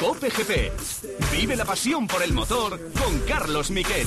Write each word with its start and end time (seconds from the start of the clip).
Cope 0.00 0.28
GP. 0.28 0.72
Vive 1.32 1.56
la 1.56 1.64
pasión 1.64 2.06
por 2.06 2.22
el 2.22 2.34
motor 2.34 2.78
con 2.92 3.18
Carlos 3.20 3.70
Miquel. 3.70 4.06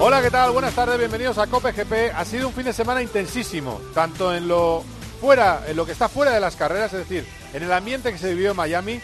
Hola, 0.00 0.20
¿qué 0.20 0.30
tal? 0.32 0.50
Buenas 0.50 0.74
tardes, 0.74 0.98
bienvenidos 0.98 1.38
a 1.38 1.46
Cope 1.46 1.70
GP. 1.70 2.12
Ha 2.12 2.24
sido 2.24 2.48
un 2.48 2.54
fin 2.54 2.64
de 2.64 2.72
semana 2.72 3.00
intensísimo, 3.00 3.80
tanto 3.94 4.34
en 4.34 4.48
lo 4.48 4.82
fuera, 5.20 5.62
en 5.68 5.76
lo 5.76 5.86
que 5.86 5.92
está 5.92 6.08
fuera 6.08 6.32
de 6.32 6.40
las 6.40 6.56
carreras, 6.56 6.92
es 6.92 7.08
decir, 7.08 7.24
en 7.52 7.62
el 7.62 7.72
ambiente 7.72 8.10
que 8.10 8.18
se 8.18 8.34
vivió 8.34 8.50
en 8.50 8.56
Miami, 8.56 9.00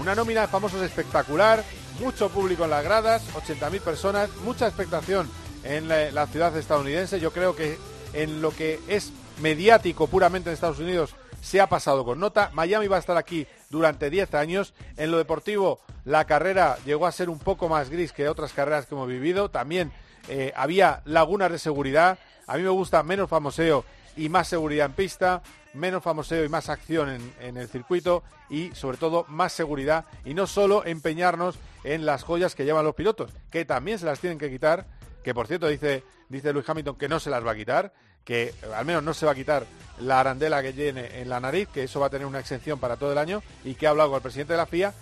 una 0.00 0.14
nómina 0.14 0.42
de 0.42 0.46
famosos 0.46 0.82
espectacular, 0.82 1.64
mucho 1.98 2.28
público 2.28 2.62
en 2.62 2.70
las 2.70 2.84
gradas, 2.84 3.22
80.000 3.34 3.80
personas, 3.80 4.30
mucha 4.44 4.68
expectación 4.68 5.28
en 5.64 5.88
la, 5.88 6.26
ciudad 6.26 6.56
estadounidense. 6.56 7.20
Yo 7.20 7.32
creo 7.32 7.54
que 7.54 7.78
en 8.12 8.40
lo 8.40 8.50
que 8.50 8.80
es 8.88 9.12
mediático 9.40 10.06
puramente 10.06 10.50
en 10.50 10.54
Estados 10.54 10.78
Unidos 10.78 11.14
se 11.40 11.60
ha 11.60 11.68
pasado 11.68 12.04
con 12.04 12.18
nota. 12.18 12.50
Miami 12.52 12.88
va 12.88 12.96
a 12.96 13.00
estar 13.00 13.16
aquí 13.16 13.46
durante 13.70 14.10
10 14.10 14.34
años. 14.34 14.74
En 14.96 15.10
lo 15.10 15.18
deportivo, 15.18 15.80
la 16.04 16.24
carrera 16.24 16.76
llegó 16.84 17.06
a 17.06 17.12
ser 17.12 17.30
un 17.30 17.38
poco 17.38 17.68
más 17.68 17.90
gris 17.90 18.12
que 18.12 18.28
otras 18.28 18.52
carreras 18.52 18.86
que 18.86 18.94
hemos 18.94 19.08
vivido. 19.08 19.50
También 19.50 19.92
eh, 20.28 20.52
había 20.56 21.02
lagunas 21.04 21.50
de 21.50 21.58
seguridad. 21.58 22.18
A 22.46 22.56
mí 22.56 22.62
me 22.62 22.70
gusta 22.70 23.02
menos 23.02 23.28
famoseo 23.28 23.84
y 24.16 24.28
más 24.28 24.48
seguridad 24.48 24.86
en 24.86 24.92
pista, 24.92 25.42
menos 25.74 26.02
famoseo 26.02 26.44
y 26.44 26.48
más 26.48 26.68
acción 26.68 27.08
en, 27.08 27.34
en 27.40 27.56
el 27.56 27.68
circuito 27.68 28.24
y 28.50 28.70
sobre 28.74 28.96
todo 28.96 29.24
más 29.28 29.52
seguridad 29.52 30.06
y 30.24 30.34
no 30.34 30.46
solo 30.46 30.84
empeñarnos 30.84 31.58
en 31.84 32.06
las 32.06 32.22
joyas 32.22 32.54
que 32.54 32.64
llevan 32.64 32.84
los 32.84 32.94
pilotos, 32.94 33.30
que 33.50 33.64
también 33.64 33.98
se 33.98 34.06
las 34.06 34.20
tienen 34.20 34.38
que 34.38 34.50
quitar, 34.50 34.86
que 35.28 35.34
por 35.34 35.46
cierto 35.46 35.68
dice, 35.68 36.04
dice 36.30 36.54
Luis 36.54 36.66
Hamilton 36.66 36.96
que 36.96 37.06
no 37.06 37.20
se 37.20 37.28
las 37.28 37.44
va 37.44 37.50
a 37.50 37.54
quitar, 37.54 37.92
que 38.24 38.54
al 38.74 38.86
menos 38.86 39.02
no 39.02 39.12
se 39.12 39.26
va 39.26 39.32
a 39.32 39.34
quitar 39.34 39.66
la 40.00 40.20
arandela 40.20 40.62
que 40.62 40.72
tiene 40.72 41.20
en 41.20 41.28
la 41.28 41.38
nariz, 41.38 41.68
que 41.68 41.82
eso 41.82 42.00
va 42.00 42.06
a 42.06 42.08
tener 42.08 42.26
una 42.26 42.40
exención 42.40 42.78
para 42.78 42.96
todo 42.96 43.12
el 43.12 43.18
año 43.18 43.42
y 43.62 43.74
que 43.74 43.86
ha 43.86 43.90
hablado 43.90 44.08
con 44.08 44.16
el 44.16 44.22
presidente 44.22 44.54
de 44.54 44.56
la 44.56 44.64
FIA, 44.64 44.94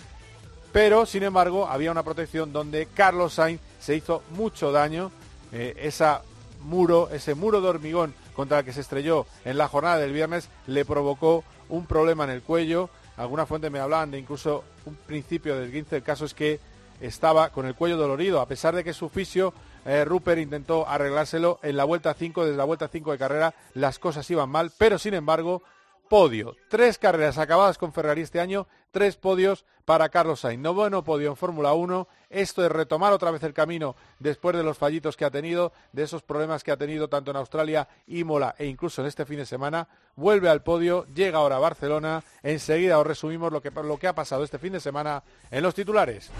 pero 0.73 1.07
sin 1.07 1.23
embargo 1.23 1.69
había 1.69 1.93
una 1.93 2.03
protección 2.03 2.53
donde 2.53 2.89
Carlos 2.93 3.35
Sainz 3.35 3.61
se 3.79 3.95
hizo 3.95 4.25
mucho 4.31 4.73
daño, 4.73 5.13
eh, 5.53 5.77
esa 5.79 6.23
muro, 6.63 7.09
ese 7.13 7.37
muro 7.37 7.61
de 7.61 7.69
hormigón 7.69 8.13
contra 8.35 8.59
el 8.59 8.65
que 8.65 8.73
se 8.73 8.81
estrelló 8.81 9.27
en 9.45 9.59
la 9.59 9.69
jornada 9.69 9.99
del 9.99 10.13
viernes 10.13 10.49
le 10.67 10.85
provocó 10.85 11.45
un 11.69 11.87
problema 11.87 12.25
en 12.25 12.31
el 12.31 12.43
cuello. 12.43 12.91
Algunas 13.17 13.47
fuentes 13.47 13.71
me 13.71 13.79
hablaban 13.79 14.11
de 14.11 14.19
incluso 14.19 14.65
un 14.87 14.97
principio 14.97 15.55
del 15.57 15.71
15. 15.71 15.99
El 15.99 16.03
caso 16.03 16.25
es 16.25 16.35
que 16.35 16.59
estaba 17.01 17.51
con 17.51 17.67
el 17.67 17.77
cuello 17.77 17.97
dolorido, 17.97 18.41
a 18.41 18.47
pesar 18.47 18.75
de 18.75 18.83
que 18.83 18.93
su 18.93 19.09
fisio 19.09 19.55
eh, 19.87 20.05
Rupert 20.05 20.41
intentó 20.41 20.87
arreglárselo 20.89 21.61
en 21.63 21.77
la 21.77 21.85
vuelta 21.85 22.13
5, 22.13 22.45
desde 22.45 22.57
la 22.57 22.65
vuelta 22.65 22.89
5 22.89 23.13
de 23.13 23.19
carrera 23.19 23.55
las 23.75 23.99
cosas 23.99 24.31
iban 24.31 24.51
mal, 24.51 24.73
pero 24.77 24.99
sin 24.99 25.15
embargo, 25.15 25.63
podio. 26.09 26.57
Tres 26.69 26.99
carreras 26.99 27.39
acabadas 27.39 27.79
con 27.79 27.93
Ferrari 27.93 28.23
este 28.23 28.41
año, 28.41 28.67
tres 28.91 29.17
podios 29.17 29.65
para 29.85 30.09
Carlos 30.09 30.41
Sainz. 30.41 30.63
No 30.63 30.75
bueno 30.75 31.05
podio 31.05 31.31
en 31.31 31.37
Fórmula 31.37 31.73
1. 31.73 32.09
Esto 32.31 32.65
es 32.65 32.73
retomar 32.73 33.13
otra 33.13 33.31
vez 33.31 33.43
el 33.45 33.55
camino 33.55 33.97
después 34.19 34.57
de 34.57 34.63
los 34.63 34.79
fallitos 34.79 35.17
que 35.17 35.25
ha 35.25 35.31
tenido, 35.31 35.73
de 35.93 36.03
esos 36.03 36.23
problemas 36.23 36.65
que 36.65 36.73
ha 36.73 36.77
tenido 36.77 37.09
tanto 37.09 37.31
en 37.31 37.37
Australia, 37.37 37.89
Imola 38.07 38.55
e 38.59 38.67
incluso 38.67 39.01
en 39.01 39.09
este 39.09 39.25
fin 39.25 39.39
de 39.39 39.47
semana. 39.47 39.89
Vuelve 40.17 40.49
al 40.49 40.63
podio, 40.63 41.07
llega 41.15 41.39
ahora 41.39 41.57
a 41.57 41.61
Barcelona. 41.61 42.25
Enseguida 42.43 42.99
os 42.99 43.07
resumimos 43.07 43.53
lo 43.53 43.63
que, 43.63 43.71
lo 43.71 43.97
que 43.99 44.09
ha 44.09 44.15
pasado 44.15 44.45
este 44.45 44.59
fin 44.59 44.73
de 44.73 44.81
semana 44.81 45.23
en 45.51 45.63
los 45.63 45.75
titulares. 45.75 46.31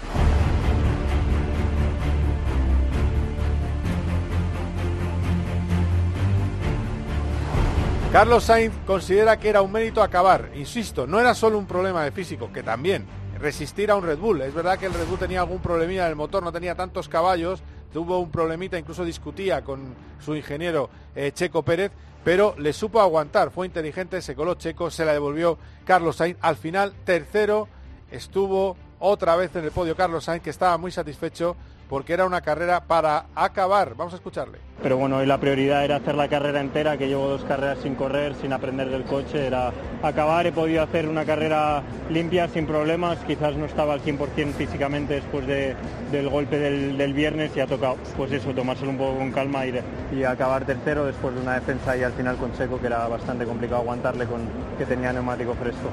Carlos 8.11 8.45
Sainz 8.45 8.73
considera 8.85 9.37
que 9.37 9.49
era 9.49 9.61
un 9.61 9.71
mérito 9.71 10.01
acabar. 10.01 10.49
Insisto, 10.55 11.05
no 11.05 11.19
era 11.19 11.35
solo 11.35 11.57
un 11.59 11.67
problema 11.67 12.03
de 12.05 12.11
físico, 12.11 12.51
que 12.53 12.63
también 12.63 13.05
resistir 13.37 13.91
a 13.91 13.97
un 13.97 14.03
Red 14.03 14.17
Bull. 14.17 14.41
Es 14.41 14.53
verdad 14.53 14.79
que 14.79 14.85
el 14.85 14.93
Red 14.93 15.07
Bull 15.07 15.19
tenía 15.19 15.41
algún 15.41 15.59
problemilla 15.59 16.05
en 16.05 16.11
el 16.11 16.15
motor, 16.15 16.41
no 16.41 16.53
tenía 16.53 16.73
tantos 16.73 17.09
caballos, 17.09 17.61
tuvo 17.91 18.19
un 18.19 18.31
problemita, 18.31 18.79
incluso 18.79 19.03
discutía 19.03 19.61
con 19.61 19.93
su 20.19 20.35
ingeniero 20.35 20.89
eh, 21.15 21.31
Checo 21.33 21.63
Pérez, 21.63 21.91
pero 22.23 22.55
le 22.57 22.71
supo 22.71 23.01
aguantar, 23.01 23.51
fue 23.51 23.67
inteligente, 23.67 24.21
se 24.21 24.35
coló 24.35 24.55
Checo, 24.55 24.89
se 24.89 25.03
la 25.03 25.11
devolvió 25.11 25.57
Carlos 25.83 26.15
Sainz. 26.15 26.37
Al 26.41 26.55
final, 26.55 26.93
tercero, 27.03 27.67
estuvo 28.09 28.77
otra 28.99 29.35
vez 29.35 29.53
en 29.57 29.65
el 29.65 29.71
podio 29.71 29.97
Carlos 29.97 30.23
Sainz, 30.23 30.41
que 30.41 30.49
estaba 30.49 30.77
muy 30.77 30.91
satisfecho 30.91 31.57
porque 31.89 32.13
era 32.13 32.25
una 32.25 32.41
carrera 32.41 32.81
para 32.85 33.25
acabar. 33.35 33.95
Vamos 33.95 34.13
a 34.13 34.17
escucharle. 34.17 34.59
Pero 34.81 34.97
bueno, 34.97 35.17
hoy 35.17 35.25
la 35.25 35.39
prioridad 35.39 35.83
era 35.83 35.95
hacer 35.95 36.15
la 36.15 36.27
carrera 36.27 36.61
entera, 36.61 36.97
que 36.97 37.07
llevo 37.07 37.27
dos 37.27 37.43
carreras 37.43 37.79
sin 37.81 37.95
correr, 37.95 38.35
sin 38.35 38.53
aprender 38.53 38.89
del 38.89 39.03
coche, 39.05 39.47
era 39.47 39.71
acabar, 40.03 40.45
he 40.45 40.51
podido 40.51 40.83
hacer 40.83 41.07
una 41.07 41.25
carrera 41.25 41.81
limpia, 42.11 42.47
sin 42.47 42.67
problemas, 42.67 43.17
quizás 43.25 43.55
no 43.55 43.65
estaba 43.65 43.93
al 43.93 44.03
100% 44.03 44.53
físicamente 44.53 45.15
después 45.15 45.47
de, 45.47 45.75
del 46.11 46.29
golpe 46.29 46.59
del, 46.59 46.95
del, 46.95 47.13
viernes 47.13 47.51
y 47.55 47.59
ha 47.59 47.65
tocado, 47.65 47.97
pues 48.15 48.31
eso, 48.31 48.53
tomárselo 48.53 48.91
un 48.91 48.97
poco 48.97 49.17
con 49.17 49.31
calma 49.31 49.65
y, 49.65 49.73
y, 50.11 50.23
acabar 50.23 50.63
tercero 50.65 51.05
después 51.05 51.33
de 51.33 51.41
una 51.41 51.55
defensa 51.55 51.97
y 51.97 52.03
al 52.03 52.13
final 52.13 52.37
con 52.37 52.55
Seco, 52.55 52.79
que 52.79 52.85
era 52.85 53.07
bastante 53.07 53.45
complicado 53.45 53.81
aguantarle 53.81 54.25
con 54.25 54.41
que 54.77 54.85
tenía 54.85 55.11
neumático 55.11 55.55
fresco. 55.55 55.89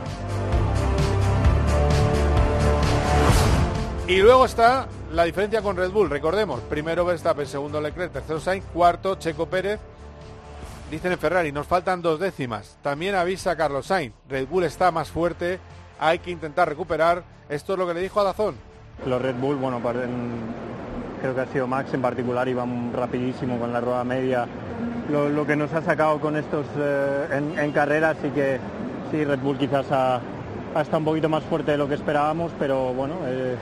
Y 4.07 4.19
luego 4.19 4.45
está 4.45 4.87
la 5.15 5.25
diferencia 5.25 5.63
con 5.63 5.77
Red 5.77 5.93
Bull. 5.93 6.11
Recordemos, 6.11 6.61
primero 6.63 7.05
Verstappen, 7.05 7.47
segundo 7.47 7.81
Leclerc, 7.81 8.13
tercero 8.13 8.41
Sainz, 8.41 8.65
cuarto 8.73 9.15
Checo 9.15 9.47
Pérez. 9.47 9.79
Dicen 10.91 11.13
en 11.13 11.19
Ferrari, 11.19 11.53
nos 11.53 11.67
faltan 11.67 12.03
dos 12.03 12.19
décimas. 12.19 12.77
También 12.83 13.15
avisa 13.15 13.57
Carlos 13.57 13.87
Sainz, 13.87 14.13
Red 14.29 14.49
Bull 14.49 14.65
está 14.65 14.91
más 14.91 15.11
fuerte, 15.11 15.61
hay 16.01 16.19
que 16.19 16.31
intentar 16.31 16.69
recuperar. 16.69 17.23
Esto 17.49 17.75
es 17.75 17.79
lo 17.79 17.87
que 17.87 17.95
le 17.95 18.01
dijo 18.01 18.21
a 18.21 18.25
Dazón. 18.25 18.57
Los 19.07 19.23
Red 19.23 19.37
Bull, 19.37 19.57
bueno, 19.57 19.81
creo 21.21 21.35
que 21.35 21.41
ha 21.41 21.47
sido 21.47 21.67
Max 21.67 21.95
en 21.95 22.03
particular, 22.03 22.49
iban 22.49 22.93
rapidísimo 22.93 23.59
con 23.59 23.73
la 23.73 23.81
rueda 23.81 24.03
media. 24.03 24.47
Lo, 25.11 25.47
que 25.47 25.55
nos 25.55 25.73
ha 25.75 25.83
sacado 25.83 26.19
con 26.19 26.37
estos 26.37 26.67
eh, 26.77 27.29
en, 27.31 27.59
en 27.59 27.73
carreras 27.73 28.17
y 28.25 28.31
que 28.31 28.59
sí, 29.11 29.25
Red 29.25 29.41
Bull 29.41 29.59
quizás 29.59 29.87
ha, 29.91 30.21
hasta 30.75 30.99
un 30.99 31.05
poquito 31.05 31.29
más 31.29 31.45
fuerte 31.45 31.73
de 31.73 31.79
lo 31.79 31.89
que 31.89 31.95
esperábamos, 31.95 32.53
pero 32.59 32.93
bueno, 32.93 33.15
eh, 33.27 33.57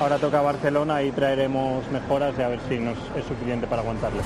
ahora 0.00 0.18
toca 0.18 0.40
Barcelona 0.40 1.02
y 1.02 1.10
traeremos 1.10 1.88
mejoras 1.90 2.34
y 2.38 2.42
a 2.42 2.48
ver 2.48 2.60
si 2.68 2.78
nos 2.78 2.96
es 3.16 3.24
suficiente 3.26 3.66
para 3.66 3.82
aguantarles. 3.82 4.24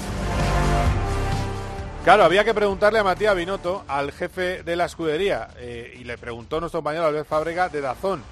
Claro, 2.05 2.25
había 2.25 2.45
que 2.45 2.55
preguntarle 2.55 3.01
a 3.01 3.05
Matías 3.05 3.35
Binotto, 3.35 3.85
al 3.89 4.13
jefe 4.13 4.63
de 4.63 4.77
la 4.77 4.85
escudería, 4.85 5.49
eh, 5.57 5.97
y 5.99 6.05
le 6.05 6.19
preguntó 6.19 6.61
nuestro 6.61 6.79
compañero 6.79 7.07
Albert 7.07 7.27
Fábrega 7.27 7.69
de 7.69 7.81
Dazón, 7.81 8.23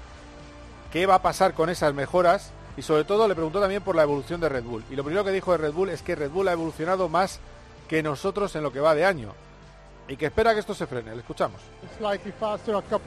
qué 0.93 1.05
va 1.05 1.15
a 1.15 1.21
pasar 1.21 1.53
con 1.53 1.69
esas 1.69 1.93
mejoras, 1.93 2.51
y 2.77 2.83
sobre 2.83 3.03
todo 3.03 3.27
le 3.27 3.35
preguntó 3.35 3.59
también 3.59 3.81
por 3.81 3.95
la 3.95 4.03
evolución 4.03 4.39
de 4.39 4.49
Red 4.49 4.63
Bull. 4.63 4.83
Y 4.91 4.95
lo 4.95 5.03
primero 5.03 5.25
que 5.25 5.31
dijo 5.31 5.51
de 5.51 5.57
Red 5.57 5.73
Bull 5.73 5.89
es 5.89 6.03
que 6.03 6.15
Red 6.15 6.29
Bull 6.29 6.47
ha 6.47 6.53
evolucionado 6.53 7.09
más 7.09 7.39
que 7.89 8.03
nosotros 8.03 8.55
en 8.55 8.63
lo 8.63 8.71
que 8.71 8.79
va 8.79 8.95
de 8.95 9.05
año 9.05 9.33
y 10.07 10.15
que 10.17 10.27
espera 10.27 10.53
que 10.53 10.59
esto 10.59 10.75
se 10.75 10.85
frene. 10.85 11.11
Le 11.11 11.21
escuchamos. 11.21 11.59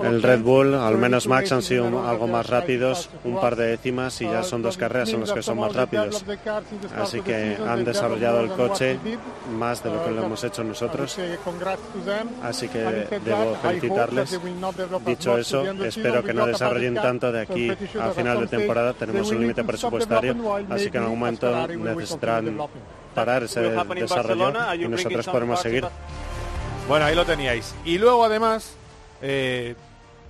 El 0.02 0.22
Red 0.22 0.40
Bull, 0.40 0.74
al 0.74 0.98
menos 0.98 1.28
Max, 1.28 1.52
han 1.52 1.62
sido 1.62 2.06
algo 2.06 2.26
más 2.26 2.48
rápidos, 2.48 3.08
un 3.24 3.40
par 3.40 3.56
de 3.56 3.68
décimas 3.68 4.20
y 4.20 4.24
ya 4.24 4.42
son 4.42 4.62
dos 4.62 4.76
carreras 4.76 5.10
en 5.10 5.20
las 5.20 5.32
que 5.32 5.42
son 5.42 5.58
más 5.58 5.72
rápidos. 5.74 6.24
Así 6.96 7.20
que 7.20 7.56
han 7.66 7.84
desarrollado 7.84 8.40
el 8.40 8.50
coche 8.50 8.98
más 9.56 9.82
de 9.82 9.90
lo 9.90 10.04
que 10.04 10.10
lo 10.10 10.24
hemos 10.24 10.42
hecho 10.42 10.64
nosotros. 10.64 11.18
Así 12.42 12.68
que 12.68 12.78
debo 13.24 13.54
felicitarles. 13.62 14.40
Dicho 15.06 15.38
eso, 15.38 15.62
espero 15.84 16.24
que 16.24 16.34
no 16.34 16.46
desarrollen 16.46 16.94
tanto 16.94 17.30
de 17.30 17.42
aquí 17.42 17.70
a 17.70 18.10
final 18.10 18.40
de 18.40 18.46
temporada. 18.48 18.92
Tenemos 18.92 19.30
un 19.30 19.40
límite 19.40 19.62
presupuestario, 19.64 20.34
así 20.70 20.90
que 20.90 20.98
en 20.98 21.04
algún 21.04 21.18
momento 21.20 21.68
necesitarán 21.68 22.58
parar 23.14 23.42
ese 23.42 23.60
desarrollo 23.60 24.52
y 24.74 24.88
nosotros 24.88 25.26
podemos 25.26 25.60
seguir. 25.60 25.84
Bueno, 26.88 27.04
ahí 27.04 27.14
lo 27.14 27.26
teníais. 27.26 27.74
Y 27.84 27.98
luego, 27.98 28.24
además, 28.24 28.72
eh, 29.20 29.74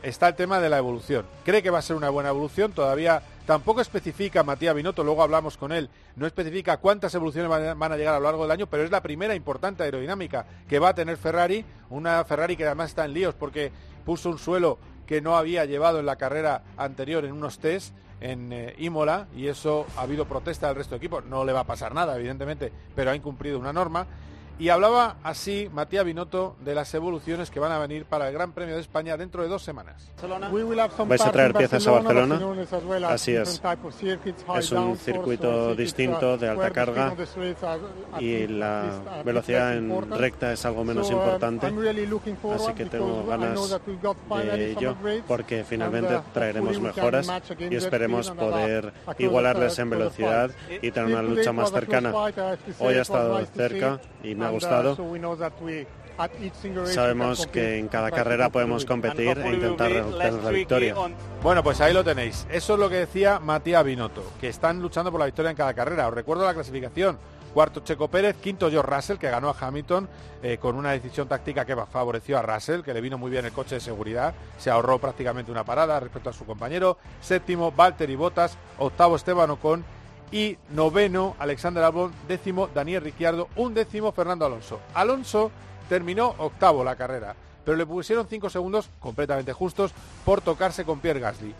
está 0.02 0.26
el 0.26 0.34
tema 0.34 0.58
de 0.58 0.68
la 0.68 0.78
evolución. 0.78 1.24
Cree 1.44 1.62
que 1.62 1.70
va 1.70 1.78
a 1.78 1.82
ser 1.82 1.94
una 1.94 2.10
buena 2.10 2.30
evolución. 2.30 2.72
Todavía 2.72 3.22
tampoco 3.46 3.80
especifica 3.80 4.42
Matías 4.42 4.74
Binotto, 4.74 5.04
luego 5.04 5.22
hablamos 5.22 5.56
con 5.56 5.70
él, 5.70 5.88
no 6.16 6.26
especifica 6.26 6.78
cuántas 6.78 7.14
evoluciones 7.14 7.48
van 7.48 7.92
a 7.92 7.96
llegar 7.96 8.14
a 8.14 8.18
lo 8.18 8.24
largo 8.24 8.42
del 8.42 8.50
año, 8.50 8.66
pero 8.66 8.82
es 8.82 8.90
la 8.90 9.02
primera 9.04 9.36
importante 9.36 9.84
aerodinámica 9.84 10.46
que 10.68 10.80
va 10.80 10.88
a 10.88 10.94
tener 10.94 11.16
Ferrari. 11.16 11.64
Una 11.90 12.24
Ferrari 12.24 12.56
que 12.56 12.66
además 12.66 12.90
está 12.90 13.04
en 13.04 13.14
líos 13.14 13.36
porque 13.36 13.70
puso 14.04 14.28
un 14.28 14.38
suelo 14.38 14.78
que 15.06 15.20
no 15.20 15.36
había 15.36 15.64
llevado 15.64 16.00
en 16.00 16.06
la 16.06 16.16
carrera 16.16 16.64
anterior 16.76 17.24
en 17.24 17.34
unos 17.34 17.60
test 17.60 17.94
en 18.20 18.52
eh, 18.52 18.74
Imola 18.78 19.28
y 19.36 19.46
eso 19.46 19.86
ha 19.96 20.02
habido 20.02 20.24
protesta 20.24 20.66
del 20.66 20.76
resto 20.76 20.96
de 20.96 20.96
equipos. 20.96 21.24
No 21.24 21.44
le 21.44 21.52
va 21.52 21.60
a 21.60 21.64
pasar 21.64 21.94
nada, 21.94 22.16
evidentemente, 22.16 22.72
pero 22.96 23.12
ha 23.12 23.16
incumplido 23.16 23.60
una 23.60 23.72
norma 23.72 24.08
Y 24.58 24.70
hablaba 24.70 25.16
así 25.22 25.70
Matías 25.72 26.04
Binotto 26.04 26.56
de 26.64 26.74
las 26.74 26.92
evoluciones 26.92 27.48
que 27.50 27.60
van 27.60 27.70
a 27.70 27.78
venir 27.78 28.06
para 28.06 28.26
el 28.26 28.34
Gran 28.34 28.52
Premio 28.52 28.74
de 28.74 28.80
España 28.80 29.16
dentro 29.16 29.42
de 29.42 29.48
dos 29.48 29.62
semanas. 29.62 30.10
Vais 31.06 31.20
a 31.20 31.30
traer 31.30 31.54
piezas 31.54 31.86
a 31.86 31.90
Barcelona. 31.92 32.40
Así 33.08 33.34
es. 33.34 33.62
Es 34.56 34.72
un 34.72 34.96
circuito 34.96 35.76
distinto 35.76 36.36
de 36.36 36.48
alta 36.48 36.70
carga 36.70 37.14
y 38.18 38.48
la 38.48 39.22
velocidad 39.24 39.76
en 39.76 40.10
recta 40.10 40.52
es 40.52 40.64
algo 40.66 40.82
menos 40.84 41.08
importante. 41.10 41.66
Así 41.66 42.72
que 42.74 42.86
tengo 42.86 43.24
ganas 43.26 43.78
de 44.28 44.70
ello 44.72 44.96
porque 45.28 45.62
finalmente 45.62 46.20
traeremos 46.34 46.80
mejoras 46.80 47.30
y 47.58 47.76
esperemos 47.76 48.30
poder 48.32 48.92
igualarles 49.18 49.78
en 49.78 49.90
velocidad 49.90 50.50
y 50.82 50.90
tener 50.90 51.12
una 51.12 51.22
lucha 51.22 51.52
más 51.52 51.70
cercana. 51.70 52.12
Hoy 52.80 52.94
ha 52.94 53.02
estado 53.02 53.44
cerca 53.54 54.00
y 54.24 54.34
me 54.34 54.47
ha 54.48 54.52
gustado. 54.52 54.96
Sabemos 56.86 57.46
que 57.46 57.78
en 57.78 57.88
cada 57.88 58.10
carrera 58.10 58.48
podemos 58.50 58.84
competir 58.84 59.38
e 59.38 59.54
intentar 59.54 59.92
obtener 59.92 60.32
la 60.32 60.50
victoria. 60.50 60.94
Bueno, 61.42 61.62
pues 61.62 61.80
ahí 61.80 61.94
lo 61.94 62.02
tenéis. 62.02 62.46
Eso 62.50 62.74
es 62.74 62.80
lo 62.80 62.88
que 62.88 62.96
decía 62.96 63.38
Matías 63.38 63.84
Binotto, 63.84 64.24
que 64.40 64.48
están 64.48 64.82
luchando 64.82 65.12
por 65.12 65.20
la 65.20 65.26
victoria 65.26 65.50
en 65.50 65.56
cada 65.56 65.74
carrera. 65.74 66.08
Os 66.08 66.14
recuerdo 66.14 66.44
la 66.44 66.54
clasificación. 66.54 67.18
Cuarto 67.54 67.80
Checo 67.80 68.08
Pérez, 68.08 68.36
quinto 68.36 68.70
George 68.70 68.94
Russell, 68.94 69.16
que 69.16 69.30
ganó 69.30 69.48
a 69.48 69.56
Hamilton 69.58 70.08
eh, 70.42 70.58
con 70.58 70.76
una 70.76 70.92
decisión 70.92 71.28
táctica 71.28 71.64
que 71.64 71.74
favoreció 71.90 72.38
a 72.38 72.42
Russell, 72.42 72.82
que 72.82 72.92
le 72.92 73.00
vino 73.00 73.16
muy 73.16 73.30
bien 73.30 73.46
el 73.46 73.52
coche 73.52 73.76
de 73.76 73.80
seguridad, 73.80 74.34
se 74.58 74.70
ahorró 74.70 74.98
prácticamente 74.98 75.50
una 75.50 75.64
parada 75.64 75.98
respecto 75.98 76.28
a 76.28 76.34
su 76.34 76.44
compañero. 76.44 76.98
Séptimo, 77.22 77.72
Valtteri 77.72 78.16
Bottas, 78.16 78.58
octavo 78.78 79.16
Esteban 79.16 79.50
Ocon 79.50 79.82
y 80.30 80.58
noveno 80.70 81.36
Alexander 81.38 81.84
Albon, 81.84 82.12
décimo 82.26 82.68
Daniel 82.68 83.02
Ricciardo, 83.02 83.48
un 83.56 83.74
décimo 83.74 84.12
Fernando 84.12 84.44
Alonso. 84.44 84.80
Alonso 84.94 85.50
terminó 85.88 86.34
octavo 86.38 86.84
la 86.84 86.96
carrera, 86.96 87.34
pero 87.64 87.76
le 87.76 87.86
pusieron 87.86 88.26
cinco 88.28 88.50
segundos 88.50 88.90
completamente 89.00 89.52
justos 89.52 89.92
por 90.24 90.40
tocarse 90.40 90.84
con 90.84 91.00
Pierre 91.00 91.20
Gasly. 91.20 91.54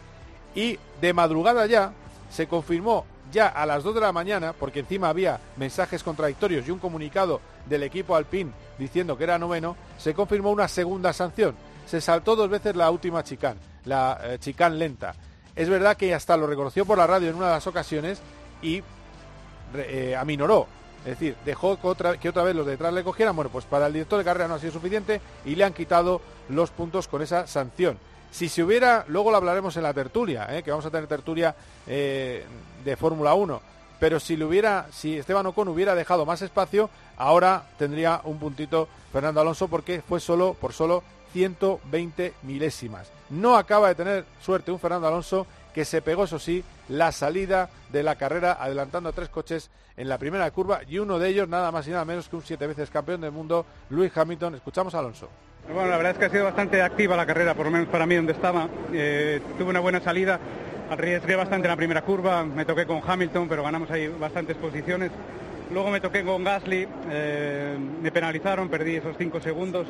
Y 0.54 0.78
de 1.00 1.12
madrugada 1.12 1.66
ya 1.66 1.92
se 2.30 2.46
confirmó 2.46 3.04
ya 3.32 3.48
a 3.48 3.66
las 3.66 3.82
2 3.82 3.94
de 3.94 4.00
la 4.00 4.12
mañana, 4.12 4.52
porque 4.52 4.80
encima 4.80 5.08
había 5.08 5.40
mensajes 5.56 6.02
contradictorios 6.02 6.66
y 6.66 6.70
un 6.70 6.78
comunicado 6.78 7.40
del 7.66 7.82
equipo 7.82 8.16
Alpine 8.16 8.52
diciendo 8.78 9.18
que 9.18 9.24
era 9.24 9.38
noveno, 9.38 9.76
se 9.98 10.14
confirmó 10.14 10.50
una 10.50 10.68
segunda 10.68 11.12
sanción. 11.12 11.54
Se 11.86 12.00
saltó 12.00 12.36
dos 12.36 12.48
veces 12.48 12.76
la 12.76 12.90
última 12.90 13.24
chicán, 13.24 13.58
la 13.84 14.18
eh, 14.22 14.38
chicán 14.38 14.78
lenta. 14.78 15.14
Es 15.56 15.68
verdad 15.68 15.96
que 15.96 16.14
hasta 16.14 16.36
lo 16.36 16.46
reconoció 16.46 16.86
por 16.86 16.98
la 16.98 17.06
radio 17.06 17.28
en 17.30 17.34
una 17.34 17.46
de 17.46 17.54
las 17.54 17.66
ocasiones 17.66 18.20
y 18.62 18.82
eh, 19.74 20.16
aminoró. 20.18 20.66
Es 21.00 21.18
decir, 21.18 21.36
dejó 21.44 21.80
que 21.80 21.86
otra, 21.86 22.42
vez 22.42 22.54
los 22.54 22.66
de 22.66 22.72
detrás 22.72 22.92
le 22.92 23.04
cogieran. 23.04 23.34
Bueno, 23.34 23.50
pues 23.50 23.64
para 23.64 23.86
el 23.86 23.92
director 23.92 24.18
de 24.18 24.24
carrera 24.24 24.48
no 24.48 24.54
ha 24.54 24.58
sido 24.58 24.72
suficiente 24.72 25.20
y 25.44 25.54
le 25.54 25.64
han 25.64 25.72
quitado 25.72 26.20
los 26.48 26.70
puntos 26.70 27.08
con 27.08 27.22
esa 27.22 27.46
sanción. 27.46 27.98
Si 28.30 28.48
se 28.48 28.62
hubiera, 28.62 29.04
luego 29.08 29.30
lo 29.30 29.38
hablaremos 29.38 29.76
en 29.76 29.84
la 29.84 29.94
tertulia, 29.94 30.46
¿eh? 30.50 30.62
que 30.62 30.70
vamos 30.70 30.84
a 30.84 30.90
tener 30.90 31.06
tertulia 31.06 31.54
eh, 31.86 32.44
de 32.84 32.96
Fórmula 32.96 33.32
1, 33.32 33.62
pero 33.98 34.20
si 34.20 34.36
le 34.36 34.44
hubiera, 34.44 34.86
si 34.92 35.16
Esteban 35.16 35.46
Ocon 35.46 35.68
hubiera 35.68 35.94
dejado 35.94 36.26
más 36.26 36.42
espacio, 36.42 36.90
ahora 37.16 37.64
tendría 37.78 38.20
un 38.24 38.38
puntito 38.38 38.86
Fernando 39.12 39.40
Alonso 39.40 39.68
porque 39.68 40.02
fue 40.06 40.20
solo 40.20 40.54
por 40.60 40.74
solo 40.74 41.02
120 41.32 42.34
milésimas. 42.42 43.08
No 43.30 43.56
acaba 43.56 43.88
de 43.88 43.94
tener 43.94 44.24
suerte 44.42 44.70
un 44.70 44.78
Fernando 44.78 45.08
Alonso 45.08 45.46
que 45.74 45.86
se 45.86 46.02
pegó, 46.02 46.24
eso 46.24 46.38
sí, 46.38 46.62
la 46.88 47.12
salida 47.12 47.70
de 47.90 48.02
la 48.02 48.16
carrera, 48.16 48.56
adelantando 48.60 49.08
a 49.08 49.12
tres 49.12 49.28
coches 49.28 49.70
en 49.96 50.08
la 50.08 50.18
primera 50.18 50.50
curva 50.50 50.80
y 50.88 50.98
uno 50.98 51.18
de 51.18 51.28
ellos 51.28 51.48
nada 51.48 51.72
más 51.72 51.86
y 51.88 51.90
nada 51.90 52.04
menos 52.04 52.28
que 52.28 52.36
un 52.36 52.42
siete 52.42 52.66
veces 52.66 52.90
campeón 52.90 53.20
del 53.20 53.32
mundo, 53.32 53.66
Luis 53.90 54.16
Hamilton. 54.16 54.54
Escuchamos 54.54 54.94
a 54.94 55.00
Alonso. 55.00 55.28
Bueno, 55.72 55.90
la 55.90 55.96
verdad 55.96 56.12
es 56.12 56.18
que 56.18 56.24
ha 56.24 56.30
sido 56.30 56.44
bastante 56.44 56.80
activa 56.80 57.16
la 57.16 57.26
carrera, 57.26 57.54
por 57.54 57.66
lo 57.66 57.72
menos 57.72 57.88
para 57.88 58.06
mí 58.06 58.14
donde 58.14 58.32
estaba. 58.32 58.68
Eh, 58.92 59.40
tuve 59.58 59.68
una 59.68 59.80
buena 59.80 60.00
salida, 60.00 60.38
arriesgué 60.90 61.36
bastante 61.36 61.66
en 61.66 61.72
la 61.72 61.76
primera 61.76 62.02
curva, 62.02 62.42
me 62.44 62.64
toqué 62.64 62.86
con 62.86 63.02
Hamilton, 63.06 63.48
pero 63.48 63.62
ganamos 63.62 63.90
ahí 63.90 64.08
bastantes 64.08 64.56
posiciones. 64.56 65.10
Luego 65.70 65.90
me 65.90 66.00
toqué 66.00 66.24
con 66.24 66.42
Gasly, 66.42 66.88
eh, 67.10 67.76
me 68.02 68.10
penalizaron, 68.10 68.70
perdí 68.70 68.96
esos 68.96 69.14
cinco 69.18 69.40
segundos. 69.40 69.86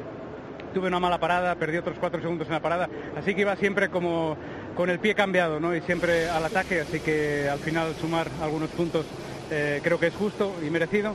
Tuve 0.74 0.88
una 0.88 1.00
mala 1.00 1.18
parada, 1.18 1.54
perdí 1.54 1.78
otros 1.78 1.96
cuatro 1.98 2.20
segundos 2.20 2.46
en 2.48 2.54
la 2.54 2.60
parada, 2.60 2.88
así 3.16 3.34
que 3.34 3.40
iba 3.42 3.56
siempre 3.56 3.88
como 3.88 4.36
con 4.76 4.90
el 4.90 4.98
pie 4.98 5.14
cambiado 5.14 5.58
¿no? 5.58 5.74
y 5.74 5.80
siempre 5.80 6.28
al 6.28 6.44
ataque, 6.44 6.80
así 6.80 7.00
que 7.00 7.48
al 7.48 7.58
final 7.58 7.94
sumar 8.00 8.28
algunos 8.40 8.70
puntos 8.70 9.06
eh, 9.50 9.80
creo 9.82 9.98
que 9.98 10.08
es 10.08 10.14
justo 10.14 10.54
y 10.64 10.70
merecido. 10.70 11.14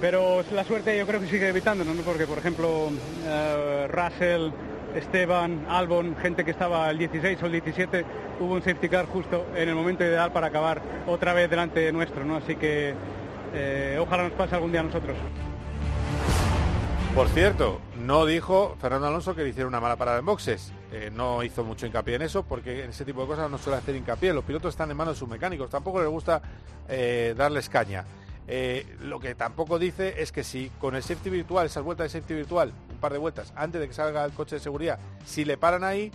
Pero 0.00 0.42
la 0.52 0.64
suerte 0.64 0.96
yo 0.96 1.06
creo 1.06 1.20
que 1.20 1.26
sigue 1.26 1.48
evitándonos, 1.48 1.94
¿no? 1.94 2.02
porque 2.02 2.26
por 2.26 2.38
ejemplo 2.38 2.90
eh, 3.26 3.88
Russell, 3.88 4.50
Esteban, 4.94 5.66
Albon, 5.68 6.16
gente 6.16 6.44
que 6.44 6.50
estaba 6.50 6.88
el 6.90 6.98
16 6.98 7.42
o 7.42 7.46
el 7.46 7.52
17, 7.52 8.04
hubo 8.40 8.54
un 8.54 8.62
safety 8.62 8.88
car 8.88 9.06
justo 9.06 9.46
en 9.56 9.68
el 9.68 9.74
momento 9.74 10.04
ideal 10.04 10.32
para 10.32 10.46
acabar 10.46 10.80
otra 11.06 11.32
vez 11.32 11.50
delante 11.50 11.80
de 11.80 11.92
nuestro, 11.92 12.24
¿no? 12.24 12.36
así 12.36 12.56
que 12.56 12.94
eh, 13.54 13.98
ojalá 14.00 14.24
nos 14.24 14.32
pase 14.32 14.54
algún 14.54 14.72
día 14.72 14.80
a 14.80 14.84
nosotros. 14.84 15.16
Por 17.14 17.28
cierto, 17.28 17.80
no 18.04 18.26
dijo 18.26 18.76
Fernando 18.80 19.06
Alonso 19.08 19.34
que 19.34 19.42
le 19.42 19.48
hiciera 19.48 19.66
una 19.66 19.80
mala 19.80 19.96
parada 19.96 20.18
en 20.18 20.26
boxes. 20.26 20.72
Eh, 20.92 21.10
no 21.12 21.42
hizo 21.42 21.64
mucho 21.64 21.86
hincapié 21.86 22.16
en 22.16 22.22
eso 22.22 22.42
porque 22.42 22.84
en 22.84 22.90
ese 22.90 23.04
tipo 23.04 23.22
de 23.22 23.26
cosas 23.26 23.50
no 23.50 23.58
suele 23.58 23.78
hacer 23.78 23.96
hincapié. 23.96 24.32
Los 24.34 24.44
pilotos 24.44 24.74
están 24.74 24.90
en 24.90 24.96
manos 24.96 25.14
de 25.14 25.18
sus 25.18 25.28
mecánicos. 25.28 25.70
Tampoco 25.70 26.00
les 26.00 26.10
gusta 26.10 26.42
eh, 26.88 27.34
darles 27.36 27.68
caña. 27.68 28.04
Eh, 28.46 28.86
lo 29.00 29.20
que 29.20 29.34
tampoco 29.34 29.78
dice 29.78 30.20
es 30.20 30.30
que 30.32 30.44
si 30.44 30.70
con 30.78 30.94
el 30.94 31.02
safety 31.02 31.30
virtual, 31.30 31.66
esas 31.66 31.82
vueltas 31.82 32.12
de 32.12 32.20
safety 32.20 32.34
virtual, 32.34 32.72
un 32.90 32.98
par 32.98 33.12
de 33.12 33.18
vueltas 33.18 33.54
antes 33.56 33.80
de 33.80 33.88
que 33.88 33.94
salga 33.94 34.24
el 34.24 34.32
coche 34.32 34.56
de 34.56 34.60
seguridad, 34.60 34.98
si 35.24 35.46
le 35.46 35.56
paran 35.56 35.82
ahí, 35.82 36.12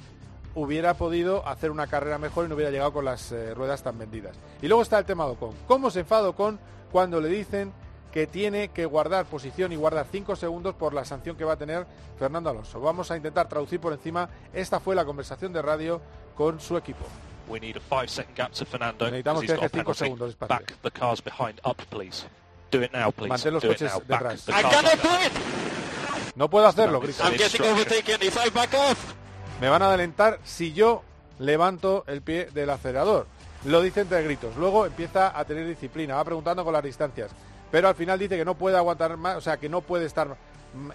hubiera 0.53 0.94
podido 0.94 1.47
hacer 1.47 1.71
una 1.71 1.88
carrera 1.88 2.19
mejor 2.19 2.45
y 2.45 2.50
no 2.50 2.56
hubiera 2.56 2.71
llegado 2.71 2.94
con 2.94 3.06
las 3.06 3.33
ruedas 3.56 3.81
tan 3.81 3.97
vendidas. 3.97 4.38
Y 4.62 4.68
luego 4.68 4.83
está 4.83 5.00
el 5.00 5.06
tema 5.06 5.25
de 5.25 5.31
Ocon. 5.31 5.56
¿Cómo 5.68 5.89
se 5.89 6.01
enfada 6.01 6.30
Ocon 6.30 6.59
cuando 6.91 7.19
le 7.19 7.30
dicen 7.30 7.74
que 8.12 8.28
tiene 8.28 8.70
que 8.70 8.86
guardar 8.86 9.26
posición 9.26 9.72
y 9.72 9.76
guardar 9.76 10.06
5 10.12 10.36
segundos 10.36 10.76
por 10.76 10.94
la 10.94 11.06
sanción 11.06 11.36
que 11.36 11.44
va 11.44 11.54
a 11.54 11.58
tener 11.58 11.86
Fernando 12.18 12.50
Alonso. 12.50 12.80
Vamos 12.80 13.12
a 13.12 13.18
intentar 13.18 13.48
traducir 13.48 13.80
por 13.80 13.94
encima. 13.94 14.30
Esta 14.54 14.80
fue 14.80 14.96
la 14.96 15.06
conversación 15.06 15.54
de 15.54 15.62
radio 15.62 16.02
con 16.36 16.60
su 16.60 16.78
equipo. 16.78 17.06
Necesitamos 17.50 19.42
que 19.42 19.54
deje 19.54 19.70
5 19.70 19.94
segundos 19.94 20.30
espacio. 20.30 20.66
Mantén 23.28 23.54
los 23.54 23.64
coches 23.64 23.92
detrás. 24.08 24.46
No 26.36 26.50
puedo 26.50 26.68
hacerlo, 26.68 27.00
grita. 27.00 27.30
Me 29.60 29.70
van 29.70 29.82
a 29.82 29.88
adelantar 29.88 30.39
si 30.44 30.74
yo 30.74 31.04
levanto 31.39 32.04
el 32.08 32.22
pie 32.22 32.46
del 32.54 32.70
acelerador. 32.70 33.28
Lo 33.66 33.82
dice 33.82 34.01
entre 34.01 34.24
gritos. 34.24 34.56
Luego 34.56 34.86
empieza 34.86 35.38
a 35.38 35.44
tener 35.46 35.68
disciplina. 35.68 36.16
Va 36.16 36.24
preguntando 36.24 36.63
con 36.63 36.72
las 36.72 36.84
distancias 36.84 37.32
pero 37.72 37.88
al 37.88 37.96
final 37.96 38.20
dice 38.20 38.38
que 38.38 38.46
no 38.46 38.56
puede 38.56 38.78
aguantar 38.78 39.18
más, 39.18 39.38
o 39.38 39.42
sea, 39.42 39.58
que 39.58 39.70
no 39.70 39.82
puede 39.82 40.06
estar 40.06 40.36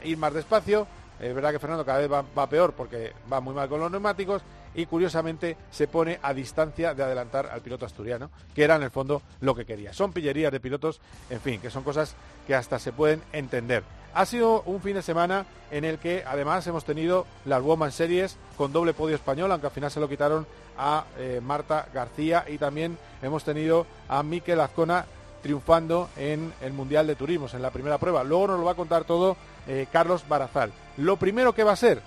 ir 0.03 0.19
más 0.19 0.33
despacio. 0.35 0.87
Es 1.21 1.35
verdad 1.35 1.53
que 1.53 1.59
Fernando 1.61 1.85
cada 1.85 1.99
vez 1.99 2.11
va, 2.11 2.49
peor 2.49 2.73
porque 2.73 3.13
va 3.33 3.41
muy 3.41 3.55
mal 3.55 3.69
con 3.69 3.81
los 3.81 3.91
neumáticos 3.91 4.43
y 4.75 4.87
curiosamente 4.87 5.57
se 5.71 5.87
pone 5.87 6.19
a 6.21 6.35
distancia 6.35 6.93
de 6.93 7.05
adelantar 7.05 7.47
al 7.47 7.61
piloto 7.61 7.87
asturiano, 7.87 8.31
que 8.53 8.65
era 8.65 8.75
en 8.75 8.83
el 8.83 8.91
fondo 8.91 9.23
lo 9.41 9.55
que 9.55 9.65
quería. 9.65 9.93
Son 9.93 10.13
pillerías 10.13 10.51
de 10.51 10.59
pilotos, 10.59 11.01
en 11.31 11.41
fin, 11.41 11.61
que 11.61 11.71
son 11.71 11.85
cosas 11.85 12.17
que 12.47 12.57
hasta 12.57 12.81
se 12.81 12.93
pueden 12.93 13.23
entender. 13.33 13.85
Ha 14.13 14.27
sido 14.27 14.63
un 14.63 14.81
fin 14.81 14.95
de 14.95 15.03
semana 15.03 15.47
en 15.71 15.85
el 15.85 15.99
que 15.99 16.25
además 16.27 16.67
hemos 16.67 16.85
tenido 16.85 17.27
las 17.45 17.63
Woman 17.63 17.93
Series 17.93 18.37
con 18.57 18.73
doble 18.73 18.95
podio 18.95 19.15
español, 19.15 19.51
aunque 19.53 19.69
al 19.69 19.73
final 19.73 19.91
se 19.91 20.01
lo 20.01 20.09
quitaron 20.09 20.47
a 20.77 21.05
eh, 21.19 21.41
Marta 21.43 21.87
García 21.95 22.45
y 22.49 22.59
también 22.59 22.99
hemos 23.23 23.45
tenido 23.45 23.87
a 24.09 24.23
Miquel 24.23 24.61
Azcona 24.61 25.07
triunfando 25.45 26.09
en 26.17 26.55
el 26.63 26.73
Mundial 26.73 27.07
de 27.07 27.17
Turismos, 27.17 27.53
en 27.53 27.61
la 27.61 27.71
primera 27.71 27.99
prueba. 27.99 28.25
Luego 28.25 28.47
nos 28.47 28.59
lo 28.59 28.65
va 28.65 28.73
a 28.73 28.77
contar 28.77 29.05
todo 29.05 29.37
eh, 29.69 29.87
Carlos 29.93 30.27
Barazal. 30.27 30.73
Lo 30.97 31.19
primero 31.19 31.55
que 31.55 31.65
va 31.65 31.73
a 31.73 31.77
ser, 31.77 32.01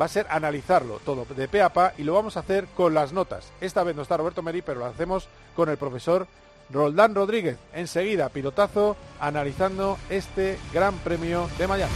va 0.00 0.06
a 0.06 0.08
ser 0.08 0.26
analizarlo 0.30 0.98
todo 1.04 1.26
de 1.36 1.48
pe 1.48 1.60
a 1.60 1.68
pa 1.68 1.92
y 1.98 2.02
lo 2.02 2.14
vamos 2.14 2.38
a 2.38 2.40
hacer 2.40 2.66
con 2.74 2.94
las 2.94 3.12
notas. 3.12 3.52
Esta 3.60 3.82
vez 3.82 3.94
no 3.94 4.00
está 4.00 4.16
Roberto 4.16 4.42
Meri, 4.42 4.62
pero 4.62 4.80
lo 4.80 4.86
hacemos 4.86 5.28
con 5.54 5.68
el 5.68 5.76
profesor 5.76 6.26
Roldán 6.70 7.14
Rodríguez. 7.14 7.58
Enseguida, 7.74 8.30
pilotazo, 8.30 8.96
analizando 9.20 9.98
este 10.08 10.58
Gran 10.72 10.96
Premio 11.00 11.50
de 11.58 11.68
Miami. 11.68 11.92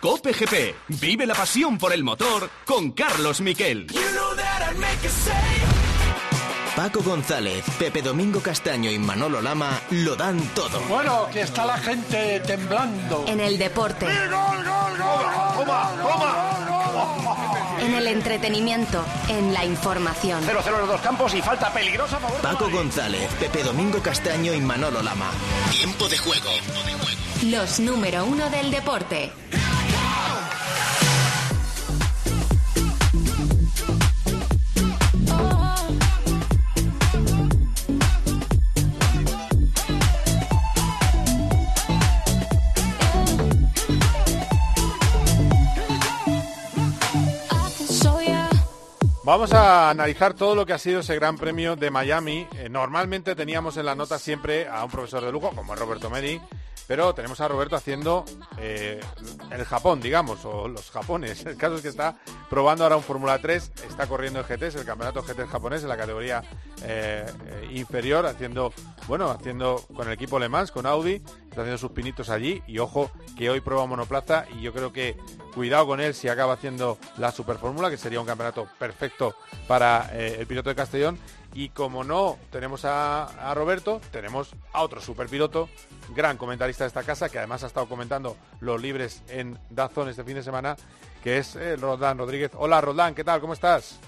Cope 0.00 0.32
GP. 0.32 0.74
Vive 1.00 1.26
la 1.26 1.34
pasión 1.34 1.76
por 1.76 1.92
el 1.92 2.02
motor 2.02 2.48
con 2.64 2.92
Carlos 2.92 3.42
Miquel. 3.42 3.86
Paco 6.74 7.02
González, 7.02 7.62
Pepe 7.78 8.00
Domingo 8.00 8.40
Castaño 8.40 8.90
y 8.90 8.98
Manolo 8.98 9.42
Lama 9.42 9.78
lo 9.90 10.16
dan 10.16 10.40
todo. 10.54 10.80
Bueno, 10.88 11.28
que 11.30 11.42
está 11.42 11.66
la 11.66 11.76
gente 11.76 12.40
temblando. 12.40 13.26
En 13.28 13.40
el 13.40 13.58
deporte. 13.58 14.06
¡Gol, 14.06 14.30
gol, 14.30 14.98
gol! 14.98 15.70
en 17.82 17.94
el 17.94 18.06
entretenimiento, 18.06 19.04
en 19.28 19.52
la 19.52 19.64
información. 19.64 20.42
0-0 20.44 20.78
los 20.78 20.88
dos 20.88 21.00
campos 21.00 21.34
y 21.34 21.42
falta 21.42 21.72
peligrosa 21.72 22.18
Paco 22.42 22.70
González, 22.70 23.30
Pepe 23.38 23.62
Domingo 23.62 24.00
Castaño 24.00 24.54
y 24.54 24.60
Manolo 24.60 25.02
Lama. 25.02 25.30
Tiempo 25.70 26.08
de 26.08 26.16
juego. 26.18 26.50
Los 27.44 27.80
número 27.80 28.24
uno 28.24 28.48
del 28.48 28.70
deporte. 28.70 29.32
Vamos 49.22 49.52
a 49.52 49.90
analizar 49.90 50.32
todo 50.32 50.54
lo 50.54 50.64
que 50.64 50.72
ha 50.72 50.78
sido 50.78 51.00
ese 51.00 51.14
Gran 51.14 51.36
Premio 51.36 51.76
de 51.76 51.90
Miami. 51.90 52.46
Eh, 52.56 52.70
normalmente 52.70 53.34
teníamos 53.34 53.76
en 53.76 53.84
la 53.84 53.94
nota 53.94 54.18
siempre 54.18 54.66
a 54.66 54.82
un 54.82 54.90
profesor 54.90 55.22
de 55.22 55.30
lujo, 55.30 55.50
como 55.50 55.74
es 55.74 55.78
Roberto 55.78 56.08
Meri, 56.08 56.40
pero 56.86 57.14
tenemos 57.14 57.38
a 57.42 57.46
Roberto 57.46 57.76
haciendo 57.76 58.24
eh, 58.58 58.98
el 59.50 59.64
Japón, 59.66 60.00
digamos, 60.00 60.46
o 60.46 60.68
los 60.68 60.90
Japones. 60.90 61.44
El 61.44 61.58
caso 61.58 61.76
es 61.76 61.82
que 61.82 61.88
está 61.88 62.16
probando 62.48 62.84
ahora 62.84 62.96
un 62.96 63.02
Fórmula 63.02 63.38
3, 63.38 63.72
está 63.90 64.06
corriendo 64.06 64.40
el 64.40 64.46
GT, 64.46 64.62
es 64.62 64.74
el 64.76 64.86
campeonato 64.86 65.22
GT 65.22 65.46
japonés 65.46 65.82
en 65.82 65.90
la 65.90 65.98
categoría 65.98 66.42
eh, 66.82 67.26
inferior, 67.72 68.24
haciendo, 68.24 68.72
bueno, 69.06 69.30
haciendo 69.30 69.84
con 69.94 70.06
el 70.08 70.14
equipo 70.14 70.38
Le 70.38 70.48
Mans, 70.48 70.72
con 70.72 70.86
Audi, 70.86 71.22
está 71.50 71.60
haciendo 71.60 71.76
sus 71.76 71.92
pinitos 71.92 72.30
allí 72.30 72.62
y 72.66 72.78
ojo 72.78 73.10
que 73.36 73.50
hoy 73.50 73.60
prueba 73.60 73.84
monoplaza 73.84 74.46
y 74.58 74.62
yo 74.62 74.72
creo 74.72 74.94
que 74.94 75.16
cuidado 75.54 75.86
con 75.86 76.00
él 76.00 76.14
si 76.14 76.28
acaba 76.28 76.54
haciendo 76.54 76.98
la 77.18 77.32
Super 77.32 77.56
Fórmula, 77.56 77.90
que 77.90 77.96
sería 77.96 78.20
un 78.20 78.26
campeonato 78.26 78.68
perfecto 78.78 79.34
para 79.66 80.10
el 80.14 80.46
piloto 80.46 80.70
de 80.70 80.76
Castellón 80.76 81.18
y 81.54 81.70
como 81.70 82.04
no 82.04 82.38
tenemos 82.50 82.84
a, 82.84 83.52
Roberto, 83.54 84.00
tenemos 84.12 84.54
a 84.72 84.82
otro 84.82 85.00
superpiloto, 85.00 85.68
gran 86.14 86.36
comentarista 86.36 86.84
de 86.84 86.88
esta 86.88 87.02
casa, 87.02 87.28
que 87.28 87.38
además 87.38 87.64
ha 87.64 87.66
estado 87.66 87.88
comentando 87.88 88.36
los 88.60 88.80
libres 88.80 89.22
en 89.28 89.58
Dazón 89.68 90.08
este 90.08 90.24
fin 90.24 90.34
de 90.34 90.42
semana, 90.42 90.76
que 91.22 91.38
es 91.38 91.56
eh, 91.56 91.76
Roldán 91.76 92.18
Rodríguez. 92.18 92.52
Hola 92.54 92.80
Roldán, 92.80 93.14
¿qué 93.14 93.24
tal? 93.24 93.40
¿Cómo 93.40 93.52
estás? 93.52 93.98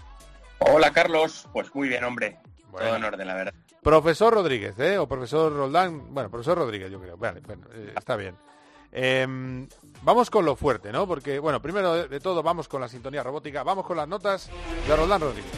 Hola 0.61 0.93
Carlos, 0.93 1.49
pues 1.53 1.75
muy 1.75 1.89
bien, 1.89 2.05
hombre. 2.05 2.39
Todo 2.71 2.97
en 2.97 3.05
orden, 3.05 3.27
la 3.27 3.35
verdad. 3.35 3.55
Profesor 3.83 4.33
Rodríguez, 4.33 4.79
¿eh? 4.79 4.97
O 4.97 5.09
profesor 5.09 5.53
Roldán, 5.53 6.15
bueno, 6.15 6.31
profesor 6.31 6.57
Rodríguez 6.57 6.91
yo 6.91 7.01
creo. 7.01 7.17
Vale, 7.17 7.41
bueno, 7.41 7.67
eh, 7.75 7.93
está 7.97 8.17
bien. 8.17 8.37
Em, 8.93 9.67
vamos 10.03 10.29
con 10.29 10.45
lo 10.45 10.55
fuerte, 10.55 10.93
¿no? 10.93 11.07
Porque, 11.07 11.39
bueno, 11.39 11.63
primero 11.63 12.07
de, 12.07 12.21
todo 12.21 12.43
vamos 12.43 12.69
con 12.69 12.81
la 12.81 12.89
sintonía 12.89 13.23
robótica, 13.23 13.63
vamos 13.63 13.87
con 13.87 13.97
las 13.97 14.07
notas 14.07 14.51
de 14.87 14.95
Roldán 14.95 15.23
Rodríguez. 15.23 15.51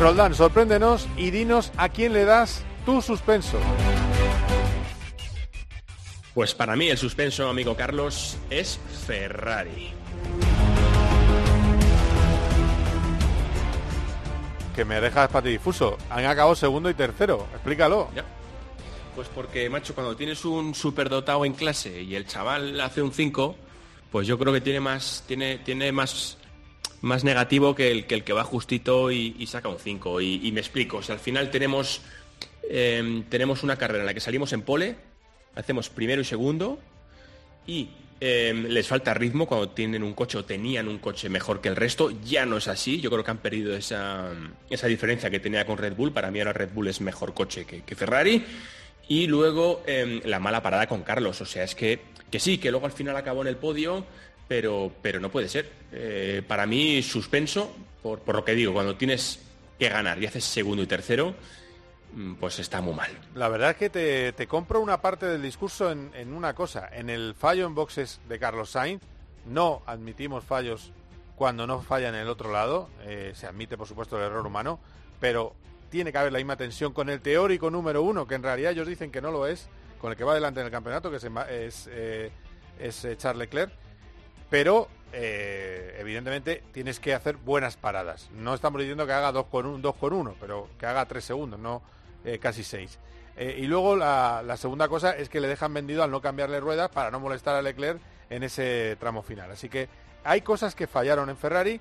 Roldán, 0.00 0.34
sorpréndenos 0.34 1.08
y 1.16 1.30
dinos 1.30 1.72
a 1.76 1.88
quién 1.88 2.12
le 2.12 2.24
das 2.24 2.62
tu 2.84 3.00
suspenso. 3.00 3.58
Pues 6.34 6.54
para 6.54 6.76
mí 6.76 6.88
el 6.88 6.98
suspenso, 6.98 7.48
amigo 7.48 7.74
Carlos, 7.76 8.36
es 8.50 8.78
Ferrari. 9.06 9.95
Que 14.76 14.84
me 14.84 15.00
dejas 15.00 15.30
difuso. 15.42 15.98
Han 16.10 16.26
acabado 16.26 16.54
segundo 16.54 16.88
y 16.88 16.94
tercero. 16.94 17.46
Explícalo. 17.54 18.10
Pues 19.14 19.26
porque, 19.34 19.68
macho, 19.70 19.94
cuando 19.94 20.14
tienes 20.14 20.44
un 20.44 20.74
superdotado 20.74 21.44
en 21.46 21.54
clase 21.54 22.02
y 22.02 22.14
el 22.14 22.26
chaval 22.26 22.78
hace 22.80 23.00
un 23.00 23.10
5, 23.10 23.56
pues 24.12 24.28
yo 24.28 24.38
creo 24.38 24.52
que 24.52 24.60
tiene 24.60 24.80
más, 24.80 25.24
tiene, 25.26 25.58
tiene 25.58 25.90
más 25.90 26.36
más 27.02 27.24
negativo 27.24 27.74
que 27.74 27.90
el 27.90 28.04
que, 28.06 28.32
va 28.32 28.44
justito 28.44 29.10
y, 29.10 29.46
saca 29.46 29.68
un 29.68 29.78
5. 29.78 30.20
Y, 30.20 30.50
me 30.52 30.60
explico, 30.60 31.02
si 31.02 31.12
al 31.12 31.18
final 31.18 31.50
tenemos, 31.50 32.02
em, 32.68 33.22
tenemos 33.24 33.62
una 33.62 33.76
carrera 33.76 34.00
en 34.00 34.06
la 34.06 34.14
que 34.14 34.20
salimos 34.20 34.52
en 34.52 34.62
pole, 34.62 34.96
hacemos 35.54 35.88
primero 35.88 36.20
y 36.20 36.24
segundo, 36.24 36.78
y 37.66 37.88
em, 38.20 38.64
les 38.66 38.86
falta 38.86 39.14
ritmo 39.14 39.46
cuando 39.46 39.70
tienen 39.70 40.02
un 40.02 40.14
coche 40.14 40.38
o 40.38 40.44
tenían 40.44 40.88
un 40.88 40.98
coche 40.98 41.28
mejor 41.28 41.60
que 41.60 41.68
el 41.68 41.76
resto, 41.76 42.10
ya 42.24 42.46
no 42.46 42.56
es 42.56 42.68
así, 42.68 43.00
yo 43.00 43.10
creo 43.10 43.24
que 43.24 43.30
han 43.30 43.38
perdido 43.38 43.76
esa, 43.76 44.30
esa 44.70 44.86
diferencia 44.86 45.30
que 45.30 45.40
tenía 45.40 45.64
con 45.66 45.78
Red 45.78 45.94
Bull, 45.94 46.12
para 46.12 46.30
mí 46.30 46.38
ahora 46.38 46.52
Red 46.52 46.70
Bull 46.74 46.88
es 46.88 47.00
mejor 47.00 47.34
coche 47.34 47.64
que, 47.64 47.96
Ferrari, 47.96 48.44
y 49.08 49.26
luego 49.26 49.82
em, 49.86 50.20
la 50.24 50.38
mala 50.38 50.62
parada 50.62 50.86
con 50.86 51.02
Carlos, 51.02 51.40
o 51.40 51.46
sea, 51.46 51.64
es 51.64 51.74
que, 51.74 52.00
que 52.30 52.40
sí, 52.40 52.58
que 52.58 52.70
luego 52.70 52.86
al 52.86 52.92
final 52.92 53.16
acabó 53.16 53.42
en 53.42 53.48
el 53.48 53.56
podio, 53.56 54.04
pero, 54.48 54.92
pero 55.02 55.20
no 55.20 55.30
puede 55.30 55.48
ser. 55.48 55.70
Eh, 55.92 56.42
para 56.46 56.66
mí, 56.66 57.02
suspenso, 57.02 57.74
por, 58.02 58.34
lo 58.34 58.44
que 58.44 58.54
digo, 58.54 58.72
cuando 58.72 58.96
tienes 58.96 59.40
que 59.78 59.88
ganar 59.88 60.22
y 60.22 60.26
haces 60.26 60.44
segundo 60.44 60.82
y 60.82 60.86
tercero, 60.86 61.34
pues 62.40 62.58
está 62.58 62.80
muy 62.80 62.94
mal. 62.94 63.10
La 63.34 63.48
verdad 63.48 63.70
es 63.70 63.76
que 63.76 63.90
te, 64.32 64.46
compro 64.46 64.80
una 64.80 65.00
parte 65.00 65.26
del 65.26 65.42
discurso 65.42 65.90
en, 65.90 66.32
una 66.32 66.54
cosa. 66.54 66.88
En 66.92 67.10
el 67.10 67.34
fallo 67.34 67.66
en 67.66 67.74
boxes 67.74 68.20
de 68.28 68.38
Carlos 68.38 68.70
Sainz, 68.70 69.02
no 69.44 69.82
admitimos 69.86 70.44
fallos 70.44 70.92
cuando 71.36 71.66
no 71.66 71.82
falla 71.82 72.08
en 72.08 72.14
el 72.14 72.28
otro 72.28 72.52
lado. 72.52 72.88
Eh, 73.02 73.32
se 73.34 73.46
admite, 73.46 73.76
por 73.76 73.86
supuesto, 73.86 74.16
el 74.18 74.24
error 74.24 74.46
humano, 74.46 74.80
pero 75.20 75.54
tiene 75.90 76.12
que 76.12 76.18
haber 76.18 76.32
la 76.32 76.38
misma 76.38 76.56
tensión 76.56 76.92
con 76.92 77.10
el 77.10 77.20
teórico 77.20 77.70
número 77.70 78.02
uno, 78.02 78.26
que 78.26 78.34
en 78.34 78.42
realidad 78.42 78.72
ellos 78.72 78.88
dicen 78.88 79.10
que 79.10 79.20
no 79.20 79.30
lo 79.30 79.46
es, 79.46 79.68
con 80.00 80.10
el 80.10 80.16
que 80.16 80.24
va 80.24 80.32
adelante 80.32 80.60
en 80.60 80.66
el 80.66 80.72
campeonato, 80.72 81.10
que 81.10 81.16
es, 81.16 81.24
es, 81.50 81.88
eh, 81.92 82.30
es 82.78 83.06
Charles 83.18 83.40
Leclerc 83.40 83.72
pero 84.50 84.88
eh, 85.12 85.96
evidentemente 85.98 86.62
tienes 86.72 87.00
que 87.00 87.14
hacer 87.14 87.36
buenas 87.36 87.76
paradas. 87.76 88.30
No 88.32 88.54
estamos 88.54 88.80
diciendo 88.80 89.06
que 89.06 89.12
haga 89.12 89.32
2 89.32 89.46
con 89.46 89.66
1, 89.66 89.78
dos 89.78 89.96
con 89.96 90.12
uno, 90.12 90.34
pero 90.40 90.68
que 90.78 90.86
haga 90.86 91.06
3 91.06 91.24
segundos, 91.24 91.60
no 91.60 91.82
eh, 92.24 92.38
casi 92.38 92.64
6. 92.64 92.98
Eh, 93.36 93.56
y 93.58 93.66
luego 93.66 93.96
la, 93.96 94.56
segunda 94.56 94.88
cosa 94.88 95.16
es 95.16 95.28
que 95.28 95.40
le 95.40 95.48
dejan 95.48 95.72
vendido 95.74 96.02
al 96.02 96.10
no 96.10 96.20
cambiarle 96.20 96.58
ruedas 96.58 96.90
para 96.90 97.10
no 97.10 97.20
molestar 97.20 97.54
a 97.54 97.62
Leclerc 97.62 98.00
en 98.30 98.42
ese 98.42 98.96
tramo 98.98 99.22
final. 99.22 99.50
Así 99.50 99.68
que 99.68 99.88
hay 100.24 100.40
cosas 100.40 100.74
que 100.74 100.86
fallaron 100.86 101.28
en 101.30 101.36
Ferrari. 101.36 101.80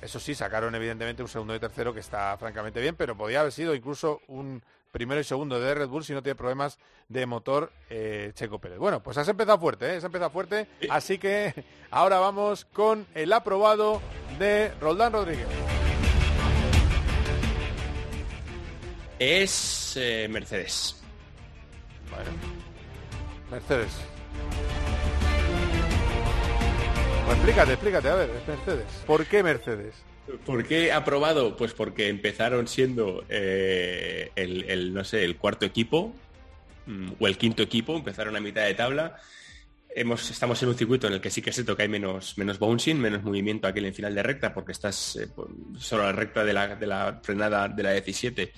Eso 0.00 0.20
sí, 0.20 0.34
sacaron 0.34 0.74
evidentemente 0.74 1.22
un 1.22 1.28
segundo 1.28 1.54
y 1.54 1.58
tercero 1.58 1.94
que 1.94 2.00
está 2.00 2.36
francamente 2.36 2.80
bien, 2.80 2.94
pero 2.96 3.16
podía 3.16 3.40
haber 3.40 3.52
sido 3.52 3.74
incluso 3.74 4.20
un 4.28 4.62
primero 4.94 5.20
y 5.20 5.24
segundo 5.24 5.58
de 5.58 5.74
Red 5.74 5.88
Bull 5.88 6.04
si 6.04 6.12
no 6.12 6.22
tiene 6.22 6.36
problemas 6.36 6.78
de 7.08 7.26
motor 7.26 7.72
eh, 7.90 8.30
Checo 8.34 8.60
Pérez. 8.60 8.78
Bueno, 8.78 9.02
pues 9.02 9.18
has 9.18 9.26
empezado 9.26 9.58
fuerte, 9.58 9.92
¿eh? 9.92 9.96
has 9.96 10.04
empezado 10.04 10.30
fuerte, 10.30 10.68
así 10.88 11.18
que 11.18 11.64
ahora 11.90 12.20
vamos 12.20 12.64
con 12.66 13.04
el 13.12 13.32
aprobado 13.32 14.00
de 14.38 14.70
Roldán 14.80 15.12
Rodríguez. 15.12 15.48
Es 19.18 19.96
eh, 19.96 20.28
Mercedes. 20.30 21.02
Bueno, 22.08 22.30
Mercedes. 23.50 23.92
Pues 27.24 27.36
explícate, 27.36 27.72
explícate, 27.72 28.08
a 28.10 28.14
ver, 28.14 28.30
es 28.30 28.46
Mercedes. 28.46 28.86
¿Por 29.08 29.26
qué 29.26 29.42
Mercedes? 29.42 30.13
¿Por 30.46 30.64
qué 30.66 30.90
aprobado? 30.92 31.56
Pues 31.56 31.74
porque 31.74 32.08
empezaron 32.08 32.66
siendo 32.66 33.24
eh, 33.28 34.30
el, 34.36 34.94
no 34.94 35.04
sé, 35.04 35.24
el 35.24 35.36
cuarto 35.36 35.66
equipo 35.66 36.14
mm, 36.86 37.12
o 37.20 37.26
el 37.26 37.36
quinto 37.36 37.62
equipo, 37.62 37.96
empezaron 37.96 38.34
a 38.36 38.40
mitad 38.40 38.64
de 38.64 38.74
tabla. 38.74 39.16
Hemos, 39.96 40.30
estamos 40.30 40.60
en 40.62 40.70
un 40.70 40.74
circuito 40.74 41.06
en 41.06 41.12
el 41.12 41.20
que 41.20 41.30
sí 41.30 41.40
que 41.40 41.52
se 41.52 41.62
toca 41.62 41.82
hay 41.82 41.88
menos, 41.88 42.36
menos 42.38 42.58
bouncing, 42.58 42.98
menos 42.98 43.22
movimiento 43.22 43.68
aquí 43.68 43.84
en 43.84 43.94
final 43.94 44.14
de 44.14 44.22
recta, 44.22 44.54
porque 44.54 44.72
estás 44.72 45.16
eh, 45.16 45.28
solo 45.78 46.04
la 46.04 46.12
recta 46.12 46.42
de 46.42 46.52
la, 46.52 46.74
de 46.74 46.86
la, 46.86 47.20
frenada 47.22 47.68
de 47.68 47.82
la 47.82 47.92
17, 47.92 48.52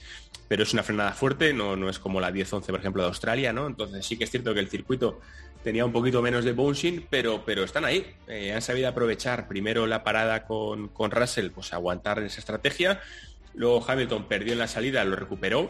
pero 0.49 0.63
es 0.63 0.73
una 0.73 0.85
frenada 0.85 1.13
fuerte, 1.13 1.53
no, 1.53 1.77
no 1.77 1.91
es 1.91 1.99
como 1.99 2.21
la 2.21 2.31
10-11, 2.31 2.67
por 2.67 2.79
ejemplo, 2.81 3.03
de 3.03 3.09
Australia, 3.09 3.53
¿no? 3.53 3.67
Entonces 3.67 4.07
sí 4.07 4.17
que 4.17 4.25
es 4.25 4.31
cierto 4.31 4.55
que 4.55 4.61
el 4.61 4.69
circuito 4.69 5.21
tenía 5.67 5.85
un 5.85 5.91
poquito 5.91 6.23
menos 6.23 6.45
de 6.45 6.53
bouncing, 6.53 7.09
pero, 7.11 7.45
pero 7.45 7.65
están 7.65 7.85
ahí. 7.85 8.07
Eh, 8.29 8.53
han 8.53 8.63
sabido 8.63 8.87
aprovechar 8.87 9.49
primero 9.49 9.89
la 9.89 10.05
parada 10.05 10.45
con, 10.45 10.87
con 10.87 11.11
Russell, 11.11 11.51
pues 11.51 11.73
aguantar 11.73 12.21
esa 12.21 12.39
estrategia. 12.39 13.01
Luego 13.53 13.85
Hamilton 13.85 14.29
perdió 14.29 14.53
en 14.53 14.61
la 14.61 14.69
salida, 14.69 15.05
lo 15.05 15.17
recuperó. 15.17 15.69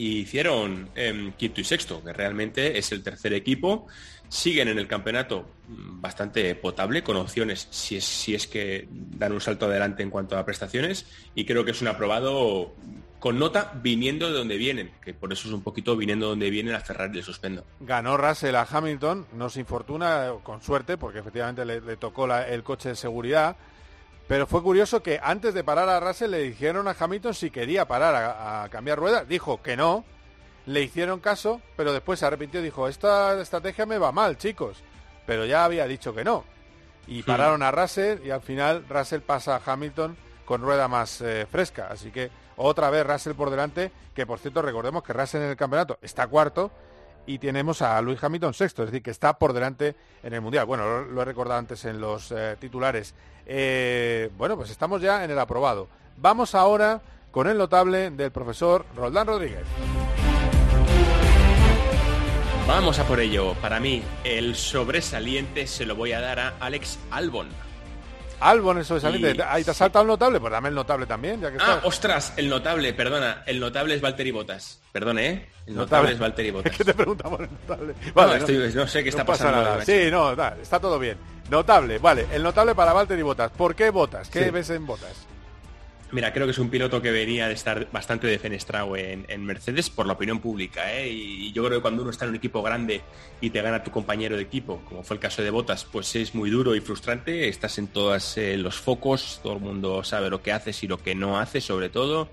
Y 0.00 0.20
hicieron 0.20 0.88
em, 0.94 1.32
quinto 1.32 1.60
y 1.60 1.64
sexto, 1.64 2.02
que 2.02 2.14
realmente 2.14 2.78
es 2.78 2.90
el 2.90 3.02
tercer 3.02 3.34
equipo. 3.34 3.86
Siguen 4.30 4.68
en 4.68 4.78
el 4.78 4.88
campeonato 4.88 5.50
mm, 5.68 6.00
bastante 6.00 6.54
potable, 6.54 7.02
con 7.02 7.18
opciones 7.18 7.68
si 7.70 7.96
es, 7.96 8.46
que 8.46 8.88
dan 8.90 9.32
un 9.32 9.42
salto 9.42 9.66
adelante 9.66 10.02
en 10.02 10.08
cuanto 10.08 10.38
a 10.38 10.46
prestaciones. 10.46 11.04
Y 11.34 11.44
creo 11.44 11.66
que 11.66 11.72
es 11.72 11.82
un 11.82 11.88
aprobado 11.88 12.74
con 13.18 13.38
nota 13.38 13.72
viniendo 13.74 14.30
de 14.30 14.38
donde 14.38 14.56
vienen, 14.56 14.90
que 15.04 15.12
por 15.12 15.34
eso 15.34 15.48
es 15.48 15.52
un 15.52 15.60
poquito 15.60 15.94
viniendo 15.98 16.24
de 16.24 16.30
donde 16.30 16.48
vienen 16.48 16.74
a 16.74 16.80
Ferrari 16.80 17.16
le 17.16 17.22
suspendo. 17.22 17.66
Ganó 17.80 18.16
Russell 18.16 18.54
a 18.54 18.66
Hamilton, 18.70 19.26
no 19.34 19.50
se 19.50 19.60
infortuna, 19.60 20.32
con 20.42 20.62
suerte, 20.62 20.96
porque 20.96 21.18
efectivamente 21.18 21.66
le, 21.66 21.98
tocó 21.98 22.34
el 22.34 22.62
coche 22.62 22.88
de 22.88 22.96
seguridad, 22.96 23.54
pero 24.30 24.46
fue 24.46 24.62
curioso 24.62 25.02
que 25.02 25.18
antes 25.20 25.54
de 25.54 25.64
parar 25.64 25.88
a 25.88 25.98
Russell 25.98 26.30
le 26.30 26.38
dijeron 26.38 26.86
a 26.86 26.94
Hamilton 26.96 27.34
si 27.34 27.50
quería 27.50 27.88
parar 27.88 28.14
a, 28.14 28.68
cambiar 28.68 28.96
ruedas, 28.96 29.26
dijo 29.26 29.60
que 29.60 29.76
no, 29.76 30.04
le 30.66 30.82
hicieron 30.82 31.18
caso, 31.18 31.60
pero 31.76 31.92
después 31.92 32.20
se 32.20 32.26
arrepintió 32.26 32.60
y 32.60 32.62
dijo, 32.62 32.86
esta 32.86 33.40
estrategia 33.40 33.86
me 33.86 33.98
va 33.98 34.12
mal, 34.12 34.38
chicos. 34.38 34.84
Pero 35.26 35.46
ya 35.46 35.64
había 35.64 35.84
dicho 35.88 36.14
que 36.14 36.22
no. 36.22 36.44
Y 37.08 37.24
pararon 37.24 37.60
a 37.64 37.72
Russell 37.72 38.24
y 38.24 38.30
al 38.30 38.40
final 38.40 38.84
Russell 38.88 39.18
pasa 39.18 39.56
a 39.56 39.72
Hamilton 39.72 40.16
con 40.44 40.62
rueda 40.62 40.86
más 40.86 41.20
eh, 41.22 41.48
fresca. 41.50 41.88
Así 41.90 42.12
que 42.12 42.30
otra 42.56 42.88
vez 42.88 43.04
Russell 43.04 43.34
por 43.34 43.50
delante, 43.50 43.90
que 44.14 44.26
por 44.26 44.38
cierto 44.38 44.62
recordemos 44.62 45.02
que 45.02 45.12
Russell 45.12 45.42
en 45.42 45.50
el 45.50 45.56
campeonato 45.56 45.98
está 46.02 46.28
cuarto 46.28 46.70
y 47.26 47.38
tenemos 47.38 47.82
a 47.82 48.00
Luis 48.00 48.22
Hamilton 48.22 48.54
sexto, 48.54 48.82
es 48.82 48.90
decir, 48.90 49.02
que 49.02 49.10
está 49.10 49.38
por 49.38 49.52
delante 49.52 49.94
en 50.22 50.32
el 50.32 50.40
Mundial. 50.40 50.66
Bueno, 50.66 51.02
lo, 51.02 51.22
he 51.22 51.24
recordado 51.24 51.58
antes 51.58 51.84
en 51.84 52.00
los 52.00 52.32
eh, 52.32 52.56
titulares. 52.58 53.14
Eh, 53.46 54.30
bueno, 54.36 54.56
pues 54.56 54.70
estamos 54.70 55.00
ya 55.00 55.24
en 55.24 55.30
el 55.30 55.38
aprobado. 55.38 55.88
Vamos 56.16 56.54
ahora 56.54 57.00
con 57.30 57.46
el 57.46 57.56
notable 57.56 58.10
del 58.10 58.32
profesor 58.32 58.84
Roldán 58.96 59.26
Rodríguez. 59.26 59.64
Vamos 62.66 62.98
a 62.98 63.04
por 63.04 63.20
ello. 63.20 63.54
Para 63.54 63.80
mí, 63.80 64.02
el 64.22 64.54
sobresaliente 64.54 65.66
se 65.66 65.86
lo 65.86 65.96
voy 65.96 66.12
a 66.12 66.20
dar 66.20 66.38
a 66.38 66.54
Alex 66.60 66.98
Albon. 67.10 67.48
Albon 68.40 68.78
es 68.78 68.86
sobresaliente. 68.86 69.42
Ahí 69.42 69.64
te 69.64 69.70
ha 69.70 69.74
saltado 69.74 70.02
el 70.02 70.08
notable, 70.08 70.40
pues 70.40 70.50
dame 70.50 70.68
el 70.70 70.74
notable 70.74 71.06
también, 71.06 71.40
ya 71.40 71.50
que 71.50 71.58
Ah, 71.60 71.80
ostras, 71.84 72.32
el 72.36 72.48
notable, 72.48 72.92
perdona. 72.94 73.42
El 73.46 73.60
notable 73.60 73.94
es 73.94 74.00
Valtteri 74.00 74.30
Bottas. 74.30 74.80
Perdone, 74.92 75.28
¿eh? 75.28 75.48
El 75.66 75.76
notable, 75.76 76.12
es 76.12 76.18
Valtteri 76.18 76.50
Bottas. 76.52 76.76
¿Qué 76.76 76.84
te 76.84 76.94
preguntamos 76.94 77.40
el 77.40 77.50
notable? 77.50 77.94
Vale, 78.14 78.72
no, 78.74 78.86
sé 78.86 79.02
qué 79.02 79.10
está 79.10 79.24
pasando. 79.24 79.62
Nada. 79.62 79.84
Sí, 79.84 80.08
no, 80.10 80.32
está 80.32 80.80
todo 80.80 80.98
bien. 80.98 81.18
Notable, 81.50 81.98
vale. 81.98 82.26
El 82.32 82.42
notable 82.42 82.74
para 82.74 82.92
Valtteri 82.92 83.22
Bottas. 83.22 83.50
¿Por 83.52 83.74
qué 83.74 83.90
Bottas? 83.90 84.28
¿Qué 84.30 84.50
ves 84.50 84.70
en 84.70 84.86
Bottas? 84.86 85.29
Mira, 86.12 86.32
creo 86.32 86.44
que 86.44 86.50
es 86.50 86.58
un 86.58 86.70
piloto 86.70 87.00
que 87.00 87.12
venía 87.12 87.46
de 87.46 87.54
estar 87.54 87.88
bastante 87.92 88.26
defenestrado 88.26 88.96
en, 88.96 89.24
en 89.28 89.44
Mercedes 89.44 89.90
por 89.90 90.06
la 90.06 90.14
opinión 90.14 90.40
pública. 90.40 90.92
¿eh? 90.92 91.08
Y 91.08 91.52
yo 91.52 91.64
creo 91.64 91.78
que 91.78 91.82
cuando 91.82 92.02
uno 92.02 92.10
está 92.10 92.24
en 92.24 92.30
un 92.30 92.36
equipo 92.36 92.62
grande 92.62 93.02
y 93.40 93.50
te 93.50 93.62
gana 93.62 93.84
tu 93.84 93.92
compañero 93.92 94.36
de 94.36 94.42
equipo, 94.42 94.82
como 94.88 95.04
fue 95.04 95.14
el 95.14 95.20
caso 95.20 95.42
de 95.42 95.50
Botas, 95.50 95.84
pues 95.84 96.16
es 96.16 96.34
muy 96.34 96.50
duro 96.50 96.74
y 96.74 96.80
frustrante. 96.80 97.48
Estás 97.48 97.78
en 97.78 97.86
todos 97.86 98.36
eh, 98.38 98.56
los 98.56 98.76
focos, 98.76 99.38
todo 99.40 99.52
el 99.52 99.60
mundo 99.60 100.02
sabe 100.02 100.30
lo 100.30 100.42
que 100.42 100.50
haces 100.50 100.82
y 100.82 100.88
lo 100.88 100.98
que 100.98 101.14
no 101.14 101.38
haces, 101.38 101.62
sobre 101.62 101.90
todo. 101.90 102.28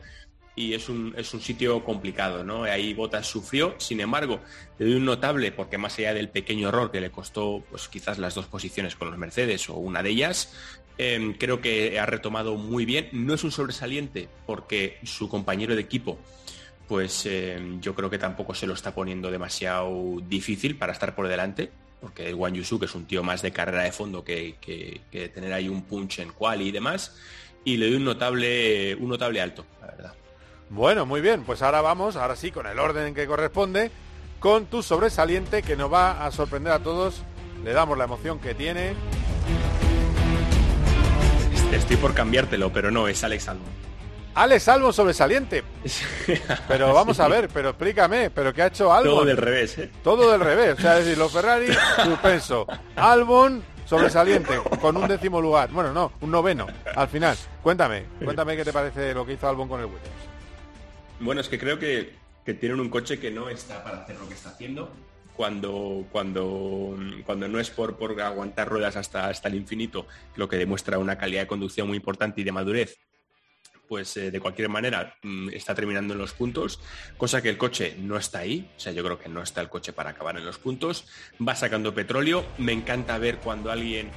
Y 0.55 0.73
es 0.73 0.89
un, 0.89 1.13
es 1.15 1.31
un 1.35 1.41
sitio 1.41 1.83
complicado, 1.83 2.43
¿no? 2.43 2.63
Ahí 2.63 2.95
Botas 2.95 3.27
sufrió, 3.27 3.75
sin 3.77 3.99
embargo, 4.01 4.39
le 4.79 4.87
doy 4.87 4.95
un 4.95 5.05
notable 5.05 5.51
porque 5.51 5.77
más 5.77 5.99
allá 5.99 6.15
del 6.15 6.29
pequeño 6.29 6.69
error 6.69 6.89
que 6.89 6.99
le 6.99 7.11
costó, 7.11 7.63
pues 7.69 7.87
quizás 7.87 8.17
las 8.17 8.33
dos 8.33 8.47
posiciones 8.47 8.95
con 8.95 9.11
los 9.11 9.19
Mercedes 9.19 9.69
o 9.69 9.75
una 9.75 10.01
de 10.01 10.09
ellas, 10.09 10.51
Em, 10.97 11.33
creo 11.33 11.61
que 11.61 11.99
ha 11.99 12.05
retomado 12.05 12.55
muy 12.55 12.85
bien. 12.85 13.09
No 13.11 13.33
es 13.33 13.43
un 13.43 13.51
sobresaliente 13.51 14.27
porque 14.45 14.97
su 15.03 15.29
compañero 15.29 15.75
de 15.75 15.81
equipo, 15.81 16.17
pues 16.87 17.25
em, 17.25 17.79
yo 17.81 17.93
creo 17.93 18.09
que 18.09 18.17
tampoco 18.17 18.55
se 18.55 18.65
lo 18.65 18.73
está 18.73 18.95
poniendo 18.95 19.29
demasiado 19.29 20.17
difícil 20.27 20.75
para 20.75 20.93
estar 20.93 21.13
por 21.15 21.27
delante. 21.27 21.71
Porque 22.01 22.27
el 22.27 22.35
Wang 22.35 22.53
Yusu, 22.53 22.79
que 22.79 22.85
es 22.85 22.95
un 22.95 23.05
tío 23.05 23.23
más 23.23 23.41
de 23.41 23.51
carrera 23.51 23.83
de 23.83 23.91
fondo 23.91 24.23
que, 24.23 24.55
tener 25.33 25.53
ahí 25.53 25.67
un 25.67 25.83
punch 25.83 26.19
en 26.19 26.31
quali 26.31 26.67
y 26.67 26.71
demás. 26.71 27.15
Y 27.63 27.77
le 27.77 27.87
doy 27.87 27.95
un 27.95 28.05
notable, 28.05 28.95
un 28.95 29.09
notable 29.09 29.41
alto, 29.41 29.65
la 29.81 29.87
verdad. 29.87 30.13
Bueno, 30.69 31.05
muy 31.05 31.21
bien. 31.21 31.43
Pues 31.43 31.61
ahora 31.61 31.81
vamos, 31.81 32.15
ahora 32.15 32.35
sí, 32.35 32.51
con 32.51 32.67
el 32.67 32.77
orden 32.77 33.13
que 33.13 33.25
corresponde, 33.25 33.91
con 34.39 34.67
tu 34.67 34.83
sobresaliente 34.83 35.63
que 35.63 35.75
nos 35.75 35.91
va 35.91 36.25
a 36.25 36.31
sorprender 36.31 36.73
a 36.73 36.79
todos. 36.79 37.23
Le 37.63 37.73
damos 37.73 37.97
la 37.97 38.03
emoción 38.03 38.39
que 38.39 38.53
tiene. 38.53 38.93
Estoy 41.71 41.97
por 41.97 42.13
cambiártelo, 42.13 42.71
pero 42.71 42.91
no, 42.91 43.07
es 43.09 43.23
Alex 43.23 43.49
Albon. 43.49 43.67
Alex 44.35 44.67
Albon 44.69 44.93
sobresaliente. 44.93 45.63
Pero 46.67 46.93
vamos 46.93 47.19
a 47.19 47.27
ver, 47.27 47.49
pero 47.49 47.69
explícame, 47.69 48.29
pero 48.29 48.53
¿qué 48.53 48.61
ha 48.61 48.67
hecho 48.67 48.93
Albon? 48.93 49.15
Todo 49.15 49.25
del 49.25 49.37
revés, 49.37 49.77
¿eh? 49.77 49.91
Todo 50.03 50.31
del 50.31 50.39
revés, 50.39 50.77
o 50.77 50.81
sea, 50.81 50.97
es 50.97 51.05
decir, 51.05 51.17
los 51.17 51.31
Ferrari, 51.31 51.67
suspenso. 52.03 52.65
Albon, 52.95 53.63
sobresaliente, 53.85 54.57
con 54.79 54.95
un 54.95 55.07
décimo 55.07 55.41
lugar. 55.41 55.69
Bueno, 55.71 55.91
no, 55.91 56.13
un 56.21 56.31
noveno, 56.31 56.67
al 56.95 57.09
final. 57.09 57.35
Cuéntame, 57.61 58.05
cuéntame 58.23 58.55
qué 58.55 58.63
te 58.63 58.71
parece 58.71 59.13
lo 59.13 59.25
que 59.25 59.33
hizo 59.33 59.49
Albon 59.49 59.67
con 59.67 59.81
el 59.81 59.87
Williams. 59.87 60.07
Bueno, 61.19 61.41
es 61.41 61.49
que 61.49 61.59
creo 61.59 61.77
que, 61.77 62.13
que 62.45 62.53
tienen 62.53 62.79
un 62.79 62.89
coche 62.89 63.19
que 63.19 63.29
no 63.29 63.49
está 63.49 63.83
para 63.83 64.03
hacer 64.03 64.17
lo 64.17 64.27
que 64.27 64.35
está 64.35 64.49
haciendo 64.49 64.89
cuando, 65.37 66.07
cuando, 66.11 66.97
cuando 67.23 67.47
no 67.47 67.59
es 67.59 67.69
por, 67.69 67.95
por 67.95 68.19
aguantar 68.19 68.67
ruedas 68.67 68.97
hasta, 68.97 69.29
hasta 69.29 69.47
el 69.47 69.55
infinito, 69.55 70.07
lo 70.35 70.49
que 70.49 70.57
demuestra 70.57 70.97
una 70.97 71.17
calidad 71.17 71.41
de 71.41 71.47
conducción 71.47 71.87
muy 71.87 71.97
importante 71.97 72.41
y 72.41 72.43
de 72.43 72.51
madurez, 72.51 72.97
pues 73.87 74.17
eh, 74.17 74.31
de 74.31 74.39
cualquier 74.39 74.67
manera 74.67 75.15
mm, 75.21 75.49
está 75.49 75.75
terminando 75.75 76.15
en 76.15 76.19
los 76.19 76.33
puntos, 76.33 76.79
cosa 77.17 77.41
que 77.41 77.49
el 77.49 77.57
coche 77.57 77.95
no 77.99 78.17
está 78.17 78.39
ahí, 78.39 78.67
o 78.75 78.79
sea, 78.79 78.91
yo 78.91 79.03
creo 79.03 79.19
que 79.19 79.29
no 79.29 79.43
está 79.43 79.61
el 79.61 79.69
coche 79.69 79.93
para 79.93 80.09
acabar 80.09 80.37
en 80.37 80.45
los 80.45 80.57
puntos, 80.57 81.05
va 81.47 81.55
sacando 81.55 81.93
petróleo, 81.93 82.43
me 82.57 82.73
encanta 82.73 83.19
ver 83.19 83.37
cuando 83.37 83.71
alguien, 83.71 84.09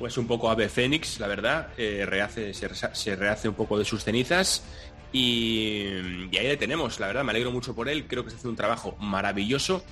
pues 0.00 0.18
un 0.18 0.26
poco 0.26 0.50
ave 0.50 0.68
fénix, 0.68 1.20
la 1.20 1.28
verdad, 1.28 1.68
eh, 1.78 2.04
rehace, 2.06 2.52
se, 2.54 3.16
rehace 3.16 3.48
un 3.48 3.54
poco 3.54 3.78
de 3.78 3.84
sus 3.84 4.02
cenizas 4.02 4.64
y, 5.12 6.28
y 6.32 6.36
ahí 6.36 6.48
le 6.48 6.56
tenemos, 6.56 6.98
la 6.98 7.06
verdad, 7.06 7.22
me 7.22 7.30
alegro 7.30 7.52
mucho 7.52 7.72
por 7.72 7.88
él, 7.88 8.08
creo 8.08 8.24
que 8.24 8.30
se 8.30 8.36
hace 8.36 8.48
un 8.48 8.56
trabajo 8.56 8.96
maravilloso 8.98 9.84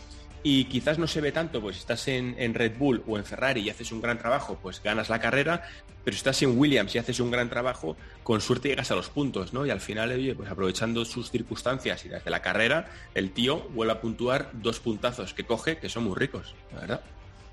y 0.46 0.66
quizás 0.66 0.98
no 0.98 1.06
se 1.06 1.22
ve 1.22 1.32
tanto, 1.32 1.62
pues 1.62 1.76
si 1.76 1.80
estás 1.80 2.06
en, 2.06 2.54
Red 2.54 2.76
Bull 2.78 3.02
o 3.08 3.16
en 3.16 3.24
Ferrari 3.24 3.62
y 3.62 3.70
haces 3.70 3.90
un 3.92 4.02
gran 4.02 4.18
trabajo, 4.18 4.58
pues 4.62 4.82
ganas 4.82 5.08
la 5.08 5.18
carrera, 5.18 5.62
pero 6.04 6.14
si 6.14 6.18
estás 6.18 6.42
en 6.42 6.58
Williams 6.58 6.94
y 6.94 6.98
haces 6.98 7.18
un 7.18 7.30
gran 7.30 7.48
trabajo, 7.48 7.96
con 8.22 8.42
suerte 8.42 8.68
llegas 8.68 8.90
a 8.90 8.94
los 8.94 9.08
puntos, 9.08 9.54
¿no? 9.54 9.64
Y 9.64 9.70
al 9.70 9.80
final, 9.80 10.12
oye, 10.12 10.34
pues 10.34 10.50
aprovechando 10.50 11.06
sus 11.06 11.30
circunstancias 11.30 12.04
y 12.04 12.10
desde 12.10 12.30
la 12.30 12.42
carrera, 12.42 12.90
el 13.14 13.30
tío 13.30 13.62
vuelve 13.70 13.94
a 13.94 14.02
puntuar 14.02 14.50
dos 14.52 14.80
puntazos 14.80 15.32
que 15.32 15.44
coge, 15.44 15.78
que 15.78 15.88
son 15.88 16.04
muy 16.04 16.14
ricos, 16.14 16.54
la 16.74 16.80
verdad. 16.80 17.00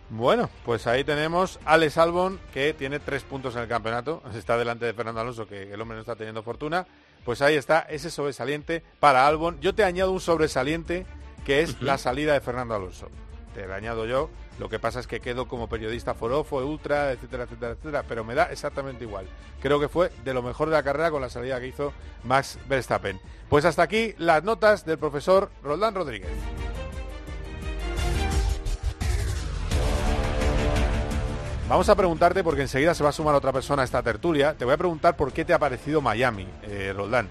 Bueno, 0.09 0.49
pues 0.65 0.85
ahí 0.85 1.05
tenemos 1.05 1.59
Alex 1.63 1.97
Albon, 1.97 2.41
que 2.53 2.73
tiene 2.73 2.99
tres 2.99 3.23
puntos 3.23 3.55
en 3.55 3.61
el 3.61 3.69
campeonato, 3.69 4.21
está 4.35 4.57
delante 4.57 4.85
de 4.85 4.93
Fernando 4.93 5.21
Alonso, 5.21 5.47
que 5.47 5.71
el 5.71 5.79
hombre 5.79 5.95
no 5.95 6.01
está 6.01 6.17
teniendo 6.17 6.43
fortuna. 6.43 6.85
Pues 7.23 7.41
ahí 7.41 7.55
está 7.55 7.81
ese 7.81 8.09
sobresaliente 8.09 8.83
para 8.99 9.27
Albon. 9.27 9.61
Yo 9.61 9.73
te 9.75 9.85
añado 9.85 10.11
un 10.11 10.19
sobresaliente 10.19 11.05
que 11.45 11.61
es 11.61 11.81
la 11.81 11.97
salida 11.97 12.33
de 12.33 12.41
Fernando 12.41 12.75
Alonso. 12.75 13.09
Te 13.53 13.67
lo 13.67 13.73
añado 13.73 14.05
yo. 14.05 14.29
Lo 14.59 14.69
que 14.69 14.79
pasa 14.79 14.99
es 14.99 15.07
que 15.07 15.19
quedo 15.19 15.47
como 15.47 15.67
periodista 15.67 16.13
forofo, 16.13 16.57
ultra, 16.57 17.11
etcétera, 17.11 17.43
etcétera, 17.45 17.71
etcétera, 17.71 18.03
pero 18.07 18.23
me 18.23 18.35
da 18.35 18.51
exactamente 18.51 19.03
igual. 19.03 19.25
Creo 19.59 19.79
que 19.79 19.89
fue 19.89 20.11
de 20.23 20.33
lo 20.33 20.43
mejor 20.43 20.69
de 20.69 20.75
la 20.75 20.83
carrera 20.83 21.09
con 21.09 21.21
la 21.21 21.29
salida 21.29 21.59
que 21.59 21.67
hizo 21.67 21.93
Max 22.23 22.59
Verstappen. 22.69 23.19
Pues 23.49 23.65
hasta 23.65 23.81
aquí 23.81 24.13
las 24.17 24.43
notas 24.43 24.85
del 24.85 24.97
profesor 24.97 25.49
Roldán 25.63 25.95
Rodríguez. 25.95 26.29
Vamos 31.71 31.87
a 31.87 31.95
preguntarte, 31.95 32.43
porque 32.43 32.63
enseguida 32.63 32.93
se 32.93 33.01
va 33.01 33.11
a 33.11 33.13
sumar 33.13 33.33
otra 33.33 33.53
persona 33.53 33.81
a 33.81 33.85
esta 33.85 34.03
tertulia, 34.03 34.55
te 34.57 34.65
voy 34.65 34.73
a 34.73 34.77
preguntar 34.77 35.15
por 35.15 35.31
qué 35.31 35.45
te 35.45 35.53
ha 35.53 35.59
parecido 35.59 36.01
Miami, 36.01 36.45
eh, 36.63 36.91
Roldán. 36.93 37.29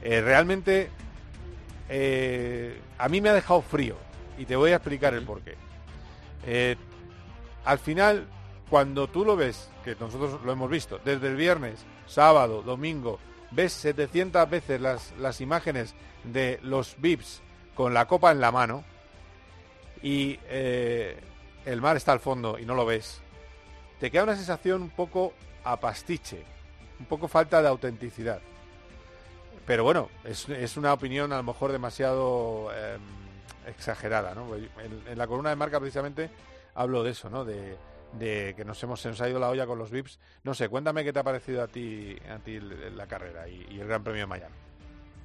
Eh, 0.00 0.22
realmente 0.22 0.88
eh, 1.88 2.80
a 2.98 3.08
mí 3.08 3.20
me 3.20 3.28
ha 3.28 3.34
dejado 3.34 3.62
frío 3.62 3.96
y 4.38 4.44
te 4.44 4.56
voy 4.56 4.72
a 4.72 4.76
explicar 4.76 5.14
el 5.14 5.24
porqué. 5.24 5.56
Eh, 6.46 6.76
al 7.64 7.78
final, 7.78 8.26
cuando 8.68 9.08
tú 9.08 9.24
lo 9.24 9.36
ves, 9.36 9.70
que 9.84 9.96
nosotros 9.98 10.40
lo 10.44 10.52
hemos 10.52 10.70
visto, 10.70 11.00
desde 11.04 11.28
el 11.28 11.36
viernes, 11.36 11.84
sábado, 12.06 12.62
domingo, 12.62 13.18
ves 13.50 13.72
700 13.72 14.48
veces 14.48 14.80
las, 14.80 15.12
las 15.18 15.40
imágenes 15.40 15.94
de 16.24 16.58
los 16.62 16.96
VIPs 16.98 17.42
con 17.74 17.94
la 17.94 18.06
copa 18.06 18.30
en 18.30 18.40
la 18.40 18.52
mano 18.52 18.84
y 20.02 20.38
eh, 20.48 21.18
el 21.64 21.80
mar 21.80 21.96
está 21.96 22.12
al 22.12 22.20
fondo 22.20 22.58
y 22.58 22.64
no 22.64 22.74
lo 22.74 22.84
ves, 22.84 23.20
te 24.00 24.10
queda 24.10 24.24
una 24.24 24.36
sensación 24.36 24.82
un 24.82 24.90
poco 24.90 25.32
a 25.64 25.78
pastiche, 25.78 26.44
un 26.98 27.06
poco 27.06 27.28
falta 27.28 27.62
de 27.62 27.68
autenticidad. 27.68 28.40
Pero 29.66 29.84
bueno, 29.84 30.10
es, 30.24 30.76
una 30.76 30.92
opinión 30.92 31.32
a 31.32 31.36
lo 31.36 31.42
mejor 31.42 31.70
demasiado 31.70 32.70
em, 32.74 33.00
exagerada, 33.66 34.34
¿no? 34.34 34.48
En, 34.56 35.16
la 35.16 35.26
columna 35.26 35.50
de 35.50 35.56
marca 35.56 35.78
precisamente 35.78 36.30
hablo 36.74 37.02
de 37.02 37.10
eso, 37.10 37.30
¿no? 37.30 37.44
De, 37.44 37.76
que 38.18 38.64
nos 38.66 38.82
hemos 38.82 39.00
se 39.00 39.12
la 39.12 39.48
olla 39.48 39.66
con 39.66 39.78
los 39.78 39.90
VIPs. 39.90 40.18
No 40.44 40.52
sé, 40.52 40.68
cuéntame 40.68 41.04
qué 41.04 41.12
te 41.12 41.20
ha 41.20 41.24
parecido 41.24 41.62
a 41.62 41.68
ti, 41.68 42.14
a 42.28 42.38
ti 42.38 42.58
la 42.60 43.06
carrera 43.06 43.48
y, 43.48 43.78
el 43.80 43.86
Gran 43.86 44.04
Premio 44.04 44.22
de 44.22 44.26
Miami. 44.26 44.54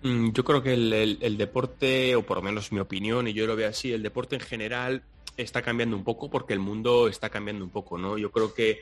Mm, 0.04 0.32
yo 0.32 0.44
creo 0.44 0.62
que 0.62 0.74
el, 0.74 1.38
deporte, 1.38 2.16
o 2.16 2.22
por 2.22 2.38
lo 2.38 2.44
menos 2.44 2.72
mi 2.72 2.80
opinión, 2.80 3.28
y 3.28 3.34
yo 3.34 3.48
lo 3.48 3.56
veo 3.56 3.70
así, 3.70 3.92
el 3.92 4.04
deporte 4.04 4.36
en 4.36 4.42
general 4.42 5.04
está 5.36 5.62
cambiando 5.62 5.98
un 5.98 6.04
poco 6.04 6.30
porque 6.30 6.54
el 6.54 6.60
mundo 6.60 7.08
está 7.08 7.30
cambiando 7.30 7.66
un 7.66 7.72
poco, 7.72 7.98
¿no? 7.98 8.18
Yo 8.18 8.32
creo 8.32 8.54
que 8.54 8.82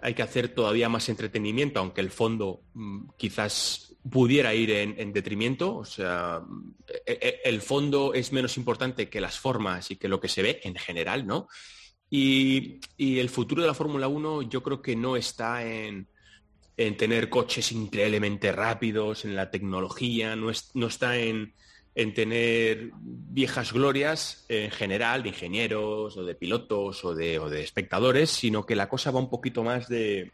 hay 0.00 0.14
que 0.14 0.22
hacer 0.22 0.48
todavía 0.48 0.88
más 0.88 1.08
entretenimiento, 1.08 1.80
aunque 1.80 2.00
el 2.00 2.10
fondo 2.10 2.60
mm, 2.74 3.10
quizás 3.16 3.85
pudiera 4.10 4.54
ir 4.54 4.70
en, 4.70 5.12
detrimento. 5.12 5.76
O 5.76 5.84
sea, 5.84 6.42
e, 7.06 7.18
e, 7.20 7.40
el 7.44 7.60
fondo 7.60 8.14
es 8.14 8.32
menos 8.32 8.56
importante 8.56 9.08
que 9.08 9.20
las 9.20 9.38
formas 9.38 9.90
y 9.90 9.96
que 9.96 10.08
lo 10.08 10.20
que 10.20 10.28
se 10.28 10.42
ve 10.42 10.60
en 10.64 10.74
general, 10.76 11.26
¿no? 11.26 11.48
Y, 12.08 12.80
el 12.98 13.28
futuro 13.28 13.62
de 13.62 13.68
la 13.68 13.74
Fórmula 13.74 14.08
1 14.08 14.42
yo 14.42 14.62
creo 14.62 14.80
que 14.80 14.96
no 14.96 15.16
está 15.16 15.64
en, 15.64 16.08
tener 16.76 17.28
coches 17.28 17.72
increíblemente 17.72 18.52
rápidos, 18.52 19.24
en 19.24 19.34
la 19.34 19.50
tecnología, 19.50 20.36
no, 20.36 20.50
está 20.50 21.16
en, 21.16 21.54
en 21.94 22.14
tener 22.14 22.90
viejas 22.94 23.72
glorias 23.72 24.44
en 24.48 24.70
general 24.70 25.22
de 25.22 25.30
ingenieros 25.30 26.16
o 26.16 26.24
de 26.24 26.34
pilotos 26.34 27.04
o 27.04 27.14
de, 27.14 27.38
o 27.38 27.48
de 27.48 27.62
espectadores, 27.62 28.30
sino 28.30 28.66
que 28.66 28.76
la 28.76 28.88
cosa 28.88 29.10
va 29.10 29.20
un 29.20 29.30
poquito 29.30 29.64
más 29.64 29.88
de, 29.88 30.32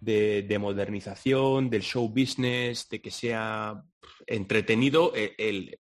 de, 0.00 0.58
modernización, 0.58 1.70
del 1.70 1.82
show 1.82 2.08
business, 2.08 2.88
de 2.88 3.00
que 3.00 3.10
sea 3.10 3.82
entretenido 4.26 5.12
el, 5.14 5.78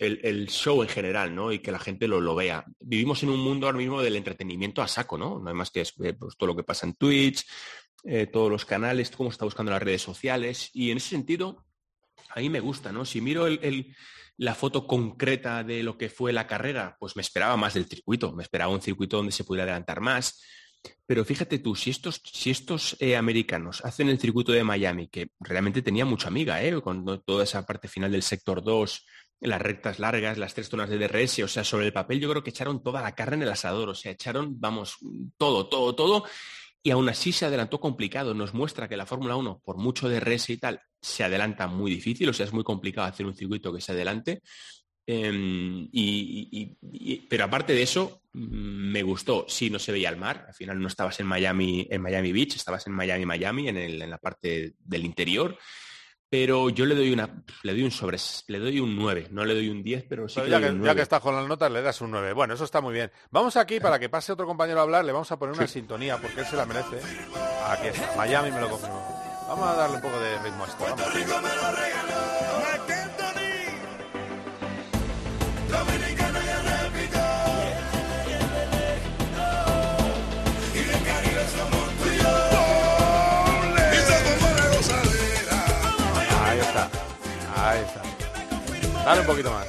el, 0.00 0.48
show 0.48 0.82
en 0.82 0.88
general, 0.88 1.34
¿no? 1.34 1.52
Y 1.52 1.58
que 1.58 1.72
la 1.72 1.78
gente 1.78 2.08
lo, 2.08 2.20
lo, 2.20 2.34
vea. 2.34 2.64
Vivimos 2.80 3.22
en 3.22 3.28
un 3.28 3.40
mundo 3.40 3.66
ahora 3.66 3.78
mismo 3.78 4.00
del 4.00 4.16
entretenimiento 4.16 4.80
a 4.82 4.88
saco, 4.88 5.18
¿no? 5.18 5.38
No 5.38 5.48
hay 5.48 5.54
más 5.54 5.70
que 5.70 5.82
eh, 5.82 6.14
pues, 6.14 6.36
todo 6.36 6.48
lo 6.48 6.56
que 6.56 6.64
pasa 6.64 6.86
en 6.86 6.94
Twitch, 6.94 7.46
eh, 8.04 8.26
todos 8.26 8.50
los 8.50 8.64
canales, 8.64 9.10
cómo 9.10 9.28
está 9.28 9.44
buscando 9.44 9.70
las 9.72 9.82
redes 9.82 10.02
sociales. 10.02 10.70
Y 10.72 10.90
en 10.90 10.96
ese 10.96 11.10
sentido, 11.10 11.66
a 12.30 12.40
mí 12.40 12.48
me 12.48 12.60
gusta, 12.60 12.92
¿no? 12.92 13.04
Si 13.04 13.20
miro 13.20 13.46
la 14.38 14.54
foto 14.54 14.86
concreta 14.86 15.62
de 15.64 15.82
lo 15.82 15.98
que 15.98 16.08
fue 16.08 16.32
la 16.32 16.46
carrera, 16.46 16.96
pues 16.98 17.14
me 17.14 17.22
esperaba 17.22 17.58
más 17.58 17.74
del 17.74 17.84
circuito, 17.84 18.32
me 18.32 18.42
esperaba 18.42 18.72
un 18.72 18.80
circuito 18.80 19.18
donde 19.18 19.32
se 19.32 19.44
pudiera 19.44 19.64
adelantar 19.64 20.00
más. 20.00 20.42
Pero 21.06 21.24
fíjate 21.24 21.58
tú, 21.58 21.74
si 21.74 21.90
estos, 21.90 22.22
si 22.24 22.50
estos 22.50 22.96
eh, 23.00 23.16
americanos 23.16 23.84
hacen 23.84 24.08
el 24.08 24.18
circuito 24.18 24.52
de 24.52 24.64
Miami, 24.64 25.08
que 25.08 25.30
realmente 25.40 25.82
tenía 25.82 26.04
mucha 26.04 26.28
amiga, 26.28 26.62
¿eh? 26.62 26.80
con 26.80 27.04
toda 27.24 27.44
esa 27.44 27.66
parte 27.66 27.88
final 27.88 28.12
del 28.12 28.22
sector 28.22 28.62
2, 28.62 29.06
las 29.40 29.60
rectas 29.60 29.98
largas, 29.98 30.38
las 30.38 30.54
tres 30.54 30.68
zonas 30.68 30.90
de 30.90 30.98
DRS, 30.98 31.40
o 31.40 31.48
sea, 31.48 31.64
sobre 31.64 31.86
el 31.86 31.92
papel 31.92 32.20
yo 32.20 32.30
creo 32.30 32.42
que 32.42 32.50
echaron 32.50 32.82
toda 32.82 33.02
la 33.02 33.14
carne 33.14 33.36
en 33.36 33.42
el 33.42 33.48
asador, 33.48 33.88
o 33.88 33.94
sea, 33.94 34.12
echaron, 34.12 34.60
vamos, 34.60 34.98
todo, 35.36 35.68
todo, 35.68 35.94
todo, 35.94 36.24
y 36.82 36.90
aún 36.90 37.08
así 37.08 37.32
se 37.32 37.46
adelantó 37.46 37.80
complicado. 37.80 38.34
Nos 38.34 38.54
muestra 38.54 38.88
que 38.88 38.96
la 38.96 39.06
Fórmula 39.06 39.36
1, 39.36 39.60
por 39.64 39.76
mucho 39.76 40.08
DRS 40.08 40.50
y 40.50 40.58
tal, 40.58 40.80
se 41.00 41.24
adelanta 41.24 41.66
muy 41.66 41.90
difícil, 41.90 42.28
o 42.28 42.32
sea, 42.32 42.46
es 42.46 42.52
muy 42.52 42.64
complicado 42.64 43.06
hacer 43.06 43.26
un 43.26 43.34
circuito 43.34 43.72
que 43.72 43.80
se 43.80 43.92
adelante. 43.92 44.42
Em, 45.12 45.88
y, 45.92 47.26
pero 47.28 47.44
aparte 47.44 47.72
de 47.72 47.82
eso, 47.82 48.22
mm, 48.32 48.92
me 48.92 49.02
gustó. 49.02 49.46
Sí, 49.48 49.70
no 49.70 49.78
se 49.78 49.92
veía 49.92 50.08
el 50.08 50.16
mar. 50.16 50.44
Al 50.48 50.54
final 50.54 50.80
no 50.80 50.88
estabas 50.88 51.18
en 51.20 51.26
Miami, 51.26 51.86
en 51.90 52.02
Miami 52.02 52.32
Beach, 52.32 52.56
estabas 52.56 52.86
en 52.86 52.92
Miami, 52.92 53.26
Miami, 53.26 53.68
en, 53.68 53.76
en 53.76 54.10
la 54.10 54.18
parte 54.18 54.74
del 54.78 55.04
interior 55.04 55.58
pero 56.30 56.70
yo 56.70 56.86
le 56.86 56.94
doy 56.94 57.12
una 57.12 57.42
le 57.64 57.72
doy 57.72 57.82
un 57.82 57.90
sobre 57.90 58.16
le 58.46 58.58
doy 58.60 58.78
un 58.78 58.96
9, 58.96 59.26
no 59.32 59.44
le 59.44 59.52
doy 59.52 59.68
un 59.68 59.82
10, 59.82 60.06
pero 60.08 60.28
sí 60.28 60.40
que 60.40 60.48
ya, 60.48 60.60
que, 60.60 60.68
un 60.68 60.78
9. 60.78 60.86
ya 60.86 60.94
que 60.94 61.02
estás 61.02 61.20
con 61.20 61.34
las 61.34 61.46
notas 61.46 61.72
le 61.72 61.82
das 61.82 62.00
un 62.00 62.12
9. 62.12 62.32
Bueno, 62.34 62.54
eso 62.54 62.62
está 62.62 62.80
muy 62.80 62.94
bien. 62.94 63.10
Vamos 63.30 63.56
aquí 63.56 63.80
para 63.80 63.98
que 63.98 64.08
pase 64.08 64.30
otro 64.30 64.46
compañero 64.46 64.78
a 64.78 64.84
hablar, 64.84 65.04
le 65.04 65.10
vamos 65.10 65.30
a 65.32 65.38
poner 65.40 65.56
una 65.56 65.66
sintonía 65.66 66.18
porque 66.18 66.42
él 66.42 66.46
se 66.46 66.54
la 66.54 66.66
merece. 66.66 67.00
Aquí 67.66 67.88
está, 67.88 68.14
Miami 68.16 68.52
me 68.52 68.60
lo 68.60 68.70
confirmó. 68.70 69.04
Vamos 69.48 69.68
a 69.68 69.74
darle 69.74 69.96
un 69.96 70.02
poco 70.02 70.20
de 70.20 70.38
ritmo 70.38 70.64
a 70.64 70.68
esto. 70.68 72.39
Dale 89.10 89.22
un 89.22 89.26
poquito 89.26 89.50
más. 89.50 89.66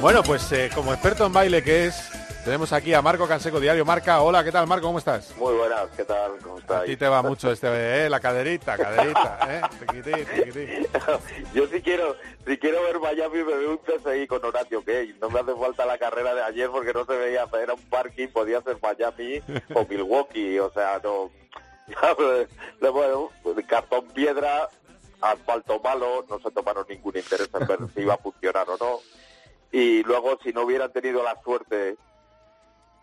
Bueno, 0.00 0.24
pues 0.24 0.50
eh, 0.50 0.68
como 0.74 0.92
experto 0.92 1.24
en 1.24 1.32
baile 1.32 1.62
que 1.62 1.86
es, 1.86 2.10
tenemos 2.44 2.72
aquí 2.72 2.92
a 2.94 3.00
Marco 3.00 3.28
Canseco, 3.28 3.60
Diario 3.60 3.84
Marca. 3.84 4.22
Hola, 4.22 4.42
¿qué 4.42 4.50
tal, 4.50 4.66
Marco? 4.66 4.88
¿Cómo 4.88 4.98
estás? 4.98 5.32
Muy 5.36 5.54
buenas, 5.54 5.86
¿qué 5.96 6.04
tal? 6.04 6.32
¿Cómo 6.42 6.58
estás? 6.58 6.82
A 6.82 6.84
ti 6.84 6.96
te 6.96 7.06
va 7.06 7.22
mucho 7.22 7.52
este, 7.52 7.68
eh, 8.06 8.10
la 8.10 8.18
caderita, 8.18 8.76
caderita, 8.76 9.38
¿eh? 9.48 10.82
Yo 11.54 11.68
sí 11.68 11.80
quiero, 11.80 12.16
si 12.44 12.58
quiero 12.58 12.82
ver 12.82 12.98
Miami 12.98 13.44
me 13.44 13.54
veo 13.54 13.70
un 13.70 13.78
CSI 13.78 14.26
con 14.26 14.44
Horatio 14.44 14.84
Key. 14.84 15.14
No 15.20 15.30
me 15.30 15.38
hace 15.38 15.54
falta 15.54 15.86
la 15.86 15.96
carrera 15.96 16.34
de 16.34 16.42
ayer 16.42 16.70
porque 16.70 16.92
no 16.92 17.04
se 17.04 17.16
veía, 17.16 17.46
era 17.62 17.74
un 17.74 17.82
parking, 17.82 18.26
podía 18.26 18.60
ser 18.62 18.78
Miami 18.82 19.40
o 19.74 19.86
Milwaukee, 19.88 20.58
o 20.58 20.72
sea, 20.72 21.00
no 21.04 21.30
bueno, 22.92 23.30
cartón 23.66 24.06
piedra, 24.08 24.68
asfalto 25.22 25.80
malo, 25.80 26.24
no 26.28 26.38
se 26.40 26.50
tomaron 26.50 26.86
ningún 26.88 27.16
interés 27.16 27.48
en 27.52 27.66
ver 27.66 27.78
si 27.94 28.00
iba 28.02 28.14
a 28.14 28.18
funcionar 28.18 28.68
o 28.68 28.76
no. 28.76 29.00
Y 29.70 30.02
luego, 30.02 30.38
si 30.42 30.52
no 30.52 30.62
hubieran 30.62 30.92
tenido 30.92 31.22
la 31.22 31.40
suerte 31.42 31.96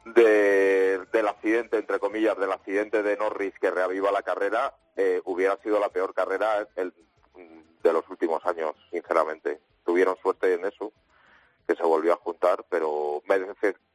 de, 0.05 0.99
del 1.11 1.27
accidente, 1.27 1.77
entre 1.77 1.99
comillas, 1.99 2.37
del 2.37 2.51
accidente 2.51 3.01
de 3.01 3.17
Norris 3.17 3.53
que 3.59 3.71
reaviva 3.71 4.11
la 4.11 4.21
carrera, 4.21 4.75
eh, 4.95 5.21
hubiera 5.25 5.57
sido 5.57 5.79
la 5.79 5.89
peor 5.89 6.13
carrera 6.13 6.67
de 6.75 7.93
los 7.93 8.07
últimos 8.09 8.45
años, 8.45 8.75
sinceramente. 8.91 9.59
Tuvieron 9.85 10.15
suerte 10.21 10.53
en 10.53 10.65
eso, 10.65 10.91
que 11.67 11.75
se 11.75 11.83
volvió 11.83 12.13
a 12.13 12.17
juntar, 12.17 12.65
pero 12.69 13.23
me, 13.27 13.39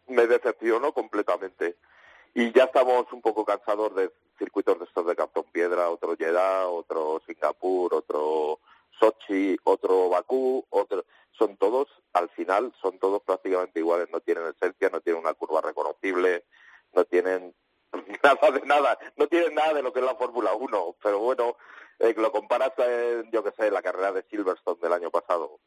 me 0.09 0.27
decepcionó 0.27 0.93
completamente. 0.93 1.77
Y 2.35 2.53
ya 2.53 2.65
estamos 2.65 3.07
un 3.13 3.23
poco 3.23 3.45
cansados 3.45 3.95
de 3.95 4.11
circuitos 4.39 4.79
de 4.79 4.85
estos 4.87 5.07
de 5.07 5.15
cartón 5.15 5.45
piedra, 5.53 5.89
otro 5.89 6.17
Jeddah, 6.17 6.67
otro 6.67 7.23
Singapur, 7.27 7.95
otro 7.95 8.59
Sochi, 8.99 9.57
otro 9.65 10.09
Bakú, 10.09 10.65
otro... 10.71 11.05
Son 11.39 11.57
todos, 11.57 11.89
al 12.13 12.29
final, 12.31 12.73
son 12.81 12.99
todos 13.01 13.21
prácticamente 13.23 13.81
iguales. 13.81 14.09
No 14.13 14.21
tienen 14.21 14.47
esencia, 14.47 14.89
no 14.89 15.01
tienen 15.01 15.23
una 15.23 15.35
curva 15.35 15.61
reconocible, 15.61 16.45
no 16.93 17.05
tienen 17.05 17.53
nada 18.23 18.51
de 18.53 18.61
nada, 18.67 18.99
no 19.17 19.27
tienen 19.27 19.55
nada 19.55 19.75
de 19.75 19.83
lo 19.83 19.93
que 19.93 19.99
es 19.99 20.05
la 20.05 20.15
Fórmula 20.15 20.55
1. 20.55 20.97
Pero 21.03 21.19
bueno, 21.19 21.57
eh, 21.99 22.15
lo 22.17 22.31
comparas, 22.31 22.73
en, 22.79 23.31
yo 23.33 23.43
que 23.43 23.51
sé, 23.53 23.71
la 23.71 23.83
carrera 23.83 24.13
de 24.13 24.23
Silverstone 24.25 24.81
del 24.81 24.93
año 24.93 25.11
pasado, 25.11 25.59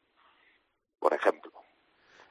por 1.00 1.14
ejemplo. 1.14 1.52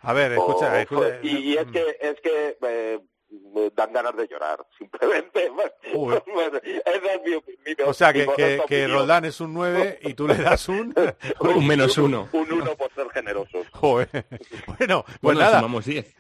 A 0.03 0.13
ver, 0.13 0.33
escucha, 0.33 0.81
escucha 0.81 1.19
y, 1.23 1.57
es 1.57 1.67
mm. 1.67 1.73
que 1.73 1.99
es 2.01 2.21
que 2.21 2.59
eh, 2.63 3.01
me 3.31 3.71
dan 3.71 3.93
ganas 3.93 4.17
de 4.17 4.29
llorar, 4.29 4.65
simplemente. 4.79 5.51
o 7.85 7.93
sea, 7.93 8.13
que, 8.13 8.27
que, 8.37 8.63
que, 8.67 8.89
Roldán 8.89 9.25
es 9.25 9.41
un 9.41 9.55
9 9.55 10.01
y 10.03 10.15
tú 10.15 10.29
le 10.29 10.37
das 10.37 10.69
un... 10.69 10.95
un 11.41 11.67
menos 11.67 11.97
uno. 11.99 12.29
Un 12.33 12.53
1 12.53 12.77
por 12.77 12.93
ser 12.95 13.09
generoso. 13.11 13.59
Bueno, 14.79 15.05
pues 15.21 15.39
nada. 15.39 15.65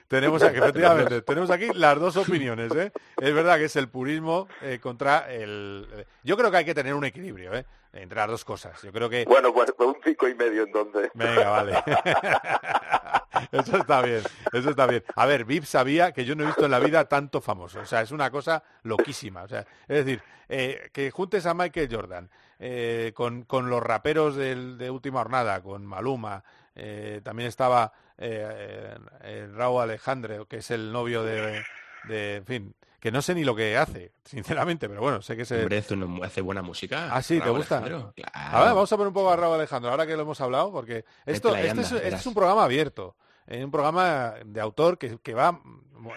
Tenemos 0.09 0.42
aquí, 0.42 0.59
efectivamente, 0.59 1.23
tenemos 1.23 1.51
aquí 1.51 1.69
las 1.75 1.99
dos 1.99 2.16
opiniones. 2.16 2.75
¿eh? 2.75 2.92
Es 3.21 3.35
verdad 3.35 3.59
que 3.59 3.64
es 3.64 3.77
el 3.77 3.88
purismo 3.88 4.49
eh, 4.62 4.79
contra 4.81 5.33
el... 5.33 5.87
Yo 6.23 6.37
creo 6.37 6.51
que 6.51 6.59
hay 6.59 6.64
que 6.64 6.75
tener 6.75 6.95
un 6.95 7.05
equilibrio, 7.05 7.55
¿eh? 7.55 7.64
Entre 7.97 8.19
las 8.19 8.29
dos 8.29 8.45
cosas. 8.45 8.81
Yo 8.83 8.93
creo 8.93 9.09
que... 9.09 9.25
Bueno, 9.25 9.53
pues 9.53 9.73
un 9.79 9.97
cinco 10.03 10.29
y 10.29 10.35
medio 10.35 10.65
entonces. 10.65 11.11
Venga, 11.15 11.51
vale. 11.51 11.75
eso 13.53 13.77
está 13.77 14.03
bien, 14.03 14.23
eso 14.53 14.71
está 14.71 14.87
bien. 14.87 15.05
A 15.15 15.27
ver, 15.27 15.45
Vip 15.45 15.65
sabía 15.65 16.13
que 16.13 16.25
yo 16.25 16.35
no 16.35 16.43
he 16.43 16.47
visto 16.47 16.65
en 16.65 16.71
la 16.71 16.79
vida 16.79 17.07
tanto 17.07 17.41
famoso. 17.41 17.81
O 17.81 17.87
sea, 17.87 18.01
es 18.03 18.11
una 18.11 18.31
cosa 18.31 18.63
loquísima. 18.83 19.43
O 19.43 19.49
sea, 19.49 19.61
es 19.89 20.05
decir, 20.05 20.23
eh, 20.49 20.91
que 20.93 21.11
juntes 21.11 21.47
a 21.47 21.55
Michael 21.55 21.89
Jordan 21.91 22.31
eh, 22.59 23.13
con, 23.15 23.43
con, 23.45 23.69
los 23.69 23.83
raperos 23.83 24.37
del, 24.37 24.79
de 24.79 24.91
Última 24.91 25.21
Jornada, 25.21 25.63
con 25.63 25.85
Maluma, 25.85 26.45
eh, 26.75 27.21
también 27.23 27.49
estaba 27.49 27.93
Raúl 28.19 29.83
Alejandro, 29.83 30.47
que 30.47 30.59
es 30.59 30.71
el 30.71 30.93
novio 30.93 31.23
de, 31.23 31.63
de, 32.09 32.37
en 32.37 32.47
fin, 32.47 32.75
que 33.07 33.12
no 33.12 33.23
sé 33.23 33.37
ni 33.37 33.45
lo 33.45 33.55
que 33.55 33.77
hace, 33.77 34.11
sinceramente, 34.25 34.88
pero 34.88 35.01
bueno, 35.01 35.23
sé 35.23 35.37
que 35.37 35.45
se... 35.45 35.61
Hombre, 35.61 35.85
hace 36.25 36.40
buena 36.40 36.61
música. 36.61 37.09
Ah, 37.12 37.23
sí, 37.23 37.38
¿te 37.38 37.51
gusta? 37.51 37.81
Claro. 37.81 38.12
A 38.33 38.64
ver, 38.64 38.75
vamos 38.75 38.92
a 38.92 38.97
poner 38.97 39.07
un 39.07 39.14
poco 39.14 39.31
a 39.31 39.37
Raúl 39.37 39.55
Alejandro, 39.55 39.92
ahora 39.92 40.09
que 40.09 40.16
lo 40.16 40.23
hemos 40.23 40.40
hablado, 40.40 40.73
porque 40.73 41.05
esto, 41.25 41.55
este, 41.55 41.83
es, 41.83 41.92
este 41.92 42.09
es, 42.09 42.27
un 42.27 42.35
programa 42.35 42.64
abierto, 42.64 43.14
es 43.47 43.64
un 43.64 43.71
programa 43.71 44.35
de 44.45 44.61
autor 44.61 44.99
que, 44.99 45.19
que, 45.19 45.35
va 45.35 45.61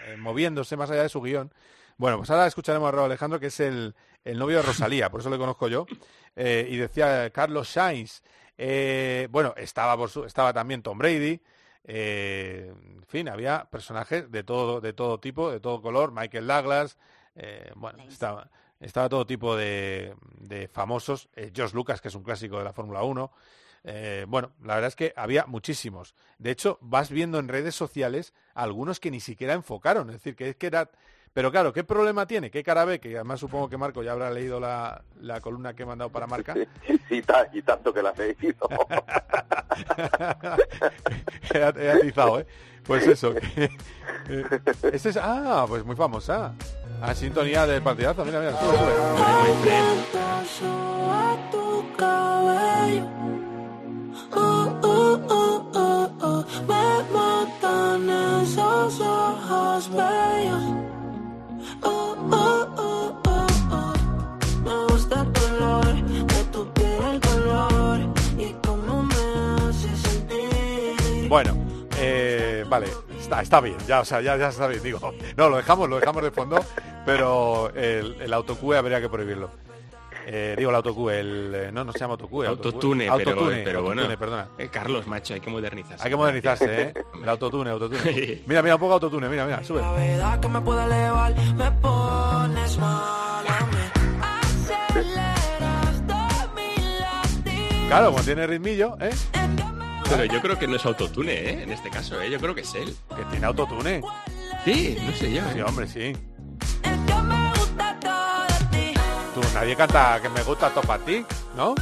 eh, 0.04 0.16
moviéndose 0.16 0.76
más 0.76 0.90
allá 0.90 1.04
de 1.04 1.08
su 1.08 1.22
guion. 1.22 1.54
Bueno, 1.96 2.16
pues 2.16 2.28
ahora 2.30 2.48
escucharemos 2.48 2.88
a 2.88 2.90
Raúl 2.90 3.04
Alejandro, 3.04 3.38
que 3.38 3.46
es 3.46 3.60
el, 3.60 3.94
el 4.24 4.36
novio 4.36 4.56
de 4.56 4.62
Rosalía, 4.64 5.10
por 5.12 5.20
eso 5.20 5.30
le 5.30 5.38
conozco 5.38 5.68
yo, 5.68 5.86
eh, 6.34 6.66
y 6.68 6.76
decía 6.76 7.30
Carlos 7.30 7.68
Sainz, 7.68 8.20
eh, 8.58 9.28
bueno, 9.30 9.54
estaba, 9.56 9.96
por 9.96 10.10
su, 10.10 10.24
estaba 10.24 10.52
también 10.52 10.82
Tom 10.82 10.98
Brady, 10.98 11.40
eh, 11.84 12.72
en 12.72 13.06
fin, 13.06 13.28
había 13.28 13.64
personajes 13.70 14.30
de 14.30 14.44
todo, 14.44 14.80
de 14.80 14.92
todo 14.92 15.18
tipo, 15.18 15.50
de 15.50 15.60
todo 15.60 15.80
color, 15.80 16.12
Michael 16.12 16.46
Douglas, 16.46 16.98
eh, 17.34 17.72
bueno, 17.76 18.02
estaba, 18.08 18.50
estaba 18.80 19.08
todo 19.08 19.26
tipo 19.26 19.56
de, 19.56 20.14
de 20.38 20.68
famosos, 20.68 21.28
eh, 21.36 21.50
George 21.54 21.74
Lucas, 21.74 22.00
que 22.00 22.08
es 22.08 22.14
un 22.14 22.22
clásico 22.22 22.58
de 22.58 22.64
la 22.64 22.72
Fórmula 22.72 23.02
1. 23.02 23.30
bueno, 24.28 24.52
la 24.62 24.74
verdad 24.74 24.88
es 24.88 24.96
que 24.96 25.12
había 25.16 25.46
muchísimos. 25.46 26.14
De 26.38 26.50
hecho, 26.50 26.78
vas 26.80 27.10
viendo 27.10 27.38
en 27.38 27.48
redes 27.48 27.74
sociales 27.74 28.34
algunos 28.54 29.00
que 29.00 29.10
ni 29.10 29.20
siquiera 29.20 29.54
enfocaron, 29.54 30.10
es 30.10 30.16
decir, 30.16 30.36
que 30.36 30.50
es 30.50 30.56
que 30.56 30.66
era 30.66 30.90
pero 31.32 31.52
claro, 31.52 31.72
¿qué 31.72 31.84
problema 31.84 32.26
tiene? 32.26 32.50
¿Qué 32.50 32.64
cara 32.64 32.84
ve? 32.84 32.98
Que 32.98 33.14
además 33.14 33.38
supongo 33.38 33.68
que 33.68 33.76
Marco 33.76 34.02
ya 34.02 34.10
habrá 34.12 34.30
leído 34.30 34.58
la, 34.58 35.02
la 35.20 35.40
columna 35.40 35.74
que 35.74 35.84
he 35.84 35.86
mandado 35.86 36.10
para 36.10 36.26
Marca. 36.26 36.56
y, 37.10 37.22
tanto 37.62 37.94
que 37.94 38.02
la 38.02 38.10
he 38.18 38.36
leído. 38.40 38.68
he, 41.54 41.90
atizado, 41.90 42.40
¿eh? 42.40 42.46
Pues 42.84 43.06
eso. 43.06 43.32
Que, 43.34 43.70
eh, 44.28 44.44
este 44.92 45.12
ah, 45.20 45.66
pues 45.68 45.84
muy 45.84 45.94
famosa. 45.94 46.52
A 47.00 47.14
sintonía 47.14 47.64
del 47.66 47.82
partidazo. 47.82 48.24
Mira, 48.24 48.40
mira, 48.40 48.58
sube, 48.58 48.76
sube. 50.58 50.90
Bueno, 71.30 71.54
eh, 71.96 72.64
vale, 72.68 72.88
está, 73.20 73.40
está 73.40 73.60
bien, 73.60 73.76
ya, 73.86 74.00
o 74.00 74.04
sea, 74.04 74.20
ya, 74.20 74.36
ya 74.36 74.48
está 74.48 74.66
bien, 74.66 74.82
digo. 74.82 74.98
No, 75.36 75.48
lo 75.48 75.58
dejamos, 75.58 75.88
lo 75.88 76.00
dejamos 76.00 76.24
de 76.24 76.32
fondo, 76.32 76.58
pero 77.06 77.72
el, 77.76 78.16
el 78.20 78.32
autocue 78.32 78.76
habría 78.76 79.00
que 79.00 79.08
prohibirlo. 79.08 79.48
Eh, 80.26 80.56
digo 80.58 80.70
el 80.70 80.76
autocue, 80.76 81.20
el, 81.20 81.52
eh, 81.54 81.70
no, 81.72 81.84
no 81.84 81.92
se 81.92 82.00
llama 82.00 82.14
autocue. 82.14 82.48
Autotune, 82.48 83.08
autotune 83.08 83.62
pero, 83.64 83.80
bueno, 83.84 84.02
perdona. 84.18 84.48
Eh, 84.58 84.70
Carlos, 84.72 85.06
macho, 85.06 85.34
hay 85.34 85.40
que 85.40 85.50
modernizarse. 85.50 86.02
Hay 86.02 86.10
que 86.10 86.16
modernizarse, 86.16 86.82
¿eh? 86.82 86.94
El 87.22 87.28
autotune, 87.28 87.70
autotune. 87.70 88.42
Mira, 88.48 88.60
mira, 88.60 88.74
un 88.74 88.80
poco 88.80 88.94
autotune, 88.94 89.28
mira, 89.28 89.44
mira, 89.44 89.62
sube. 89.62 89.82
que 90.42 90.48
me 90.48 90.60
puede 90.60 90.84
elevar, 90.84 91.32
me 91.54 91.70
pones 91.70 92.76
mal 92.76 93.44
Claro, 97.86 98.10
como 98.10 98.22
tiene 98.24 98.48
ritmillo, 98.48 98.96
¿eh? 99.00 99.10
Pero 100.10 100.24
yo 100.24 100.40
creo 100.40 100.58
que 100.58 100.66
no 100.66 100.74
es 100.74 100.84
autotune, 100.84 101.32
¿eh? 101.32 101.62
En 101.62 101.70
este 101.70 101.88
caso, 101.88 102.20
¿eh? 102.20 102.28
Yo 102.28 102.40
creo 102.40 102.52
que 102.52 102.62
es 102.62 102.74
él. 102.74 102.92
Que 103.16 103.24
tiene 103.30 103.46
autotune. 103.46 104.02
Sí, 104.64 104.98
no 105.00 105.12
sé 105.12 105.32
yo. 105.32 105.42
Sí, 105.52 105.58
¿eh? 105.60 105.62
hombre, 105.62 105.86
sí. 105.86 106.12
Tú, 109.34 109.40
nadie 109.54 109.76
canta 109.76 110.18
que 110.20 110.28
me 110.28 110.42
gusta 110.42 110.70
todo 110.70 110.82
para 110.82 111.04
ti, 111.04 111.24
¿no? 111.56 111.76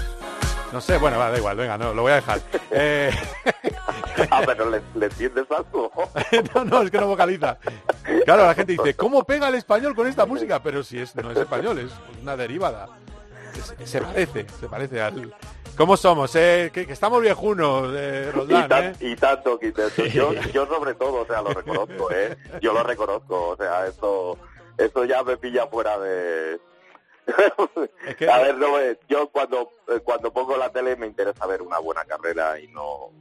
No 0.71 0.81
sé, 0.83 0.99
bueno, 0.99 1.19
va, 1.19 1.31
da 1.31 1.39
igual, 1.39 1.57
venga, 1.57 1.79
no, 1.79 1.95
lo 1.95 2.03
voy 2.03 2.13
a 2.13 2.17
dejar. 2.17 2.41
Eh... 2.71 3.11
ah, 4.31 4.43
pero 4.45 4.69
¿le, 4.69 4.83
¿le 4.95 5.07
entiendes 5.07 5.47
algo? 5.51 5.91
no, 6.55 6.65
no, 6.67 6.83
es 6.83 6.91
que 6.91 6.99
no 6.99 7.07
vocaliza. 7.07 7.57
Claro, 8.27 8.45
la 8.45 8.55
gente 8.55 8.73
dice, 8.73 8.95
¿cómo 8.95 9.25
pega 9.25 9.49
el 9.49 9.55
español 9.55 9.95
con 9.95 10.07
esta 10.07 10.27
música? 10.27 10.63
Pero 10.63 10.83
si 10.83 10.99
es, 10.99 11.17
no 11.17 11.31
es 11.31 11.39
español, 11.39 11.79
es 11.79 11.91
una 12.21 12.37
derivada. 12.37 12.89
se 13.85 14.03
parece, 14.03 14.47
se 14.61 14.69
parece 14.69 15.01
al, 15.01 15.35
¿Cómo 15.79 15.97
somos? 15.97 16.35
Eh? 16.35 16.73
Que, 16.75 16.81
estamos 16.81 17.23
viejunos, 17.23 17.95
eh, 17.95 18.33
Roldán, 18.33 18.97
y, 18.99 19.13
y, 19.13 19.17
tanto, 19.17 19.61
Yo, 20.13 20.33
yo 20.33 20.67
sobre 20.67 20.95
todo, 20.95 21.23
o 21.23 21.25
sea, 21.25 21.41
lo 21.41 21.51
reconozco, 21.51 22.11
¿eh? 22.11 22.37
Yo 22.61 22.73
lo 22.73 22.83
reconozco, 22.83 23.51
o 23.51 23.57
sea, 23.57 23.87
esto, 23.87 24.37
esto 24.77 25.05
ya 25.05 25.23
me 25.23 25.37
pilla 25.37 25.69
fuera 25.69 25.97
de... 26.01 26.59
A 28.29 28.39
ver, 28.39 28.57
no, 28.57 28.67
yo 29.09 29.29
cuando, 29.29 29.71
eh, 29.87 30.01
cuando 30.03 30.33
pongo 30.33 30.57
la 30.57 30.71
tele 30.71 30.97
me 30.97 31.07
interesa 31.07 31.47
ver 31.47 31.63
una 31.63 31.79
buena 31.79 32.05
carrera 32.05 32.59
y 32.59 32.67
no 32.69 33.13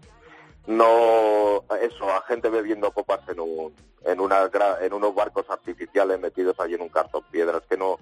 no 0.66 1.64
eso 1.82 2.10
a 2.10 2.22
gente 2.24 2.50
bebiendo 2.50 2.92
copas 2.92 3.20
en 3.30 3.40
un 3.40 3.74
en 4.06 4.20
una 4.20 4.50
en 4.82 4.94
unos 4.94 5.16
barcos 5.16 5.46
artificiales 5.50 6.20
metidos 6.20 6.60
allí 6.60 6.74
en 6.76 6.82
un 6.82 6.90
cartón 6.90 7.24
piedras 7.32 7.64
que 7.70 7.78
no 7.78 7.98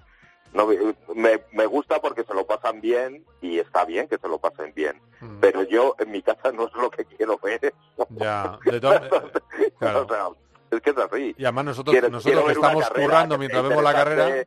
no 0.56 0.66
me, 1.14 1.40
me 1.52 1.66
gusta 1.66 2.00
porque 2.00 2.24
se 2.24 2.34
lo 2.34 2.46
pasan 2.46 2.80
bien 2.80 3.24
y 3.40 3.58
está 3.58 3.84
bien 3.84 4.08
que 4.08 4.18
se 4.18 4.28
lo 4.28 4.38
pasen 4.38 4.72
bien. 4.74 5.00
Mm. 5.20 5.40
pero 5.40 5.62
yo 5.62 5.96
en 5.98 6.10
mi 6.10 6.20
casa 6.22 6.52
no 6.52 6.66
es 6.66 6.74
lo 6.74 6.90
que 6.90 7.04
quiero 7.04 7.38
ver. 7.38 7.72
Ya 8.10 8.58
es 10.70 10.80
que 10.80 10.90
es 10.90 10.98
así. 10.98 11.34
Y 11.38 11.44
además 11.44 11.64
nosotros 11.66 12.10
nosotros 12.10 12.44
que 12.44 12.52
estamos 12.52 12.90
currando 12.90 13.38
mientras 13.38 13.62
vemos 13.62 13.82
la 13.82 13.92
carrera 13.92 14.44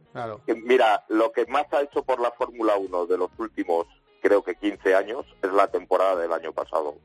mira 0.48 1.04
lo 1.08 1.32
que 1.32 1.45
más 1.48 1.65
ha 1.74 1.82
hecho 1.82 2.04
por 2.04 2.19
la 2.19 2.32
Fórmula 2.32 2.76
1 2.78 3.06
de 3.08 3.17
los 3.17 3.32
últimos 3.38 3.88
creo 4.22 4.43
que 4.43 4.56
15 4.56 4.95
años 4.95 5.26
es 5.41 5.52
la 5.52 5.67
temporada 5.67 6.15
del 6.17 6.34
año 6.34 6.52
pasado. 6.52 6.95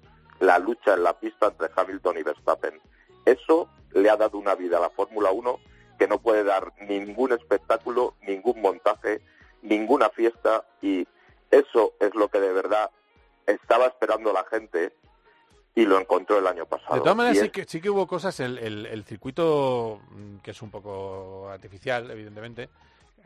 La 0.40 0.58
lucha 0.58 0.94
en 0.94 1.04
la 1.04 1.18
pista 1.18 1.46
entre 1.46 1.70
Hamilton 1.74 2.18
y 2.18 2.22
Verstappen. 2.22 2.80
Eso 3.24 3.68
le 3.92 4.10
ha 4.10 4.16
dado 4.16 4.36
una 4.36 4.54
vida 4.56 4.78
a 4.78 4.80
la 4.80 4.90
Fórmula 4.90 5.30
1 5.30 5.58
que 5.98 6.08
no 6.08 6.18
puede 6.18 6.44
dar 6.44 6.72
ningún 6.80 7.32
espectáculo, 7.32 8.14
ningún 8.26 8.60
montaje, 8.60 9.20
ninguna 9.62 10.10
fiesta 10.10 10.64
y 10.82 11.06
eso 11.50 11.94
es 12.00 12.14
lo 12.14 12.28
que 12.28 12.40
de 12.40 12.52
verdad 12.52 12.90
estaba 13.46 13.86
esperando 13.86 14.32
la 14.32 14.44
gente 14.44 14.92
y 15.74 15.84
lo 15.84 15.98
encontró 15.98 16.38
el 16.38 16.46
año 16.46 16.66
pasado. 16.66 16.94
De 16.94 17.00
todas 17.00 17.16
maneras, 17.16 17.38
sí, 17.38 17.50
que, 17.50 17.64
sí 17.64 17.80
que 17.80 17.90
hubo 17.90 18.06
cosas, 18.06 18.38
el, 18.40 18.58
el, 18.58 19.04
circuito, 19.04 20.00
mm, 20.10 20.38
que 20.38 20.52
es 20.52 20.62
un 20.62 20.70
poco 20.70 21.48
artificial, 21.50 22.10
evidentemente, 22.10 22.68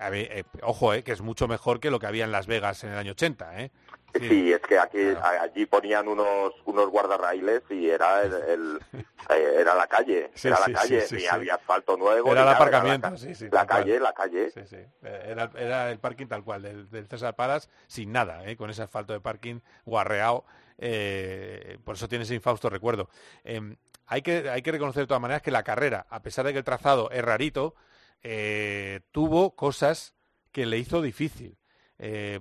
eh, 0.01 0.45
ojo, 0.63 0.95
eh, 0.95 1.03
que 1.03 1.13
es 1.13 1.21
mucho 1.21 1.49
mejor 1.49 1.81
que 1.81 1.91
lo 1.91 1.99
que 1.99 2.07
había 2.07 2.25
en 2.25 2.33
Las 2.33 2.47
Vegas 2.47 2.85
en 2.85 2.91
el 2.91 2.99
año 2.99 3.13
80, 3.13 3.61
¿eh? 3.61 3.71
Sí, 4.15 4.53
es 4.53 4.61
que 4.61 4.79
aquí 4.79 4.99
allí 5.23 5.67
ponían 5.67 6.09
unos 6.09 6.55
unos 6.65 6.89
guardarrailes 6.89 7.63
y 7.69 7.91
era 7.91 8.23
el, 8.23 8.81
eh, 9.29 9.57
era 9.61 9.75
la 9.75 9.87
calle, 9.87 10.31
era 10.43 10.59
la 10.67 10.73
calle, 10.73 11.05
y 11.11 11.27
había 11.27 11.57
asfalto 11.57 11.97
nuevo. 11.97 12.33
Era 12.33 12.43
el 12.43 12.49
aparcamiento, 12.49 13.17
sí, 13.19 13.35
sí. 13.35 13.49
La 13.53 13.67
calle, 13.67 14.01
la 14.01 14.15
calle. 14.15 14.51
Sí, 14.51 14.63
sí. 14.67 14.79
Era, 15.03 15.51
era, 15.57 15.91
el 15.91 15.99
parking 15.99 16.27
tal 16.27 16.43
cual, 16.43 16.63
del, 16.63 17.07
César 17.07 17.37
Palas, 17.37 17.69
sin 17.87 18.11
nada, 18.11 18.43
con 18.57 18.71
ese 18.71 18.83
asfalto 18.83 19.13
de 19.13 19.21
parking 19.21 19.61
guarreado. 19.85 20.45
Por 20.79 21.95
eso 21.95 22.09
tiene 22.09 22.25
ese 22.25 22.35
infausto 22.35 22.71
recuerdo. 22.71 23.11
Em, 23.45 23.77
hay, 24.07 24.23
que, 24.23 24.49
hay 24.49 24.63
que 24.63 24.73
reconocer 24.73 25.03
de 25.03 25.07
todas 25.07 25.21
maneras 25.21 25.43
que 25.43 25.51
la 25.51 25.63
carrera, 25.63 26.07
a 26.09 26.23
pesar 26.23 26.47
de 26.47 26.53
que 26.53 26.59
el 26.59 26.65
trazado 26.65 27.11
es 27.11 27.23
rarito, 27.23 27.75
eh, 28.23 29.01
tuvo 29.13 29.55
cosas 29.57 30.15
que 30.53 30.67
le 30.67 30.79
hizo 30.79 31.03
difícil, 31.03 31.57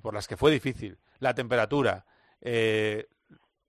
por 0.02 0.14
las 0.14 0.28
que 0.28 0.38
fue 0.38 0.52
difícil 0.52 1.00
la 1.20 1.34
temperatura. 1.34 2.06
Eh, 2.42 3.08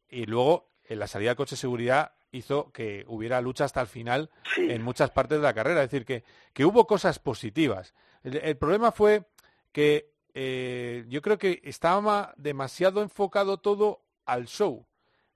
y 0.09 0.27
luego, 0.27 0.71
en 0.85 0.99
la 0.99 1.07
salida 1.07 1.31
del 1.31 1.37
coche 1.37 1.57
de 1.57 1.61
seguridad 1.61 2.13
hizo 2.31 2.71
que 2.73 3.05
hubiera 3.09 3.41
lucha 3.41 3.65
hasta 3.65 3.81
el 3.81 3.87
final 3.87 4.31
en 4.57 4.83
muchas 4.83 5.11
partes 5.11 5.39
de 5.39 5.45
la 5.45 5.55
carrera. 5.55 5.83
Es 5.83 5.91
decir, 5.91 6.05
que, 6.05 6.25
que 6.53 6.65
hubo 6.65 6.87
cosas 6.87 7.19
positivas. 7.19 7.95
El, 8.23 8.57
problema 8.57 8.93
fue 8.93 9.25
que 9.73 10.13
eh, 10.35 11.05
yo 11.09 11.23
creo 11.23 11.39
que 11.39 11.61
estaba 11.65 12.35
demasiado 12.37 13.03
enfocado 13.03 13.59
todo 13.59 14.03
al 14.27 14.47
show, 14.47 14.87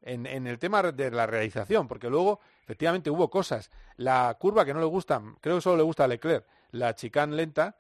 en, 0.02 0.26
en, 0.26 0.46
el 0.46 0.58
tema 0.58 0.82
de 0.82 1.10
la 1.10 1.26
realización, 1.26 1.88
porque 1.88 2.10
luego 2.10 2.40
efectivamente 2.62 3.08
hubo 3.08 3.30
cosas. 3.30 3.70
La 3.96 4.36
curva 4.38 4.64
que 4.64 4.74
no 4.74 4.80
le 4.80 4.86
gusta, 4.86 5.22
creo 5.40 5.56
que 5.56 5.62
solo 5.62 5.76
le 5.78 5.82
gusta 5.84 6.04
a 6.04 6.08
Leclerc, 6.08 6.44
la 6.72 6.94
chicane 6.94 7.36
lenta, 7.36 7.76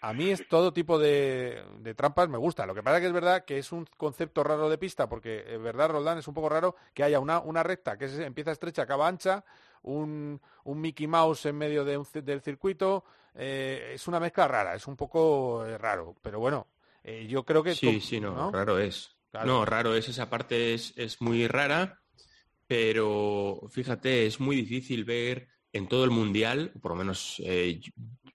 a 0.00 0.12
mí 0.12 0.30
es 0.30 0.46
todo 0.48 0.72
tipo 0.72 0.98
de, 0.98 1.64
trampas 1.96 2.28
me 2.28 2.38
gusta. 2.38 2.66
Lo 2.66 2.74
que 2.74 2.82
pasa 2.82 3.00
que 3.00 3.06
es 3.06 3.12
verdad 3.12 3.44
que 3.44 3.58
es 3.58 3.72
un 3.72 3.86
concepto 3.96 4.44
raro 4.44 4.68
de 4.68 4.78
pista, 4.78 5.08
porque 5.08 5.44
es 5.48 5.60
verdad, 5.60 5.90
Roldán, 5.90 6.18
es 6.18 6.28
un 6.28 6.34
poco 6.34 6.48
raro 6.48 6.76
que 6.94 7.02
haya 7.02 7.18
una, 7.18 7.40
una 7.40 7.62
recta 7.62 7.96
que 7.96 8.06
empieza 8.24 8.52
estrecha, 8.52 8.82
acaba 8.82 9.08
ancha, 9.08 9.44
un, 9.82 10.40
un 10.64 10.80
Mickey 10.80 11.06
Mouse 11.06 11.46
en 11.46 11.56
medio 11.56 11.84
de 11.84 12.00
del 12.22 12.40
circuito. 12.40 13.04
Eh, 13.34 13.92
es 13.94 14.06
una 14.06 14.20
mezcla 14.20 14.46
rara, 14.46 14.74
es 14.74 14.86
un 14.86 14.96
poco 14.96 15.64
eh, 15.66 15.76
raro. 15.76 16.14
Pero 16.22 16.38
bueno, 16.38 16.68
eh, 17.02 17.26
yo 17.28 17.44
creo 17.44 17.62
que... 17.62 17.74
Sí, 17.74 18.00
sí, 18.00 18.20
no, 18.20 18.50
raro 18.50 18.78
es. 18.78 19.16
No, 19.44 19.64
raro 19.64 19.94
es, 19.94 20.08
esa 20.08 20.30
parte 20.30 20.72
es, 20.72 20.94
es 20.96 21.20
muy 21.20 21.46
rara, 21.46 22.00
pero 22.66 23.60
fíjate, 23.70 24.24
es 24.24 24.40
muy 24.40 24.56
difícil 24.56 25.04
ver 25.04 25.48
en 25.72 25.88
todo 25.88 26.04
el 26.04 26.10
mundial, 26.10 26.72
por 26.80 26.92
lo 26.92 26.96
menos 26.96 27.42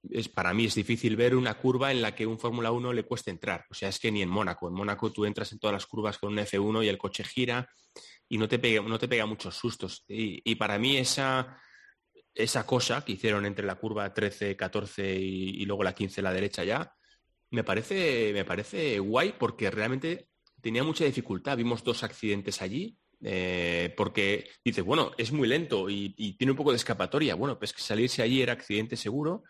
es, 0.09 0.29
para 0.29 0.53
mí 0.53 0.65
es 0.65 0.75
difícil 0.75 1.15
ver 1.15 1.35
una 1.35 1.55
curva 1.55 1.91
en 1.91 2.01
la 2.01 2.15
que 2.15 2.25
un 2.25 2.39
Fórmula 2.39 2.71
1 2.71 2.93
le 2.93 3.03
cueste 3.03 3.31
entrar. 3.31 3.65
O 3.69 3.73
sea, 3.73 3.89
es 3.89 3.99
que 3.99 4.11
ni 4.11 4.21
en 4.21 4.29
Mónaco. 4.29 4.67
En 4.67 4.73
Mónaco 4.73 5.11
tú 5.11 5.25
entras 5.25 5.51
en 5.51 5.59
todas 5.59 5.73
las 5.73 5.85
curvas 5.85 6.17
con 6.17 6.33
un 6.33 6.39
F1 6.39 6.83
y 6.83 6.87
el 6.87 6.97
coche 6.97 7.23
gira 7.23 7.69
y 8.27 8.37
no 8.37 8.47
te 8.47 8.59
pega, 8.59 8.81
no 8.81 8.97
te 8.97 9.07
pega 9.07 9.25
muchos 9.25 9.55
sustos. 9.55 10.03
Y, 10.07 10.55
para 10.55 10.79
mí 10.79 10.97
esa, 10.97 11.57
esa 12.33 12.65
cosa 12.65 13.03
que 13.05 13.13
hicieron 13.13 13.45
entre 13.45 13.65
la 13.65 13.75
curva 13.75 14.13
13, 14.13 14.55
14 14.55 15.15
y, 15.15 15.65
luego 15.65 15.83
la 15.83 15.93
15 15.93 16.21
a 16.21 16.23
la 16.23 16.33
derecha 16.33 16.63
ya, 16.63 16.93
me 17.51 17.63
parece, 17.63 18.31
me 18.33 18.45
parece 18.45 18.99
guay 18.99 19.35
porque 19.37 19.69
realmente 19.69 20.29
tenía 20.61 20.83
mucha 20.83 21.05
dificultad. 21.05 21.57
Vimos 21.57 21.83
dos 21.83 22.03
accidentes 22.03 22.61
allí. 22.61 22.97
Eh, 23.23 23.93
porque 23.95 24.49
dices, 24.65 24.83
bueno, 24.83 25.11
es 25.15 25.31
muy 25.31 25.47
lento 25.47 25.91
y, 25.91 26.15
y, 26.17 26.37
tiene 26.37 26.51
un 26.51 26.57
poco 26.57 26.71
de 26.71 26.77
escapatoria. 26.77 27.35
Bueno, 27.35 27.59
pues 27.59 27.71
que 27.71 27.79
salirse 27.83 28.23
allí 28.23 28.41
era 28.41 28.53
accidente 28.53 28.97
seguro 28.97 29.43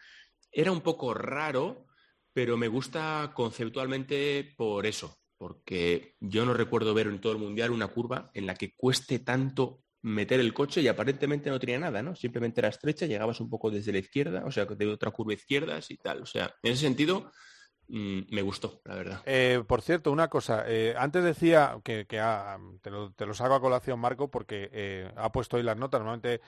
era 0.51 0.71
un 0.71 0.81
poco 0.81 1.13
raro, 1.13 1.87
pero 2.33 2.57
me 2.57 2.67
gusta 2.67 3.31
conceptualmente 3.35 4.53
por 4.57 4.85
eso, 4.85 5.17
porque 5.37 6.15
yo 6.19 6.45
no 6.45 6.53
recuerdo 6.53 6.93
ver 6.93 7.07
en 7.07 7.21
todo 7.21 7.33
el 7.33 7.39
Mundial 7.39 7.71
una 7.71 7.87
curva 7.87 8.31
en 8.33 8.45
la 8.45 8.55
que 8.55 8.73
cueste 8.75 9.19
tanto 9.19 9.83
meter 10.03 10.39
el 10.39 10.53
coche 10.53 10.81
y 10.81 10.87
aparentemente 10.87 11.49
no 11.49 11.59
tenía 11.59 11.79
nada, 11.79 12.01
¿no? 12.01 12.15
Simplemente 12.15 12.59
era 12.61 12.69
estrecha, 12.69 13.05
llegabas 13.05 13.39
un 13.39 13.49
poco 13.49 13.69
desde 13.69 13.91
la 13.91 13.99
izquierda, 13.99 14.43
o 14.45 14.51
sea, 14.51 14.65
de 14.65 14.87
otra 14.87 15.11
curva 15.11 15.33
izquierda 15.33 15.79
y 15.87 15.97
tal. 15.97 16.23
O 16.23 16.25
sea, 16.25 16.53
en 16.63 16.73
ese 16.73 16.81
sentido, 16.81 17.31
me 17.91 18.41
gustó, 18.41 18.80
la 18.86 18.95
verdad. 18.95 19.21
Eh, 19.25 19.63
por 19.67 19.82
cierto, 19.82 20.13
una 20.13 20.30
cosa. 20.30 20.63
Eh, 20.65 20.95
antes 20.97 21.25
decía 21.25 21.77
que, 21.84 22.06
te, 22.06 22.89
lo, 22.89 23.12
te, 23.12 23.25
los 23.25 23.41
hago 23.41 23.56
a 23.56 23.60
colación, 23.60 23.99
Marco, 23.99 24.30
porque 24.32 24.69
eh, 24.71 25.12
ha 25.17 25.32
puesto 25.34 25.58
hoy 25.58 25.63
las 25.63 25.75
notas. 25.75 25.99
Normalmente 25.99 26.41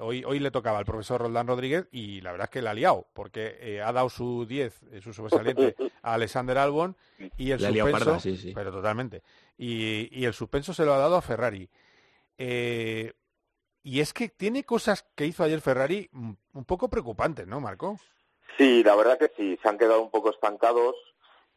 hoy, 0.00 0.22
hoy 0.24 0.38
le 0.38 0.50
tocaba 0.50 0.78
al 0.78 0.84
profesor 0.84 1.22
Roldán 1.22 1.46
Rodríguez 1.46 1.88
y 1.90 2.20
la 2.20 2.32
verdad 2.32 2.44
es 2.44 2.50
que 2.50 2.62
la 2.62 2.72
ha 2.72 2.74
liado, 2.74 3.06
porque 3.14 3.80
ha 3.82 3.92
dado 3.92 4.10
su 4.10 4.44
10, 4.46 4.84
su 5.02 5.14
sobresaliente, 5.14 5.74
a 6.02 6.14
Alexander 6.14 6.58
Albon 6.58 6.96
y 7.38 7.50
el 7.50 7.60
suspenso... 7.60 8.18
Pero 8.54 8.70
totalmente. 8.70 9.22
Y, 9.56 10.08
y, 10.12 10.26
el 10.26 10.34
suspenso 10.34 10.74
se 10.74 10.84
lo 10.84 10.92
ha 10.92 10.98
dado 10.98 11.16
a 11.16 11.22
Ferrari. 11.22 11.68
y 12.36 14.00
es 14.00 14.12
que 14.12 14.28
tiene 14.28 14.64
cosas 14.64 15.06
que 15.14 15.26
hizo 15.26 15.42
ayer 15.42 15.62
Ferrari 15.62 16.08
mm, 16.12 16.32
un 16.52 16.64
poco 16.64 16.90
preocupantes, 16.90 17.46
¿no, 17.46 17.58
Marco? 17.58 17.98
Sí, 18.56 18.82
la 18.82 18.96
verdad 18.96 19.18
que 19.18 19.30
sí, 19.36 19.58
se 19.62 19.68
han 19.68 19.78
quedado 19.78 20.02
un 20.02 20.10
poco 20.10 20.30
estancados. 20.30 20.96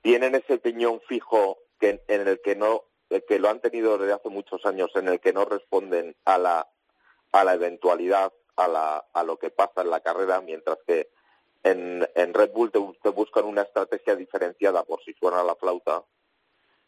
Tienen 0.02 0.36
ese 0.36 0.58
piñón 0.58 1.02
fijo 1.08 1.60
que, 1.80 2.04
en 2.08 2.28
el 2.28 2.42
que 2.42 2.56
no, 2.56 2.84
que 3.28 3.40
lo 3.40 3.50
han 3.50 3.60
tenido 3.62 3.98
desde 3.98 4.14
hace 4.14 4.30
muchos 4.30 4.66
años, 4.66 4.92
en 4.96 5.08
el 5.08 5.20
que 5.20 5.34
no 5.34 5.46
responden 5.46 6.16
a 6.26 6.38
la 6.38 6.68
a 7.32 7.44
la 7.44 7.54
eventualidad, 7.54 8.34
a, 8.56 8.68
la, 8.68 9.06
a 9.14 9.24
lo 9.24 9.38
que 9.38 9.50
pasa 9.50 9.82
en 9.82 9.90
la 9.90 10.02
carrera, 10.02 10.42
mientras 10.42 10.78
que 10.86 11.10
en, 11.64 12.06
Red 12.34 12.52
Bull 12.52 12.72
te, 12.72 13.10
buscan 13.10 13.46
una 13.46 13.62
estrategia 13.62 14.16
diferenciada 14.16 14.84
por 14.84 15.04
si 15.04 15.14
suena 15.14 15.44
la 15.44 15.56
flauta. 15.56 16.04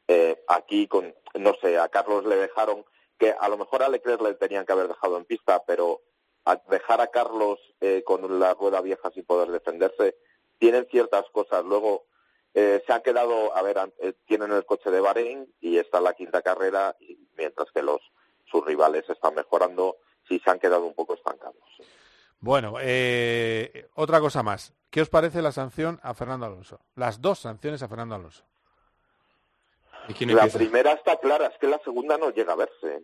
Eh, 0.07 0.43
aquí, 0.47 0.87
con, 0.87 1.13
no 1.35 1.53
sé, 1.61 1.77
a 1.77 1.87
Carlos 1.89 2.25
le 2.25 2.35
dejaron 2.35 2.83
que 3.17 3.31
a 3.31 3.47
lo 3.47 3.57
mejor 3.57 3.83
a 3.83 3.89
Leclerc 3.89 4.21
le 4.21 4.33
tenían 4.33 4.65
que 4.65 4.73
haber 4.73 4.87
dejado 4.87 5.17
en 5.17 5.25
pista, 5.25 5.63
pero 5.65 6.01
a 6.45 6.61
dejar 6.69 7.01
a 7.01 7.07
Carlos 7.07 7.59
eh, 7.79 8.03
con 8.05 8.39
la 8.39 8.53
rueda 8.53 8.81
vieja 8.81 9.11
sin 9.11 9.25
poder 9.25 9.49
defenderse, 9.49 10.17
tienen 10.57 10.87
ciertas 10.89 11.25
cosas. 11.31 11.63
Luego 11.63 12.05
eh, 12.53 12.83
se 12.85 12.93
han 12.93 13.01
quedado, 13.01 13.55
a 13.55 13.61
ver, 13.61 13.77
eh, 13.99 14.13
tienen 14.25 14.51
el 14.51 14.65
coche 14.65 14.91
de 14.91 14.99
Bahrein 14.99 15.53
y 15.61 15.77
está 15.77 15.99
la 16.01 16.13
quinta 16.13 16.41
carrera, 16.41 16.95
y 16.99 17.17
mientras 17.37 17.71
que 17.71 17.81
los 17.81 18.01
sus 18.45 18.63
rivales 18.65 19.09
están 19.09 19.33
mejorando, 19.33 19.97
sí 20.27 20.39
se 20.43 20.51
han 20.51 20.59
quedado 20.59 20.85
un 20.85 20.93
poco 20.93 21.15
estancados. 21.15 21.63
Bueno, 22.39 22.75
otra 23.95 24.19
cosa 24.19 24.43
más. 24.43 24.73
¿Qué 24.91 25.01
os 25.01 25.09
parece 25.09 25.41
la 25.41 25.51
sanción 25.51 25.99
a 26.03 26.13
Fernando 26.13 26.45
Alonso? 26.45 26.79
Las 26.93 27.19
dos 27.19 27.39
sanciones 27.39 27.81
a 27.81 27.87
Fernando 27.87 28.15
Alonso. 28.15 28.43
La 30.27 30.47
primera 30.47 30.91
está 30.91 31.17
clara, 31.17 31.47
es 31.47 31.57
que 31.57 31.67
la 31.67 31.79
segunda 31.79 32.17
no 32.17 32.29
llega 32.29 32.53
a 32.53 32.57
verse. 32.57 33.03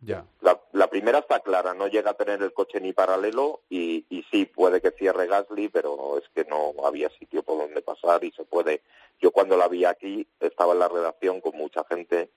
Ya. 0.00 0.24
La, 0.72 0.88
primera 0.88 1.18
está 1.18 1.40
clara, 1.40 1.74
no 1.74 1.88
llega 1.88 2.10
a 2.10 2.14
tener 2.14 2.42
el 2.42 2.52
coche 2.52 2.80
ni 2.80 2.92
paralelo 2.92 3.62
y, 3.68 4.06
y 4.08 4.22
sí, 4.30 4.46
puede 4.46 4.80
que 4.80 4.92
cierre 4.92 5.26
Gasly, 5.26 5.68
pero 5.68 6.18
es 6.18 6.24
que 6.34 6.44
no 6.44 6.74
había 6.86 7.10
sitio 7.18 7.42
por 7.42 7.58
donde 7.58 7.82
pasar 7.82 8.22
y 8.24 8.30
se 8.32 8.44
puede. 8.44 8.82
Yo 9.20 9.30
cuando 9.30 9.56
la 9.56 9.68
vi 9.68 9.84
aquí 9.84 10.26
estaba 10.40 10.74
en 10.74 10.78
la 10.78 10.88
redacción 10.88 11.40
con 11.40 11.56
mucha 11.56 11.84
gente 11.84 12.30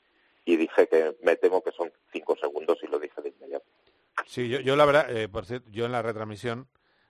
y 0.45 0.57
dije 0.57 0.87
que 0.87 1.15
me 1.21 1.35
temo 1.35 1.61
que 1.61 1.71
son 1.71 1.91
cinco 2.11 2.35
segundos 2.37 2.79
y 2.81 2.87
lo 2.87 2.99
dije 2.99 3.21
de 3.21 3.29
inmediato. 3.29 3.65
Sí, 4.25 4.49
yo, 4.49 4.59
yo 4.59 4.75
la 4.75 4.85
verdad, 4.85 5.15
eh, 5.15 5.29
por 5.29 5.45
cierto, 5.45 5.69
yo 5.69 5.85
en 5.85 5.91
la 5.91 6.01
retransmisión 6.01 6.67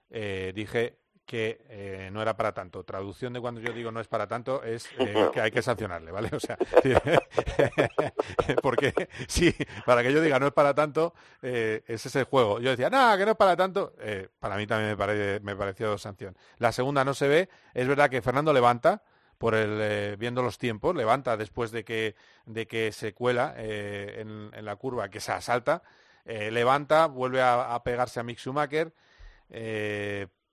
eh, 0.09 0.51
dije 0.55 0.97
que 1.29 1.61
eh, 1.69 2.09
no 2.11 2.23
era 2.23 2.35
para 2.35 2.55
tanto. 2.55 2.83
Traducción 2.83 3.33
de 3.33 3.39
cuando 3.39 3.61
yo 3.61 3.71
digo 3.71 3.91
no 3.91 3.99
es 3.99 4.07
para 4.07 4.25
tanto 4.25 4.63
es 4.63 4.89
eh, 4.97 5.29
que 5.31 5.39
hay 5.39 5.51
que 5.51 5.61
sancionarle, 5.61 6.11
¿vale? 6.11 6.31
O 6.33 6.39
sea, 6.39 6.57
porque 8.63 8.91
sí, 9.27 9.55
para 9.85 10.01
que 10.01 10.11
yo 10.11 10.23
diga 10.23 10.39
no 10.39 10.47
es 10.47 10.53
para 10.53 10.73
tanto, 10.73 11.13
eh, 11.43 11.83
ese 11.85 12.07
es 12.07 12.15
el 12.15 12.23
juego. 12.23 12.59
Yo 12.59 12.71
decía, 12.71 12.89
no, 12.89 13.15
que 13.15 13.25
no 13.25 13.31
es 13.31 13.37
para 13.37 13.55
tanto, 13.55 13.93
para 14.39 14.57
mí 14.57 14.65
también 14.65 14.97
me, 14.97 15.39
me 15.41 15.55
pareció 15.55 15.99
sanción. 15.99 16.35
La 16.57 16.71
segunda 16.71 17.05
no 17.05 17.13
se 17.13 17.27
ve, 17.27 17.49
es 17.75 17.87
verdad 17.87 18.09
que 18.09 18.23
Fernando 18.23 18.51
levanta, 18.51 19.03
por 19.37 19.53
el 19.53 20.17
viendo 20.17 20.41
los 20.41 20.57
tiempos, 20.57 20.95
levanta 20.95 21.37
después 21.37 21.69
de 21.69 21.83
que, 21.83 22.15
de 22.47 22.65
que 22.65 22.91
se 22.91 23.13
cuela 23.13 23.53
en, 23.55 24.65
la 24.65 24.75
curva, 24.77 25.09
que 25.09 25.19
se 25.19 25.31
asalta, 25.31 25.83
levanta, 26.25 27.05
vuelve 27.05 27.43
a, 27.43 27.75
a, 27.75 27.83
pegarse 27.83 28.19
a 28.19 28.23
Mick 28.23 28.39
Schumacher, 28.39 28.93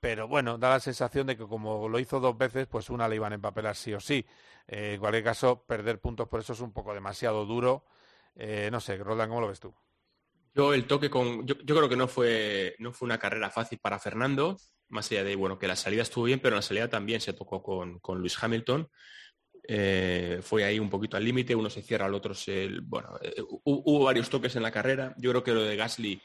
pero 0.06 0.28
bueno, 0.28 0.56
da 0.56 0.70
la 0.70 0.78
sensación 0.78 1.26
de 1.26 1.36
que 1.36 1.48
como 1.48 1.88
lo 1.88 1.98
hizo 1.98 2.20
dos 2.20 2.38
veces, 2.38 2.68
pues 2.68 2.90
una 2.90 3.08
le 3.08 3.16
iban 3.16 3.32
a 3.32 3.34
empapelar 3.34 3.74
sí 3.74 3.92
o 3.92 3.98
sí. 3.98 4.24
Eh, 4.68 4.92
en 4.94 5.00
cualquier 5.00 5.24
caso, 5.24 5.64
perder 5.66 6.00
puntos 6.00 6.28
por 6.28 6.38
eso 6.38 6.52
es 6.52 6.60
un 6.60 6.72
poco 6.72 6.94
demasiado 6.94 7.44
duro. 7.44 7.84
Eh, 8.36 8.68
no 8.70 8.78
sé, 8.78 8.98
Roland, 8.98 9.30
¿cómo 9.30 9.40
lo 9.40 9.48
ves 9.48 9.58
tú? 9.58 9.74
Yo 10.54 10.72
el 10.74 10.86
toque 10.86 11.10
con, 11.10 11.44
yo, 11.44 11.56
creo 11.56 11.88
que 11.88 11.96
no 11.96 12.06
fue, 12.06 12.76
no 12.78 12.92
fue 12.92 13.06
una 13.06 13.18
carrera 13.18 13.50
fácil 13.50 13.80
para 13.80 13.98
Fernando, 13.98 14.56
más 14.90 15.10
allá 15.10 15.24
de 15.24 15.34
bueno 15.34 15.58
que 15.58 15.66
la 15.66 15.74
salida 15.74 16.02
estuvo 16.02 16.26
bien, 16.26 16.38
pero 16.38 16.54
la 16.54 16.62
salida 16.62 16.88
también 16.88 17.20
se 17.20 17.32
tocó 17.32 17.60
con, 17.60 17.98
con 17.98 18.20
Luis 18.20 18.40
Hamilton. 18.40 18.88
Eh, 19.66 20.38
fue 20.40 20.62
ahí 20.62 20.78
un 20.78 20.88
poquito 20.88 21.16
al 21.16 21.24
límite, 21.24 21.56
uno 21.56 21.68
se 21.68 21.82
cierra, 21.82 22.06
al 22.06 22.14
otro 22.14 22.32
se, 22.32 22.70
bueno, 22.80 23.18
hubo 23.64 24.04
varios 24.04 24.30
toques 24.30 24.54
en 24.54 24.62
la 24.62 24.70
carrera. 24.70 25.16
Yo 25.18 25.30
creo 25.30 25.42
que 25.42 25.52
lo 25.52 25.64
de 25.64 25.74
Gasly 25.74 26.22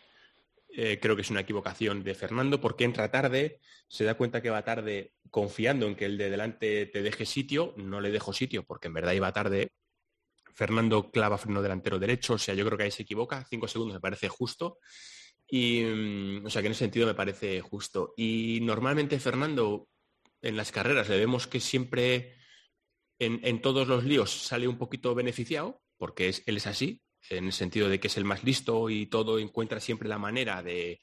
eh, 0.73 0.99
creo 1.01 1.15
que 1.15 1.21
es 1.21 1.29
una 1.29 1.41
equivocación 1.41 2.03
de 2.03 2.15
Fernando 2.15 2.62
porque 2.62 2.86
entra 2.86 3.12
tarde, 3.12 3.60
se 3.88 4.05
da 4.05 4.15
cuenta 4.15 4.41
que 4.41 4.49
va 4.49 4.63
tarde 4.63 5.13
confiando 5.29 5.86
en 5.86 5.95
que 5.95 6.05
el 6.05 6.17
de 6.17 6.29
delante 6.29 6.86
te 6.86 7.01
deje 7.01 7.25
sitio, 7.25 7.73
no 7.77 7.99
le 7.99 8.12
dejo 8.12 8.31
sitio 8.31 8.63
porque 8.63 8.88
en 8.88 8.93
verdad 8.93 9.13
iba 9.13 9.34
tarde. 9.34 9.73
Fernando 10.53 11.12
clava 11.12 11.38
freno 11.38 11.62
delantero 11.62 11.99
derecho, 11.99 12.34
o 12.34 12.38
sea, 12.38 12.53
yo 12.53 12.65
creo 12.65 12.77
que 12.77 12.86
ahí 12.86 12.91
se 12.91 13.03
equivoca, 13.03 13.45
cinco 13.49 13.67
segundos 13.67 13.95
me 13.95 14.01
parece 14.01 14.29
justo. 14.29 14.79
Y, 15.47 15.84
mm, 15.84 16.45
o 16.45 16.49
sea, 16.49 16.62
que 16.62 16.67
en 16.67 16.71
ese 16.71 16.86
sentido 16.86 17.07
me 17.07 17.15
parece 17.15 17.62
justo. 17.62 18.13
Y 18.15 18.60
normalmente 18.62 19.19
Fernando 19.19 19.89
en 20.41 20.55
las 20.57 20.71
carreras 20.71 21.10
le 21.10 21.17
vemos 21.17 21.47
que 21.47 21.60
siempre 21.60 22.36
en, 23.19 23.39
en 23.43 23.62
todos 23.62 23.88
los 23.88 24.03
líos 24.03 24.31
sale 24.31 24.67
un 24.67 24.77
poquito 24.77 25.13
beneficiado, 25.15 25.81
porque 25.97 26.29
es, 26.29 26.43
él 26.45 26.57
es 26.57 26.67
así, 26.67 27.01
en 27.29 27.45
el 27.45 27.53
sentido 27.53 27.89
de 27.89 27.99
que 27.99 28.07
es 28.07 28.17
el 28.17 28.25
más 28.25 28.43
listo 28.43 28.89
y 28.89 29.05
todo 29.07 29.39
encuentra 29.39 29.79
siempre 29.79 30.10
la 30.10 30.17
manera 30.17 30.63
de, 30.63 31.01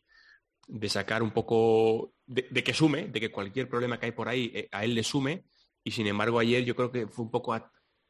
sacar 0.88 1.22
un 1.22 1.30
poco, 1.30 2.14
de, 2.26 2.64
que 2.64 2.74
sume, 2.74 3.08
de 3.08 3.20
que 3.20 3.30
cualquier 3.30 3.68
problema 3.68 3.98
que 3.98 4.06
hay 4.06 4.12
por 4.12 4.28
ahí 4.28 4.50
eh, 4.54 4.68
a 4.72 4.84
él 4.84 4.94
le 4.94 5.02
sume. 5.02 5.44
Y 5.84 5.90
sin 5.90 6.06
embargo 6.06 6.38
ayer 6.38 6.64
yo 6.64 6.74
creo 6.74 6.90
que 6.90 7.06
fue 7.06 7.24
un 7.24 7.30
poco 7.30 7.54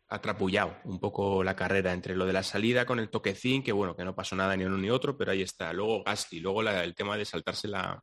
atrapullado, 0.09 0.77
un 0.85 0.99
poco 0.99 1.45
la 1.45 1.55
carrera 1.55 1.93
entre 1.93 2.17
lo 2.17 2.27
de 2.27 2.33
la 2.33 2.43
salida 2.43 2.87
con 2.87 2.99
el 2.99 3.11
toquecín, 3.11 3.63
que 3.63 3.73
bueno, 3.73 3.95
que 3.95 4.05
no 4.05 4.15
pasó 4.15 4.35
nada 4.35 4.57
ni 4.57 4.65
uno 4.65 4.79
ni 4.79 4.91
otro, 4.91 5.17
pero 5.17 5.33
ahí 5.33 5.43
está. 5.43 5.73
Luego 5.73 6.03
Gasly, 6.03 6.41
luego 6.41 6.63
el 6.63 6.95
tema 6.95 7.17
de 7.17 7.25
saltarse 7.25 7.69
la, 7.69 8.03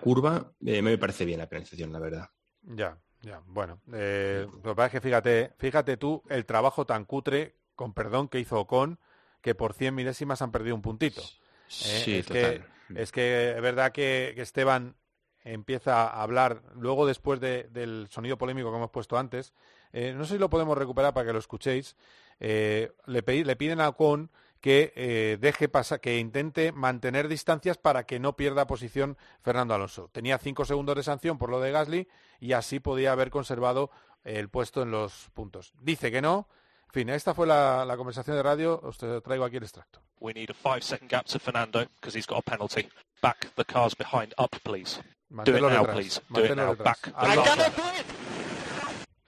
curva, 0.00 0.52
eh, 0.66 0.82
me 0.82 0.98
parece 0.98 1.24
bien 1.24 1.38
la 1.38 1.48
penalización, 1.48 1.92
la 1.92 2.00
verdad. 2.00 2.26
Ya, 2.62 2.98
ya, 3.22 3.40
bueno. 3.46 3.80
Eh, 3.92 4.46
lo 4.50 4.62
que 4.62 4.74
pasa 4.74 4.86
es 4.86 4.92
que 4.92 5.00
fíjate, 5.00 5.52
fíjate 5.58 5.96
tú 5.96 6.22
el 6.28 6.44
trabajo 6.44 6.84
tan 6.84 7.04
cutre 7.04 7.56
con 7.74 7.92
perdón, 7.92 8.28
que 8.28 8.40
hizo 8.40 8.60
Ocon, 8.60 8.98
que 9.44 9.54
por 9.54 9.74
100 9.74 9.94
milésimas 9.94 10.40
han 10.40 10.50
perdido 10.50 10.74
un 10.74 10.80
puntito. 10.80 11.20
¿eh? 11.20 11.26
Sí, 11.68 12.16
es, 12.16 12.26
que, 12.26 12.62
es 12.94 13.12
que 13.12 13.50
es 13.50 13.60
verdad 13.60 13.92
que, 13.92 14.32
Esteban 14.38 14.96
empieza 15.42 16.08
a 16.08 16.22
hablar, 16.22 16.62
luego 16.74 17.04
después 17.06 17.40
del 17.40 18.08
sonido 18.10 18.38
polémico 18.38 18.70
que 18.70 18.76
hemos 18.78 18.90
puesto 18.90 19.18
antes, 19.18 19.52
eh, 19.92 20.14
no 20.16 20.24
sé 20.24 20.34
si 20.34 20.38
lo 20.38 20.48
podemos 20.48 20.78
recuperar 20.78 21.12
para 21.12 21.26
que 21.26 21.34
lo 21.34 21.38
escuchéis, 21.38 21.94
eh, 22.40 22.92
le, 23.04 23.22
le, 23.44 23.56
piden 23.56 23.82
a 23.82 23.90
Ocon 23.90 24.30
que 24.62 25.36
deje 25.38 25.68
pasar, 25.68 26.00
que 26.00 26.16
intente 26.18 26.72
mantener 26.72 27.28
distancias 27.28 27.76
para 27.76 28.06
que 28.06 28.18
no 28.18 28.36
pierda 28.36 28.66
posición 28.66 29.18
Fernando 29.42 29.74
Alonso. 29.74 30.08
Tenía 30.10 30.38
cinco 30.38 30.64
segundos 30.64 30.96
de 30.96 31.02
sanción 31.02 31.36
por 31.36 31.50
lo 31.50 31.60
de 31.60 31.70
Gasly 31.70 32.08
y 32.40 32.52
así 32.54 32.80
podía 32.80 33.12
haber 33.12 33.28
conservado 33.28 33.90
el 34.24 34.48
puesto 34.48 34.80
en 34.80 34.90
los 34.90 35.28
puntos. 35.34 35.74
Dice 35.82 36.10
que 36.10 36.22
no, 36.22 36.48
fin, 36.94 37.10
esta 37.10 37.34
fue 37.34 37.46
la, 37.46 37.84
la 37.84 37.96
conversación 37.96 38.36
de 38.36 38.42
radio. 38.42 38.80
Os 38.82 38.96
traigo 38.96 39.44
aquí 39.44 39.56
el 39.56 39.64
extracto. 39.64 40.00
We 40.20 40.32
need 40.32 40.50
a 40.50 40.54
five 40.54 40.82
second 40.82 41.10
gap 41.10 41.26
to 41.26 41.38
Fernando 41.38 41.84
because 42.00 42.16
he's 42.16 42.26
got 42.26 42.38
a 42.38 42.42
penalty. 42.42 42.88
Back 43.20 43.52
the 43.56 43.64
cars 43.64 43.94
behind 43.94 44.32
up, 44.38 44.56
please. 44.62 45.00
Do 45.28 45.56
it 45.56 45.60
now, 45.60 45.82
detrás. 45.82 45.94
please. 45.94 46.20
Do 46.32 46.44
it 46.44 46.56
now. 46.56 46.74
Back. 46.74 47.12
I 47.16 47.36
cannot 47.36 47.76
do 47.76 47.82
it. 47.98 48.06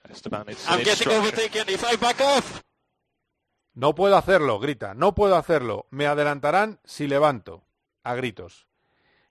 Esteban, 0.09 0.45
it's, 0.47 0.65
I'm 0.67 0.83
getting 0.83 1.09
overtaken. 1.09 1.65
If 1.67 1.83
I 1.83 1.97
back 1.97 2.21
off. 2.21 2.61
No 3.75 3.93
puedo 3.93 4.15
hacerlo, 4.15 4.57
grita. 4.59 4.93
No 4.95 5.13
puedo 5.13 5.35
hacerlo. 5.35 5.85
Me 5.91 6.07
adelantarán 6.07 6.79
si 6.85 7.07
levanto. 7.07 7.65
A 8.03 8.15
gritos. 8.15 8.67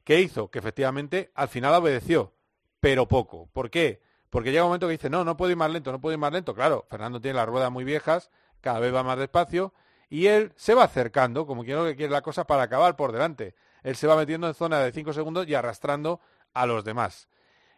¿Qué 0.04 0.20
hizo? 0.20 0.50
Que 0.50 0.58
efectivamente 0.58 1.32
al 1.34 1.48
final 1.48 1.74
obedeció, 1.74 2.34
pero 2.78 3.08
poco. 3.08 3.48
¿Por 3.52 3.70
qué? 3.70 4.02
Porque 4.30 4.50
llega 4.50 4.64
un 4.64 4.68
momento 4.68 4.86
que 4.86 4.92
dice, 4.92 5.10
no, 5.10 5.24
no 5.24 5.36
puedo 5.36 5.50
ir 5.50 5.56
más 5.56 5.70
lento, 5.70 5.92
no 5.92 6.00
puedo 6.00 6.12
ir 6.12 6.18
más 6.18 6.32
lento. 6.32 6.54
Claro, 6.54 6.86
Fernando 6.88 7.20
tiene 7.20 7.36
las 7.36 7.46
ruedas 7.46 7.70
muy 7.70 7.84
viejas, 7.84 8.30
cada 8.60 8.80
vez 8.80 8.94
va 8.94 9.02
más 9.02 9.18
despacio, 9.18 9.72
y 10.08 10.26
él 10.26 10.52
se 10.56 10.74
va 10.74 10.84
acercando, 10.84 11.46
como 11.46 11.64
quiero 11.64 11.84
que 11.84 11.96
quiere 11.96 12.12
la 12.12 12.22
cosa, 12.22 12.46
para 12.46 12.64
acabar 12.64 12.96
por 12.96 13.12
delante. 13.12 13.54
Él 13.82 13.96
se 13.96 14.06
va 14.06 14.16
metiendo 14.16 14.48
en 14.48 14.54
zona 14.54 14.80
de 14.80 14.92
5 14.92 15.12
segundos 15.12 15.46
y 15.48 15.54
arrastrando 15.54 16.20
a 16.54 16.66
los 16.66 16.84
demás. 16.84 17.28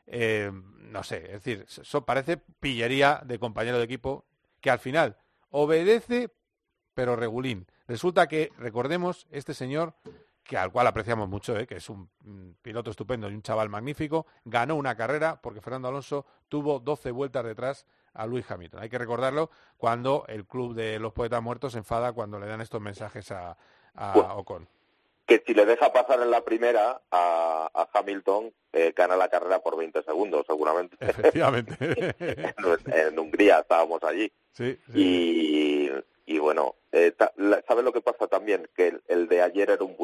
Eh, 0.06 0.50
no 0.52 1.02
sé, 1.02 1.26
es 1.26 1.44
decir, 1.44 1.66
eso 1.68 2.04
parece 2.06 2.38
pillería 2.38 3.20
de 3.24 3.38
compañero 3.38 3.78
de 3.78 3.84
equipo 3.84 4.24
que 4.60 4.70
al 4.70 4.78
final 4.78 5.18
obedece, 5.50 6.30
pero 6.94 7.14
regulín. 7.14 7.66
Resulta 7.86 8.26
que, 8.26 8.50
recordemos, 8.58 9.26
este 9.30 9.54
señor 9.54 9.94
que 10.48 10.56
al 10.56 10.72
cual 10.72 10.86
apreciamos 10.86 11.28
mucho, 11.28 11.56
¿eh? 11.58 11.66
que 11.66 11.76
es 11.76 11.90
un 11.90 12.08
piloto 12.62 12.90
estupendo 12.90 13.28
y 13.28 13.34
un 13.34 13.42
chaval 13.42 13.68
magnífico, 13.68 14.26
ganó 14.46 14.76
una 14.76 14.96
carrera 14.96 15.38
porque 15.42 15.60
Fernando 15.60 15.88
Alonso 15.88 16.24
tuvo 16.48 16.80
12 16.80 17.10
vueltas 17.10 17.44
detrás 17.44 17.86
a 18.14 18.26
Luis 18.26 18.50
Hamilton. 18.50 18.80
Hay 18.80 18.88
que 18.88 18.96
recordarlo 18.96 19.50
cuando 19.76 20.24
el 20.26 20.46
club 20.46 20.74
de 20.74 20.98
los 20.98 21.12
poetas 21.12 21.42
muertos 21.42 21.72
se 21.72 21.78
enfada 21.78 22.14
cuando 22.14 22.40
le 22.40 22.46
dan 22.46 22.62
estos 22.62 22.80
mensajes 22.80 23.30
a, 23.30 23.58
Ocon. 24.36 24.66
Que 25.26 25.42
si 25.46 25.52
le 25.52 25.66
deja 25.66 25.92
pasar 25.92 26.22
en 26.22 26.30
la 26.30 26.42
primera 26.42 27.02
a, 27.10 27.88
Hamilton, 27.92 28.50
eh, 28.72 28.94
gana 28.96 29.16
la 29.16 29.28
carrera 29.28 29.58
por 29.58 29.76
20 29.76 30.02
segundos, 30.02 30.46
seguramente. 30.46 30.96
Efectivamente. 31.00 31.76
en, 32.18 33.18
Hungría 33.18 33.58
estábamos 33.58 34.02
allí. 34.02 34.32
Sí, 34.52 34.78
Y, 34.94 35.90
y 36.24 36.38
bueno, 36.38 36.74
eh, 36.92 37.14
¿sabes 37.66 37.84
lo 37.84 37.92
que 37.92 38.00
pasa 38.00 38.26
también? 38.26 38.68
Que 38.76 39.00
el, 39.08 39.28
de 39.28 39.42
ayer 39.42 39.70
era 39.70 39.84
un 39.84 39.94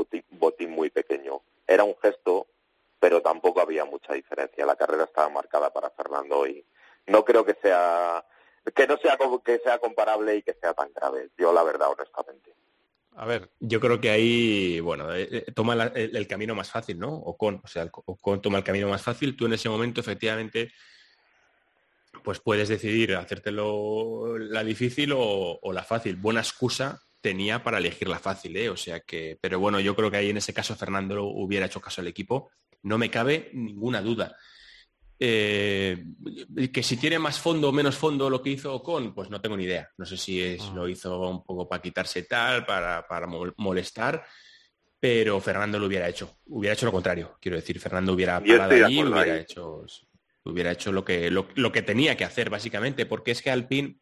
botín, 0.44 0.70
muy 0.70 0.90
pequeño. 0.90 1.42
Era 1.66 1.84
un 1.84 1.96
gesto, 2.00 2.46
pero 3.00 3.20
tampoco 3.20 3.60
había 3.60 3.84
mucha 3.84 4.14
diferencia. 4.14 4.66
La 4.66 4.76
carrera 4.76 5.04
estaba 5.04 5.28
marcada 5.28 5.72
para 5.72 5.90
Fernando 5.90 6.46
y 6.46 6.64
no 7.06 7.24
creo 7.24 7.44
que 7.44 7.56
sea 7.60 8.24
que 8.74 8.86
no 8.86 8.96
sea 8.96 9.18
que 9.44 9.58
sea 9.58 9.78
comparable 9.78 10.36
y 10.36 10.42
que 10.42 10.54
sea 10.54 10.72
tan 10.72 10.90
grave. 10.94 11.30
Yo 11.36 11.52
la 11.52 11.62
verdad, 11.62 11.88
honestamente. 11.90 12.54
A 13.16 13.26
ver. 13.26 13.50
Yo 13.60 13.80
creo 13.80 14.00
que 14.00 14.10
ahí, 14.10 14.80
bueno, 14.80 15.14
eh, 15.14 15.28
eh, 15.30 15.52
toma 15.54 15.74
el, 15.94 16.26
camino 16.26 16.54
más 16.54 16.70
fácil, 16.70 16.98
¿no? 16.98 17.14
Ocon, 17.14 17.60
o 17.62 17.68
sea, 17.68 17.88
Ocon 17.92 18.40
toma 18.42 18.58
el 18.58 18.64
camino 18.64 18.88
más 18.88 19.02
fácil. 19.02 19.36
Tú 19.36 19.46
en 19.46 19.52
ese 19.52 19.68
momento, 19.68 20.00
efectivamente, 20.00 20.72
pues 22.22 22.40
puedes 22.40 22.68
decidir 22.68 23.14
hacértelo 23.14 24.38
la 24.38 24.64
difícil 24.64 25.12
o, 25.14 25.60
la 25.72 25.84
fácil. 25.84 26.16
Buena 26.16 26.40
excusa 26.40 27.00
tenía 27.24 27.64
para 27.64 27.78
elegir 27.78 28.06
la 28.06 28.18
fácil, 28.18 28.54
¿eh? 28.54 28.68
O 28.68 28.76
sea 28.76 29.00
que, 29.00 29.38
pero 29.40 29.58
bueno, 29.58 29.80
yo 29.80 29.96
creo 29.96 30.10
que 30.10 30.18
ahí 30.18 30.28
en 30.28 30.36
ese 30.36 30.52
caso 30.52 30.76
Fernando 30.76 31.24
hubiera 31.24 31.64
hecho 31.64 31.80
caso 31.80 32.02
al 32.02 32.06
equipo. 32.06 32.50
No 32.82 32.98
me 32.98 33.10
cabe 33.10 33.48
ninguna 33.54 34.02
duda. 34.02 34.36
Eh, 35.18 36.04
que 36.70 36.82
si 36.82 36.98
tiene 36.98 37.18
más 37.18 37.38
fondo 37.40 37.70
o 37.70 37.72
menos 37.72 37.96
fondo 37.96 38.28
lo 38.28 38.42
que 38.42 38.50
hizo 38.50 38.74
Ocon, 38.74 39.14
pues 39.14 39.30
no 39.30 39.40
tengo 39.40 39.56
ni 39.56 39.64
idea. 39.64 39.88
No 39.96 40.04
sé 40.04 40.18
si 40.18 40.42
es, 40.42 40.64
ah. 40.64 40.72
lo 40.74 40.86
hizo 40.86 41.18
un 41.30 41.42
poco 41.42 41.66
para 41.66 41.80
quitarse 41.80 42.24
tal, 42.24 42.66
para, 42.66 43.26
molestar, 43.56 44.22
pero 45.00 45.40
Fernando 45.40 45.78
lo 45.78 45.86
hubiera 45.86 46.06
hecho. 46.06 46.40
Hubiera 46.44 46.74
hecho 46.74 46.84
lo 46.84 46.92
contrario. 46.92 47.38
Quiero 47.40 47.56
decir, 47.56 47.80
Fernando 47.80 48.12
hubiera 48.12 48.38
parado 48.38 48.84
allí, 48.84 49.02
hubiera 49.02 49.38
hecho, 49.38 49.86
hubiera 50.44 50.72
hecho 50.72 50.92
lo 50.92 51.02
que, 51.02 51.30
lo, 51.30 51.72
que 51.72 51.80
tenía 51.80 52.18
que 52.18 52.24
hacer, 52.24 52.50
básicamente, 52.50 53.06
porque 53.06 53.30
es 53.30 53.40
que 53.40 53.50
Alpine, 53.50 53.96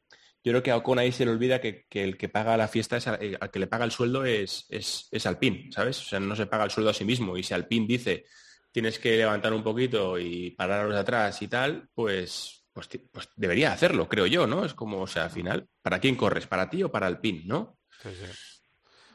yo 0.45 0.53
creo 0.53 0.62
que 0.62 0.70
a 0.70 0.76
Ocon 0.76 0.99
ahí 0.99 1.12
se 1.12 1.24
le 1.24 1.30
olvida 1.30 1.61
que, 1.61 1.86
el 1.90 2.16
que 2.16 2.28
paga 2.28 2.57
la 2.57 2.68
fiesta, 2.68 2.97
es, 2.97 3.07
eh, 3.07 3.36
al 3.40 3.51
que 3.51 3.59
le 3.59 3.66
paga 3.66 3.84
el 3.84 3.93
sueldo 3.93 4.24
es, 4.24 4.66
es, 4.68 5.09
es 5.11 5.26
Alpine, 5.26 5.70
¿sabes? 5.70 6.01
O 6.01 6.05
sea, 6.05 6.20
no 6.20 6.34
se 6.34 6.47
paga 6.47 6.64
el 6.64 6.70
sueldo 6.70 6.90
a 6.90 6.95
sí 6.95 7.05
mismo. 7.05 7.36
Y 7.36 7.43
si 7.43 7.55
Alpine 7.55 7.86
dice 7.86 8.24
tienes 8.72 8.99
que 8.99 9.16
levantar 9.16 9.53
un 9.53 9.62
poquito 9.62 10.18
y 10.18 10.51
pararos 10.53 10.95
de 10.95 11.01
atrás 11.01 11.40
y 11.43 11.49
tal, 11.49 11.88
pues, 11.95 12.64
pues, 12.72 12.88
pues, 13.12 13.28
debería 13.36 13.72
hacerlo, 13.72 14.09
creo 14.09 14.26
yo, 14.26 14.47
¿no? 14.47 14.64
Es 14.64 14.74
como, 14.74 15.03
o 15.03 15.07
sea, 15.07 15.24
al 15.24 15.30
final, 15.30 15.68
¿para 15.82 16.01
quién 16.01 16.16
corres? 16.16 16.47
¿Para 16.47 16.70
ti 16.70 16.82
o 16.82 16.90
para 16.90 17.07
el 17.07 17.18
pin, 17.18 17.43
no? 17.47 17.78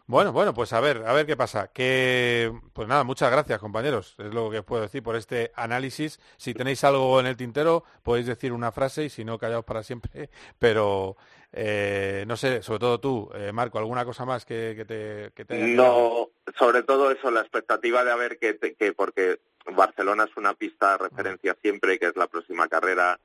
Bueno, 0.10 0.32
bueno, 0.32 0.54
pues 0.54 0.72
a 0.72 0.80
ver, 0.80 1.04
a 1.06 1.12
ver 1.12 1.26
qué 1.26 1.36
pasa. 1.36 1.70
Que, 1.74 2.50
pues 2.72 2.88
nada, 2.88 3.04
muchas 3.04 3.30
gracias, 3.30 3.60
compañeros. 3.60 4.16
Es 4.18 4.34
lo 4.34 4.50
que 4.50 4.64
puedo 4.64 4.84
decir 4.84 5.04
por 5.04 5.18
este 5.18 5.52
análisis. 5.54 6.22
Si 6.38 6.54
tenéis 6.54 6.86
algo 6.86 7.20
en 7.20 7.26
el 7.26 7.36
tintero, 7.36 7.84
podéis 8.04 8.26
decir 8.26 8.54
una 8.54 8.72
frase 8.72 9.04
y 9.04 9.10
si 9.10 9.26
no, 9.26 9.38
callaos 9.38 9.66
para 9.66 9.84
siempre. 9.84 10.30
Pero, 10.60 11.18
eh, 11.52 12.24
no 12.26 12.38
sé, 12.38 12.64
sobre 12.64 12.80
todo 12.80 13.02
tú, 13.02 13.30
eh, 13.36 13.52
Marco, 13.52 13.80
¿alguna 13.80 14.06
cosa 14.06 14.24
más 14.24 14.46
que, 14.46 14.86
te, 14.88 15.34
que 15.36 15.44
te 15.44 15.58
No, 15.76 16.30
sobre 16.58 16.84
todo 16.84 17.12
eso, 17.12 17.30
la 17.30 17.42
expectativa 17.42 18.06
de 18.06 18.12
haber 18.12 18.40
que, 18.40 18.58
que, 18.58 18.94
porque 18.94 19.42
Barcelona 19.76 20.24
es 20.24 20.38
una 20.38 20.54
pista 20.54 20.92
de 20.92 21.10
referencia 21.10 21.58
siempre, 21.62 22.00
que 22.00 22.06
es 22.06 22.16
la 22.16 22.28
próxima 22.28 22.70
carrera, 22.70 23.20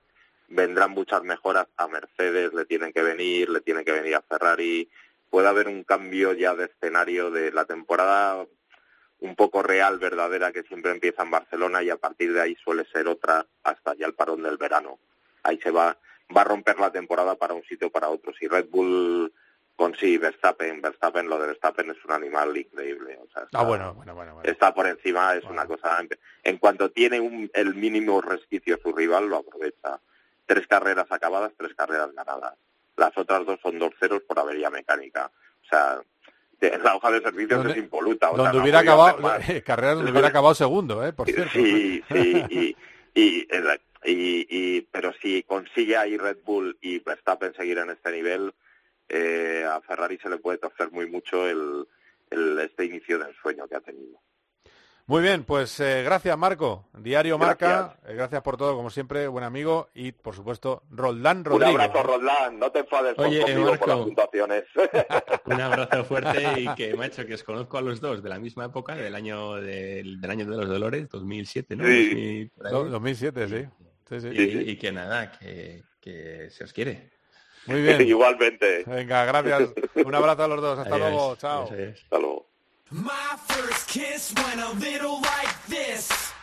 vendrán 0.48 0.90
muchas 0.90 1.22
mejoras 1.22 1.68
a 1.76 1.86
Mercedes, 1.86 2.52
le 2.52 2.64
tienen 2.64 2.92
que 2.92 3.02
venir, 3.02 3.48
le 3.50 3.60
tienen 3.60 3.84
que 3.84 3.92
venir 3.92 4.16
a 4.16 4.22
Ferrari 4.22 4.90
puede 5.32 5.48
haber 5.48 5.66
un 5.66 5.82
cambio 5.82 6.34
ya 6.34 6.54
de 6.54 6.66
escenario 6.66 7.30
de 7.30 7.50
la 7.52 7.64
temporada 7.64 8.46
un 9.20 9.34
poco 9.34 9.62
real, 9.62 9.98
verdadera, 9.98 10.52
que 10.52 10.62
siempre 10.64 10.90
empieza 10.90 11.22
en 11.22 11.30
Barcelona 11.30 11.82
y 11.82 11.88
a 11.88 11.96
partir 11.96 12.34
de 12.34 12.42
ahí 12.42 12.54
suele 12.62 12.84
ser 12.92 13.08
otra 13.08 13.46
hasta 13.62 13.94
ya 13.94 14.04
el 14.04 14.12
parón 14.12 14.42
del 14.42 14.58
verano. 14.58 14.98
Ahí 15.42 15.58
se 15.62 15.70
va, 15.70 15.96
va 16.36 16.42
a 16.42 16.44
romper 16.44 16.78
la 16.78 16.92
temporada 16.92 17.34
para 17.36 17.54
un 17.54 17.62
sitio 17.62 17.86
o 17.86 17.90
para 17.90 18.10
otro. 18.10 18.34
Si 18.38 18.46
Red 18.46 18.66
Bull 18.68 19.32
consigue 19.74 20.18
Verstappen, 20.18 20.82
Verstappen, 20.82 21.26
lo 21.30 21.38
de 21.38 21.46
Verstappen 21.46 21.88
es 21.88 22.04
un 22.04 22.12
animal 22.12 22.54
increíble. 22.54 23.18
O 23.22 23.32
sea, 23.32 23.48
ah, 23.54 23.64
bueno, 23.64 23.94
bueno, 23.94 24.14
bueno, 24.14 24.38
Está 24.42 24.74
por 24.74 24.86
encima, 24.86 25.34
es 25.34 25.44
una 25.44 25.64
cosa... 25.66 25.98
En 26.42 26.58
cuanto 26.58 26.90
tiene 26.90 27.20
un, 27.20 27.50
el 27.54 27.74
mínimo 27.74 28.20
resquicio 28.20 28.78
su 28.82 28.92
rival, 28.92 29.30
lo 29.30 29.38
aprovecha. 29.38 29.98
Tres 30.44 30.66
carreras 30.66 31.10
acabadas, 31.10 31.52
tres 31.56 31.74
carreras 31.74 32.12
ganadas. 32.12 32.52
Las 33.02 33.18
otras 33.18 33.44
dos 33.44 33.58
son 33.60 33.80
dos 33.80 33.92
ceros 33.98 34.22
por 34.22 34.38
avería 34.38 34.70
mecánica. 34.70 35.28
O 35.64 35.68
sea, 35.68 36.00
la 36.84 36.94
hoja 36.94 37.10
de 37.10 37.20
servicios 37.20 37.66
es 37.66 37.76
impoluta. 37.78 38.30
donde 38.30 38.58
hubiera 38.58 38.78
acabado, 38.78 39.18
carrera 39.66 39.94
donde 39.94 40.12
hubiera 40.12 40.28
acabado 40.28 40.54
segundo, 40.54 41.04
¿eh? 41.04 41.12
por 41.12 41.28
cierto. 41.28 41.50
Sí, 41.52 42.00
sí, 42.12 42.76
y, 43.12 43.48
y, 44.04 44.80
pero 44.92 45.12
si 45.20 45.42
consigue 45.42 45.96
ahí 45.96 46.16
Red 46.16 46.38
Bull 46.44 46.78
y 46.80 47.00
Verstappen 47.00 47.52
seguir 47.54 47.78
en 47.78 47.90
este 47.90 48.12
nivel, 48.12 48.54
eh, 49.08 49.66
a 49.68 49.80
Ferrari 49.80 50.16
se 50.18 50.28
le 50.28 50.36
puede 50.36 50.58
torcer 50.58 50.92
muy 50.92 51.10
mucho 51.10 51.48
el, 51.48 51.88
el, 52.30 52.56
este 52.60 52.84
inicio 52.84 53.18
del 53.18 53.34
sueño 53.42 53.66
que 53.66 53.74
ha 53.74 53.80
tenido. 53.80 54.20
Muy 55.06 55.20
bien, 55.20 55.44
pues 55.44 55.78
eh, 55.80 56.02
gracias 56.04 56.38
Marco, 56.38 56.88
Diario 56.94 57.36
Marca, 57.36 57.98
eh, 58.06 58.14
gracias 58.14 58.40
por 58.42 58.56
todo, 58.56 58.76
como 58.76 58.88
siempre, 58.88 59.26
buen 59.26 59.44
amigo 59.44 59.88
y 59.94 60.12
por 60.12 60.34
supuesto 60.34 60.84
Roldán 60.90 61.44
Rodríguez. 61.44 61.74
Un 61.74 61.80
abrazo 61.80 62.02
Roldán, 62.04 62.58
no 62.58 62.70
te 62.70 62.78
enfades 62.80 63.18
Oye, 63.18 63.42
conmigo 63.42 63.76
por 63.76 63.88
las 63.88 63.98
puntuaciones. 63.98 64.64
Un 65.46 65.60
abrazo 65.60 66.04
fuerte 66.04 66.60
y 66.60 66.74
que, 66.74 66.94
macho, 66.94 67.26
que 67.26 67.34
os 67.34 67.42
conozco 67.42 67.78
a 67.78 67.82
los 67.82 68.00
dos 68.00 68.22
de 68.22 68.28
la 68.28 68.38
misma 68.38 68.66
época, 68.66 68.94
del 68.94 69.14
año 69.14 69.54
del, 69.54 70.18
año 70.28 70.46
de 70.46 70.56
los 70.56 70.68
dolores, 70.68 71.08
2007, 71.08 71.76
¿no? 71.76 71.84
Sí. 71.84 72.50
2007, 72.56 73.48
sí. 73.48 73.66
sí, 74.08 74.20
sí. 74.20 74.28
Y, 74.32 74.70
y, 74.70 74.76
que 74.76 74.92
nada, 74.92 75.32
que, 75.32 75.82
que 76.00 76.48
se 76.50 76.64
os 76.64 76.72
quiere. 76.72 77.10
Muy 77.66 77.82
bien. 77.82 78.00
Igualmente. 78.06 78.84
Venga, 78.86 79.24
gracias. 79.24 79.72
Un 79.94 80.14
abrazo 80.14 80.44
a 80.44 80.48
los 80.48 80.60
dos. 80.60 80.78
Hasta 80.78 80.98
luego. 80.98 81.36
Chao. 81.36 81.62
Hasta 81.64 82.18
luego. 82.18 82.51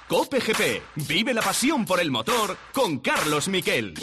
Cope 0.07 0.39
GP, 0.39 0.81
vive 1.07 1.31
la 1.31 1.43
pasión 1.43 1.85
por 1.85 1.99
el 1.99 2.09
motor 2.09 2.57
con 2.73 2.97
Carlos 2.97 3.47
Miquel. 3.47 3.93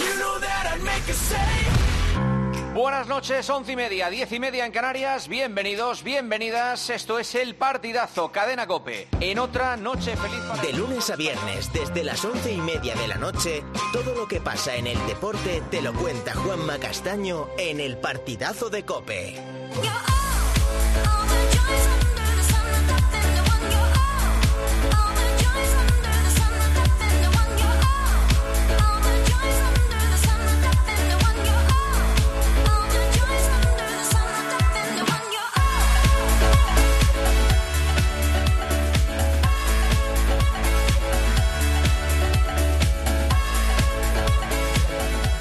Buenas 2.72 3.09
noches, 3.09 3.51
once 3.51 3.72
y 3.72 3.76
media, 3.76 4.11
diez 4.11 4.30
y 4.30 4.38
media 4.38 4.64
en 4.64 4.70
Canarias. 4.70 5.26
Bienvenidos, 5.26 6.05
bienvenidas. 6.05 6.88
Esto 6.88 7.18
es 7.18 7.34
el 7.34 7.57
partidazo 7.57 8.30
Cadena 8.30 8.68
Cope. 8.68 9.09
En 9.18 9.40
otra 9.40 9.76
noche 9.76 10.16
feliz 10.16 10.38
para 10.49 10.62
De 10.62 10.72
lunes 10.72 11.11
a 11.11 11.16
viernes, 11.16 11.72
desde 11.72 12.05
las 12.05 12.24
once 12.24 12.53
y 12.53 12.59
media 12.59 12.94
de 12.94 13.09
la 13.09 13.16
noche, 13.16 13.64
todo 13.92 14.14
lo 14.14 14.28
que 14.28 14.40
pasa 14.40 14.76
en 14.76 14.86
el 14.86 15.07
deporte 15.09 15.64
te 15.68 15.82
lo 15.82 15.92
cuenta 15.94 16.32
Juanma 16.34 16.78
Castaño 16.78 17.49
en 17.59 17.80
el 17.80 17.99
partidazo 17.99 18.70
de 18.70 18.84
Cope. 18.84 19.34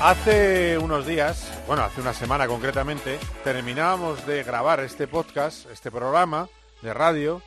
Hace 0.06 0.78
unos 0.78 1.08
días, 1.08 1.52
bueno, 1.66 1.82
hace 1.82 2.00
una 2.00 2.14
semana 2.14 2.46
concretamente, 2.46 3.18
terminábamos 3.44 4.24
de 4.28 4.44
grabar 4.44 4.80
este 4.82 5.08
podcast, 5.08 5.68
este 5.72 5.90
programa 5.90 6.48
de 6.84 6.94
radio, 6.94 7.42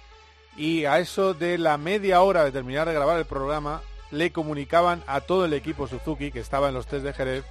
y 0.56 0.84
a 0.84 0.98
eso 0.98 1.34
de 1.34 1.56
la 1.56 1.78
media 1.78 2.20
hora 2.20 2.42
de 2.42 2.50
terminar 2.50 2.88
de 2.88 2.94
grabar 2.94 3.16
el 3.16 3.26
programa, 3.26 3.80
le 4.10 4.32
comunicaban 4.32 5.04
a 5.06 5.20
todo 5.20 5.44
el 5.44 5.52
equipo 5.52 5.86
Suzuki 5.86 6.32
que 6.32 6.40
estaba 6.40 6.66
en 6.66 6.74
los 6.74 6.88
test 6.88 7.04
de 7.04 7.12
Jerez 7.12 7.44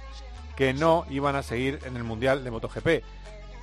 que 0.56 0.74
no 0.74 1.06
iban 1.08 1.36
a 1.36 1.42
seguir 1.42 1.78
en 1.86 1.96
el 1.96 2.04
Mundial 2.04 2.44
de 2.44 2.50
MotoGP. 2.50 2.88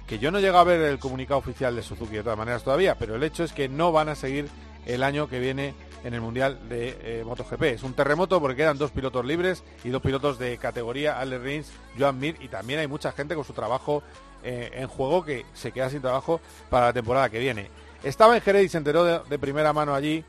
Que 0.07 0.17
yo 0.17 0.31
no 0.31 0.39
llego 0.39 0.57
a 0.57 0.63
ver 0.63 0.81
el 0.81 0.97
comunicado 0.97 1.37
oficial 1.37 1.75
de 1.75 1.83
Suzuki 1.83 2.15
de 2.15 2.23
todas 2.23 2.39
maneras 2.39 2.63
todavía, 2.63 2.95
pero 2.97 3.13
el 3.13 3.23
hecho 3.23 3.43
es 3.43 3.53
que 3.53 3.69
no 3.69 3.91
van 3.91 4.09
a 4.09 4.15
seguir 4.15 4.49
el 4.86 5.03
año 5.03 5.27
que 5.27 5.39
viene 5.39 5.73
en 6.03 6.13
el 6.13 6.21
Mundial 6.21 6.69
de 6.69 6.97
eh, 7.01 7.23
MotoGP. 7.25 7.63
Es 7.63 7.83
un 7.83 7.93
terremoto 7.93 8.39
porque 8.39 8.57
quedan 8.57 8.77
dos 8.77 8.91
pilotos 8.91 9.25
libres 9.25 9.63
y 9.83 9.89
dos 9.89 10.01
pilotos 10.01 10.38
de 10.38 10.57
categoría, 10.57 11.19
Ale 11.19 11.39
Rins, 11.39 11.71
Joan 11.97 12.19
Mir, 12.19 12.38
y 12.39 12.47
también 12.47 12.79
hay 12.79 12.88
mucha 12.88 13.11
gente 13.11 13.36
con 13.36 13.43
su 13.43 13.53
trabajo 13.53 14.03
eh, 14.43 14.69
en 14.75 14.88
juego 14.88 15.25
que 15.25 15.45
se 15.55 15.71
queda 15.71 15.89
sin 15.89 16.01
trabajo 16.01 16.39
para 16.69 16.88
la 16.88 16.93
temporada 16.93 17.29
que 17.29 17.39
viene. 17.39 17.69
Estaba 18.03 18.36
en 18.36 18.41
Jerez 18.41 18.65
y 18.65 18.69
se 18.69 18.77
enteró 18.77 19.23
de, 19.23 19.39
primera 19.39 19.73
mano 19.73 19.95
allí 19.95 20.23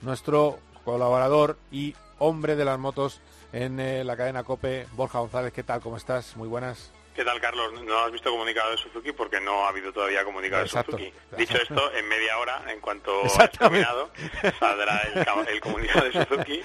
nuestro 0.00 0.58
colaborador 0.84 1.56
y 1.70 1.94
hombre 2.18 2.56
de 2.56 2.64
las 2.64 2.78
motos 2.78 3.20
en 3.52 3.78
eh, 3.78 4.02
la 4.02 4.16
cadena 4.16 4.42
COPE, 4.42 4.88
Borja 4.96 5.20
González. 5.20 5.52
¿Qué 5.52 5.62
tal? 5.62 5.80
¿Cómo 5.80 5.96
estás? 5.96 6.36
Muy 6.36 6.48
buenas. 6.48 6.90
¿Qué 7.14 7.24
tal, 7.24 7.40
Carlos? 7.40 7.80
No 7.84 7.98
has 8.00 8.10
visto 8.10 8.28
comunicado 8.30 8.72
de 8.72 8.76
Suzuki 8.76 9.12
porque 9.12 9.40
no 9.40 9.64
ha 9.64 9.68
habido 9.68 9.92
todavía 9.92 10.24
comunicado 10.24 10.64
de 10.64 10.68
Suzuki. 10.68 11.12
Dicho 11.38 11.56
esto, 11.56 11.92
en 11.94 12.08
media 12.08 12.38
hora, 12.38 12.64
en 12.68 12.80
cuanto 12.80 13.22
haya 13.38 13.48
terminado, 13.48 14.10
saldrá 14.58 15.00
el, 15.46 15.60
comunicado 15.60 16.06
de 16.06 16.12
Suzuki. 16.12 16.60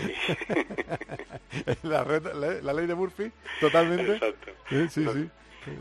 la, 1.83 2.73
ley 2.73 2.87
de 2.87 2.95
Murphy, 2.95 3.31
totalmente. 3.59 4.13
Exacto. 4.13 4.51
Sí, 4.69 4.89
sí, 4.89 5.07
sí. 5.13 5.29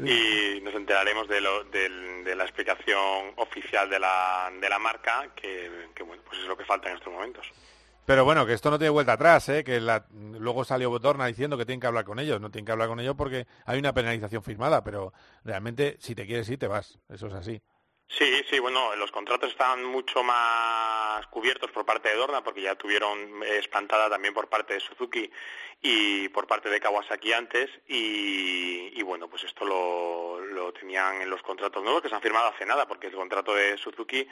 Y 0.04 0.60
nos 0.60 0.74
enteraremos 0.74 1.26
de, 1.28 1.40
lo, 1.40 1.64
de, 1.64 2.34
la 2.36 2.44
explicación 2.44 3.32
oficial 3.36 3.88
de 3.88 3.98
la, 3.98 4.52
de 4.60 4.68
la 4.68 4.78
marca, 4.78 5.28
que, 5.34 5.88
que 5.94 6.02
bueno, 6.02 6.22
pues 6.26 6.40
es 6.40 6.46
lo 6.46 6.58
que 6.58 6.66
falta 6.66 6.90
en 6.90 6.96
estos 6.96 7.10
momentos. 7.10 7.46
Pero 8.08 8.24
bueno, 8.24 8.46
que 8.46 8.54
esto 8.54 8.70
no 8.70 8.78
tiene 8.78 8.88
vuelta 8.88 9.12
atrás, 9.12 9.50
¿eh? 9.50 9.62
que 9.62 9.82
luego 10.38 10.64
salió 10.64 10.88
Botorna 10.88 11.26
diciendo 11.26 11.58
que 11.58 11.66
tienen 11.66 11.78
que 11.78 11.88
hablar 11.88 12.06
con 12.06 12.18
ellos. 12.18 12.40
No 12.40 12.50
tienen 12.50 12.64
que 12.64 12.72
hablar 12.72 12.88
con 12.88 12.98
ellos 13.00 13.14
porque 13.14 13.46
hay 13.66 13.78
una 13.78 13.92
penalización 13.92 14.42
firmada, 14.42 14.82
pero 14.82 15.12
realmente 15.44 15.98
si 16.00 16.14
te 16.14 16.26
quieres 16.26 16.48
ir, 16.48 16.58
te 16.58 16.68
vas. 16.68 16.98
Eso 17.10 17.26
es 17.26 17.34
así. 17.34 17.60
Sí, 18.10 18.42
sí, 18.48 18.58
bueno, 18.58 18.96
los 18.96 19.12
contratos 19.12 19.50
estaban 19.50 19.84
mucho 19.84 20.22
más 20.22 21.26
cubiertos 21.26 21.70
por 21.70 21.84
parte 21.84 22.08
de 22.08 22.16
Dorna 22.16 22.42
porque 22.42 22.62
ya 22.62 22.74
tuvieron 22.74 23.42
espantada 23.44 24.08
también 24.08 24.32
por 24.32 24.48
parte 24.48 24.74
de 24.74 24.80
Suzuki 24.80 25.30
y 25.82 26.28
por 26.30 26.46
parte 26.46 26.70
de 26.70 26.80
Kawasaki 26.80 27.34
antes 27.34 27.70
y, 27.86 29.02
bueno, 29.02 29.28
pues 29.28 29.44
esto 29.44 29.64
lo, 29.64 30.72
tenían 30.72 31.20
en 31.20 31.30
los 31.30 31.42
contratos 31.42 31.82
nuevos 31.82 32.00
que 32.02 32.08
se 32.08 32.14
han 32.14 32.22
firmado 32.22 32.48
hace 32.48 32.64
nada 32.64 32.88
porque 32.88 33.08
el 33.08 33.14
contrato 33.14 33.54
de 33.54 33.76
Suzuki 33.76 34.26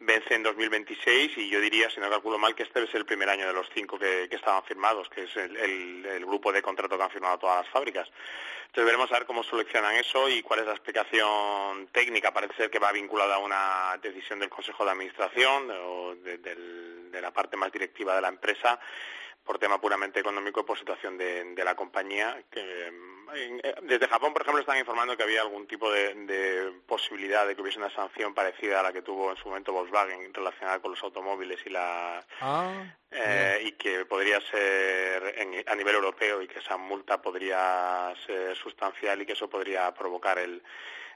vence 0.00 0.34
en 0.34 0.42
2026 0.42 1.38
y 1.38 1.48
yo 1.48 1.60
diría, 1.60 1.88
si 1.90 2.00
no 2.00 2.10
calculo 2.10 2.38
mal, 2.38 2.54
que 2.54 2.64
este 2.64 2.82
es 2.82 2.94
el 2.94 3.06
primer 3.06 3.30
año 3.30 3.46
de 3.46 3.54
los 3.54 3.68
cinco 3.74 3.98
que, 3.98 4.28
estaban 4.30 4.64
firmados, 4.64 5.08
que 5.08 5.22
es 5.22 5.36
el, 5.36 6.24
grupo 6.26 6.52
de 6.52 6.62
contrato 6.62 6.96
que 6.96 7.02
han 7.02 7.10
firmado 7.10 7.38
todas 7.38 7.64
las 7.64 7.72
fábricas. 7.72 8.10
Entonces 8.74 8.86
veremos 8.86 9.12
a 9.12 9.18
ver 9.20 9.26
cómo 9.26 9.44
solucionan 9.44 9.94
eso 9.94 10.28
y 10.28 10.42
cuál 10.42 10.58
es 10.58 10.66
la 10.66 10.72
explicación 10.72 11.86
técnica. 11.92 12.32
Parece 12.32 12.54
ser 12.54 12.70
que 12.70 12.80
va 12.80 12.90
vinculada 12.90 13.36
a 13.36 13.38
una 13.38 13.96
decisión 14.02 14.40
del 14.40 14.48
Consejo 14.48 14.84
de 14.84 14.90
Administración 14.90 15.70
o 15.70 16.16
de 16.16 17.20
la 17.22 17.30
parte 17.30 17.56
más 17.56 17.70
directiva 17.70 18.16
de 18.16 18.22
la 18.22 18.26
empresa 18.26 18.80
por 19.44 19.58
tema 19.58 19.80
puramente 19.80 20.20
económico 20.20 20.60
y 20.60 20.64
por 20.64 20.78
situación 20.78 21.18
de, 21.18 21.62
la 21.64 21.74
compañía. 21.76 22.42
Que, 22.50 22.92
eh, 23.34 23.74
desde 23.82 24.08
Japón, 24.08 24.32
por 24.32 24.42
ejemplo, 24.42 24.60
están 24.60 24.78
informando 24.78 25.16
que 25.16 25.22
había 25.22 25.42
algún 25.42 25.66
tipo 25.66 25.90
de, 25.90 26.72
posibilidad 26.86 27.46
de 27.46 27.54
que 27.54 27.62
hubiese 27.62 27.78
una 27.78 27.90
sanción 27.90 28.34
parecida 28.34 28.80
a 28.80 28.82
la 28.82 28.92
que 28.92 29.02
tuvo 29.02 29.30
en 29.30 29.36
su 29.36 29.48
momento 29.48 29.72
Volkswagen 29.72 30.32
relacionada 30.32 30.80
con 30.80 30.92
los 30.92 31.02
automóviles 31.02 31.60
y 31.66 31.70
la 31.70 32.24
ah, 32.40 32.84
eh, 33.10 33.62
y 33.64 33.72
que 33.72 34.04
podría 34.06 34.40
ser 34.40 35.64
a 35.66 35.74
nivel 35.74 35.94
europeo 35.94 36.42
y 36.42 36.48
que 36.48 36.58
esa 36.58 36.76
multa 36.76 37.20
podría 37.20 38.14
ser 38.26 38.56
sustancial 38.56 39.20
y 39.20 39.26
que 39.26 39.32
eso 39.32 39.48
podría 39.48 39.92
provocar 39.92 40.38
el 40.38 40.62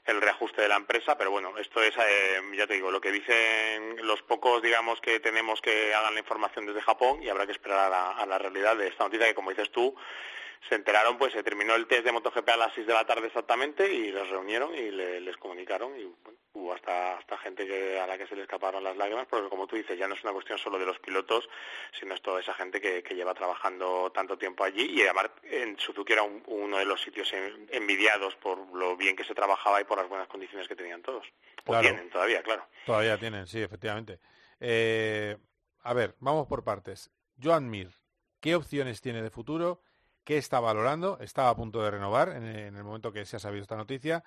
el 0.09 0.21
reajuste 0.21 0.61
de 0.61 0.67
la 0.67 0.75
empresa, 0.75 1.17
pero 1.17 1.31
bueno, 1.31 1.57
esto 1.57 1.81
es, 1.81 1.95
eh, 1.97 2.41
ya 2.55 2.67
te 2.67 2.73
digo, 2.73 2.91
lo 2.91 2.99
que 2.99 3.11
dicen 3.11 3.95
los 4.05 4.21
pocos, 4.23 4.61
digamos, 4.61 4.99
que 5.01 5.19
tenemos 5.19 5.61
que 5.61 5.93
hagan 5.93 6.13
la 6.13 6.19
información 6.19 6.65
desde 6.65 6.81
Japón 6.81 7.21
y 7.21 7.29
habrá 7.29 7.45
que 7.45 7.51
esperar 7.51 7.91
a 7.93 8.25
la, 8.25 8.37
realidad 8.37 8.75
de 8.75 8.87
esta 8.87 9.03
noticia 9.03 9.27
que, 9.27 9.35
como 9.35 9.51
dices 9.51 9.71
tú, 9.71 9.95
se 10.67 10.75
enteraron, 10.75 11.17
pues 11.17 11.33
se 11.33 11.43
terminó 11.43 11.75
el 11.75 11.87
test 11.87 12.03
de 12.03 12.11
MotoGP 12.11 12.49
a 12.49 12.57
las 12.57 12.73
6 12.73 12.85
de 12.85 12.93
la 12.93 13.05
tarde 13.05 13.27
exactamente 13.27 13.91
y 13.91 14.11
los 14.11 14.29
reunieron 14.29 14.75
y 14.75 14.91
les 14.91 15.37
comunicaron 15.37 15.97
y 15.99 16.13
hubo 16.53 16.73
hasta, 16.73 17.17
hasta 17.17 17.37
gente 17.37 17.65
que, 17.65 17.99
a 17.99 18.05
la 18.05 18.17
que 18.17 18.27
se 18.27 18.35
le 18.35 18.41
escaparon 18.41 18.83
las 18.83 18.97
lágrimas, 18.97 19.27
porque 19.27 19.49
como 19.49 19.67
tú 19.67 19.75
dices, 19.75 19.97
ya 19.97 20.07
no 20.07 20.15
es 20.15 20.23
una 20.23 20.33
cuestión 20.33 20.57
solo 20.57 20.77
de 20.77 20.85
los 20.85 20.99
pilotos, 20.99 21.47
sino 21.97 22.13
es 22.13 22.21
toda 22.21 22.41
esa 22.41 22.53
gente 22.53 22.81
que, 22.81 23.03
lleva 23.09 23.33
trabajando 23.33 24.11
tanto 24.11 24.37
tiempo 24.37 24.63
allí 24.63 24.85
y 24.91 25.01
además 25.01 25.31
en 25.43 25.77
Suzuki 25.77 26.13
era 26.13 26.23
uno 26.23 26.77
de 26.77 26.85
los 26.85 27.01
sitios 27.01 27.33
envidiados 27.69 28.35
por 28.35 28.57
lo 28.73 28.95
bien 28.95 29.15
que 29.15 29.25
se 29.25 29.35
trabajaba 29.35 29.81
y 29.81 29.83
por 29.83 29.97
las 29.97 30.07
buenas 30.07 30.27
condiciones 30.27 30.67
que 30.67 30.75
tenían 30.75 31.01
todos. 31.01 31.25
O 31.65 31.79
tienen 31.79 32.09
todavía, 32.09 32.41
claro. 32.41 32.65
Todavía 32.85 33.17
tienen, 33.17 33.45
sí, 33.47 33.61
efectivamente. 33.61 34.19
Eh, 34.59 35.35
a 35.83 35.93
ver, 35.93 36.15
vamos 36.19 36.47
por 36.47 36.63
partes. 36.63 37.11
Joan 37.41 37.69
Mir, 37.69 37.91
¿qué 38.39 38.55
opciones 38.55 39.01
tiene 39.01 39.21
de 39.21 39.29
futuro? 39.29 39.81
¿Qué 40.23 40.37
está 40.37 40.59
valorando? 40.59 41.17
Estaba 41.19 41.49
a 41.49 41.55
punto 41.55 41.81
de 41.81 41.91
renovar 41.91 42.29
en, 42.29 42.43
el 42.45 42.83
momento 42.83 43.11
que 43.11 43.25
se 43.25 43.37
ha 43.37 43.39
sabido 43.39 43.63
esta 43.63 43.75
noticia. 43.75 44.23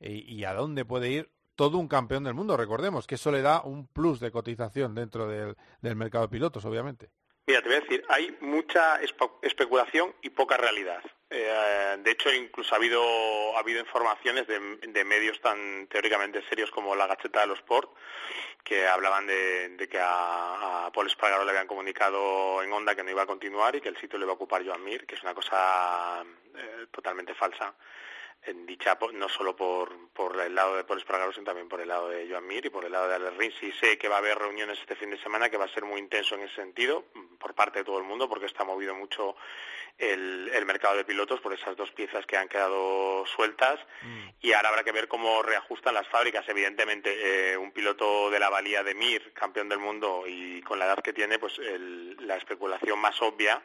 Y, 0.00 0.44
a 0.44 0.52
dónde 0.52 0.84
puede 0.84 1.10
ir 1.10 1.30
todo 1.54 1.78
un 1.78 1.88
campeón 1.88 2.24
del 2.24 2.34
mundo? 2.34 2.56
Recordemos 2.56 3.06
que 3.06 3.14
eso 3.14 3.30
le 3.30 3.42
da 3.42 3.62
un 3.62 3.86
plus 3.86 4.20
de 4.20 4.30
cotización 4.30 4.94
dentro 4.94 5.26
del, 5.26 5.56
mercado 5.80 6.24
de 6.26 6.30
pilotos, 6.30 6.64
obviamente. 6.64 7.10
Mira, 7.48 7.62
te 7.62 7.68
voy 7.68 7.76
a 7.76 7.80
decir, 7.80 8.04
hay 8.08 8.36
mucha 8.40 8.98
especulación 9.42 10.12
y 10.20 10.30
poca 10.30 10.56
realidad. 10.56 11.00
Eh, 11.30 11.96
de 12.00 12.10
hecho, 12.10 12.32
incluso 12.32 12.74
ha 12.74 12.78
habido, 12.78 13.56
ha 13.56 13.60
habido 13.60 13.78
informaciones 13.78 14.48
de, 14.48 15.04
medios 15.04 15.40
tan 15.40 15.86
teóricamente 15.86 16.42
serios 16.48 16.72
como 16.72 16.96
la 16.96 17.06
Gacheta 17.06 17.42
de 17.42 17.46
los 17.46 17.58
Sport 17.60 17.90
que 18.64 18.88
hablaban 18.88 19.28
de, 19.28 19.88
que 19.88 19.98
a, 20.00 20.90
Paul 20.92 21.06
Espargaro 21.06 21.44
le 21.44 21.50
habían 21.50 21.68
comunicado 21.68 22.64
en 22.64 22.72
Onda 22.72 22.96
que 22.96 23.04
no 23.04 23.10
iba 23.12 23.22
a 23.22 23.26
continuar 23.26 23.76
y 23.76 23.80
que 23.80 23.90
el 23.90 24.00
sitio 24.00 24.18
le 24.18 24.24
iba 24.24 24.32
a 24.32 24.34
ocupar 24.34 24.66
Joan 24.66 24.82
Mir, 24.82 25.06
que 25.06 25.14
es 25.14 25.22
una 25.22 25.34
cosa 25.34 26.24
eh, 26.56 26.86
totalmente 26.90 27.32
falsa 27.34 27.72
en 28.46 28.66
dicha 28.66 28.98
no 29.12 29.28
solo 29.28 29.56
por, 29.56 30.08
por 30.10 30.40
el 30.40 30.54
lado 30.54 30.76
de 30.76 30.84
Paul 30.84 30.98
Espargaro, 30.98 31.32
sino 31.32 31.44
también 31.44 31.68
por 31.68 31.80
el 31.80 31.88
lado 31.88 32.08
de 32.08 32.28
Joan 32.28 32.46
Mir 32.46 32.64
y 32.64 32.70
por 32.70 32.84
el 32.84 32.92
lado 32.92 33.08
de 33.08 33.16
Ale 33.16 33.30
Rins. 33.30 33.62
Y 33.62 33.72
sé 33.72 33.98
que 33.98 34.08
va 34.08 34.16
a 34.16 34.18
haber 34.18 34.38
reuniones 34.38 34.78
este 34.80 34.96
fin 34.96 35.10
de 35.10 35.18
semana 35.18 35.50
que 35.50 35.56
va 35.56 35.64
a 35.64 35.74
ser 35.74 35.84
muy 35.84 36.00
intenso 36.00 36.34
en 36.34 36.42
ese 36.42 36.54
sentido, 36.54 37.04
por 37.38 37.54
parte 37.54 37.80
de 37.80 37.84
todo 37.84 37.98
el 37.98 38.04
mundo, 38.04 38.28
porque 38.28 38.46
está 38.46 38.64
movido 38.64 38.94
mucho 38.94 39.36
el, 39.98 40.64
mercado 40.66 40.96
de 40.96 41.04
pilotos 41.04 41.40
por 41.40 41.52
esas 41.52 41.76
dos 41.76 41.90
piezas 41.92 42.26
que 42.26 42.36
han 42.36 42.48
quedado 42.48 43.24
sueltas 43.26 43.78
mm. 44.02 44.28
y 44.42 44.52
ahora 44.52 44.70
habrá 44.70 44.84
que 44.84 44.92
ver 44.92 45.08
cómo 45.08 45.42
reajustan 45.42 45.94
las 45.94 46.08
fábricas. 46.08 46.48
Evidentemente, 46.48 47.52
eh, 47.52 47.56
un 47.56 47.72
piloto 47.72 48.30
de 48.30 48.38
la 48.38 48.50
valía 48.50 48.82
de 48.82 48.94
Mir, 48.94 49.32
campeón 49.32 49.68
del 49.68 49.78
mundo 49.78 50.24
y 50.26 50.60
con 50.62 50.78
la 50.78 50.86
edad 50.86 51.02
que 51.02 51.12
tiene, 51.12 51.38
pues 51.38 51.58
la 52.20 52.36
especulación 52.36 52.98
más 52.98 53.20
obvia 53.22 53.62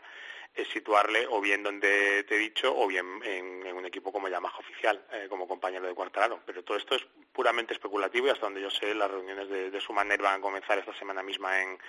es 0.54 0.68
situarle 0.70 1.26
o 1.30 1.40
bien 1.40 1.64
donde 1.64 2.24
te 2.24 2.36
he 2.36 2.40
dicho 2.40 2.76
o 2.76 2.88
bien 2.88 3.06
en, 3.24 3.76
un 3.76 3.86
equipo 3.86 4.12
como 4.12 4.28
Yamaha 4.28 4.58
oficial, 4.58 5.04
eh, 5.12 5.28
como 5.30 5.48
compañero 5.48 5.88
de 5.88 5.94
Cuartararo. 5.94 6.42
Pero 6.46 6.64
todo 6.64 6.78
esto 6.78 6.96
es 6.96 7.06
puramente 7.32 7.74
especulativo 7.74 8.28
y 8.28 8.30
hasta 8.30 8.46
donde 8.46 8.62
yo 8.62 8.70
sé 8.70 8.94
las 8.94 9.10
reuniones 9.10 9.50
de, 9.50 9.72
de 9.72 9.82
su 9.82 9.94
manera 9.94 10.24
van 10.24 10.40
a 10.40 10.42
comenzar 10.42 10.78
esta 10.78 10.94
semana 10.94 11.24
misma 11.24 11.62
en, 11.62 11.80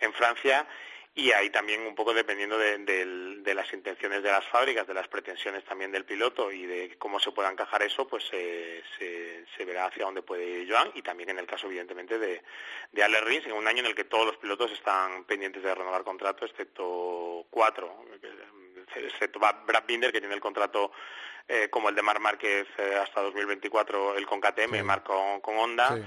en 0.00 0.12
Francia 0.12 0.66
y 1.14 1.32
ahí 1.32 1.50
también 1.50 1.82
un 1.82 1.94
poco 1.94 2.14
dependiendo 2.14 2.56
de, 2.56 3.54
las 3.54 3.72
intenciones 3.72 4.22
de 4.22 4.30
las 4.30 4.46
fábricas, 4.46 4.86
de 4.86 4.94
las 4.94 5.08
pretensiones 5.08 5.64
también 5.64 5.90
del 5.90 6.04
piloto 6.04 6.52
y 6.52 6.66
de 6.66 6.96
cómo 6.98 7.18
se 7.18 7.32
pueda 7.32 7.50
encajar 7.50 7.82
eso, 7.82 8.06
pues 8.06 8.24
se, 8.24 9.64
verá 9.64 9.86
hacia 9.86 10.04
dónde 10.04 10.22
puede 10.22 10.44
ir 10.44 10.70
Joan 10.70 10.90
y 10.94 11.02
también 11.02 11.30
en 11.30 11.38
el 11.38 11.46
caso 11.46 11.66
evidentemente 11.66 12.18
de, 12.18 12.42
de 12.92 13.02
Ale 13.02 13.20
Rins, 13.20 13.46
en 13.46 13.52
un 13.52 13.68
año 13.68 13.80
en 13.80 13.86
el 13.86 13.94
que 13.94 14.04
todos 14.04 14.26
los 14.26 14.36
pilotos 14.38 14.72
están 14.72 15.24
pendientes 15.24 15.62
de 15.62 15.74
renovar 15.74 16.02
contrato, 16.02 16.46
excepto 16.46 17.46
cuatro, 17.50 18.04
excepto 18.94 19.38
Brad 19.38 19.84
Binder 19.86 20.12
que 20.12 20.20
tiene 20.20 20.34
el 20.34 20.40
contrato 20.40 20.92
eh, 21.46 21.68
como 21.68 21.88
el 21.88 21.94
de 21.94 22.02
Mar 22.02 22.20
Márquez 22.20 22.68
eh, 22.78 22.96
hasta 23.02 23.20
2024, 23.20 24.16
el 24.16 24.26
con 24.26 24.40
KTM, 24.40 24.82
Mar 24.84 25.02
con, 25.02 25.40
Honda 25.42 25.98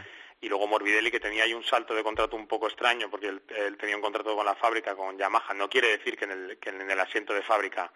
y 0.43 0.49
luego 0.49 0.67
Morbidelli 0.67 1.09
que 1.09 1.21
tenía 1.21 1.45
ahí 1.45 1.53
un 1.53 1.63
salto 1.63 1.95
de 1.95 2.03
contrato 2.03 2.35
un 2.35 2.47
poco 2.47 2.67
extraño 2.67 3.09
porque 3.09 3.27
él, 3.27 3.77
tenía 3.79 3.95
un 3.95 4.01
contrato 4.01 4.35
con 4.35 4.45
la 4.45 4.55
fábrica, 4.55 4.93
con 4.93 5.17
Yamaha. 5.17 5.53
No 5.53 5.69
quiere 5.69 5.87
decir 5.87 6.17
que 6.17 6.25
en, 6.25 6.31
el, 6.31 6.57
que 6.57 6.69
en 6.69 6.91
el 6.91 6.99
asiento 6.99 7.33
de 7.33 7.41
fábrica 7.41 7.91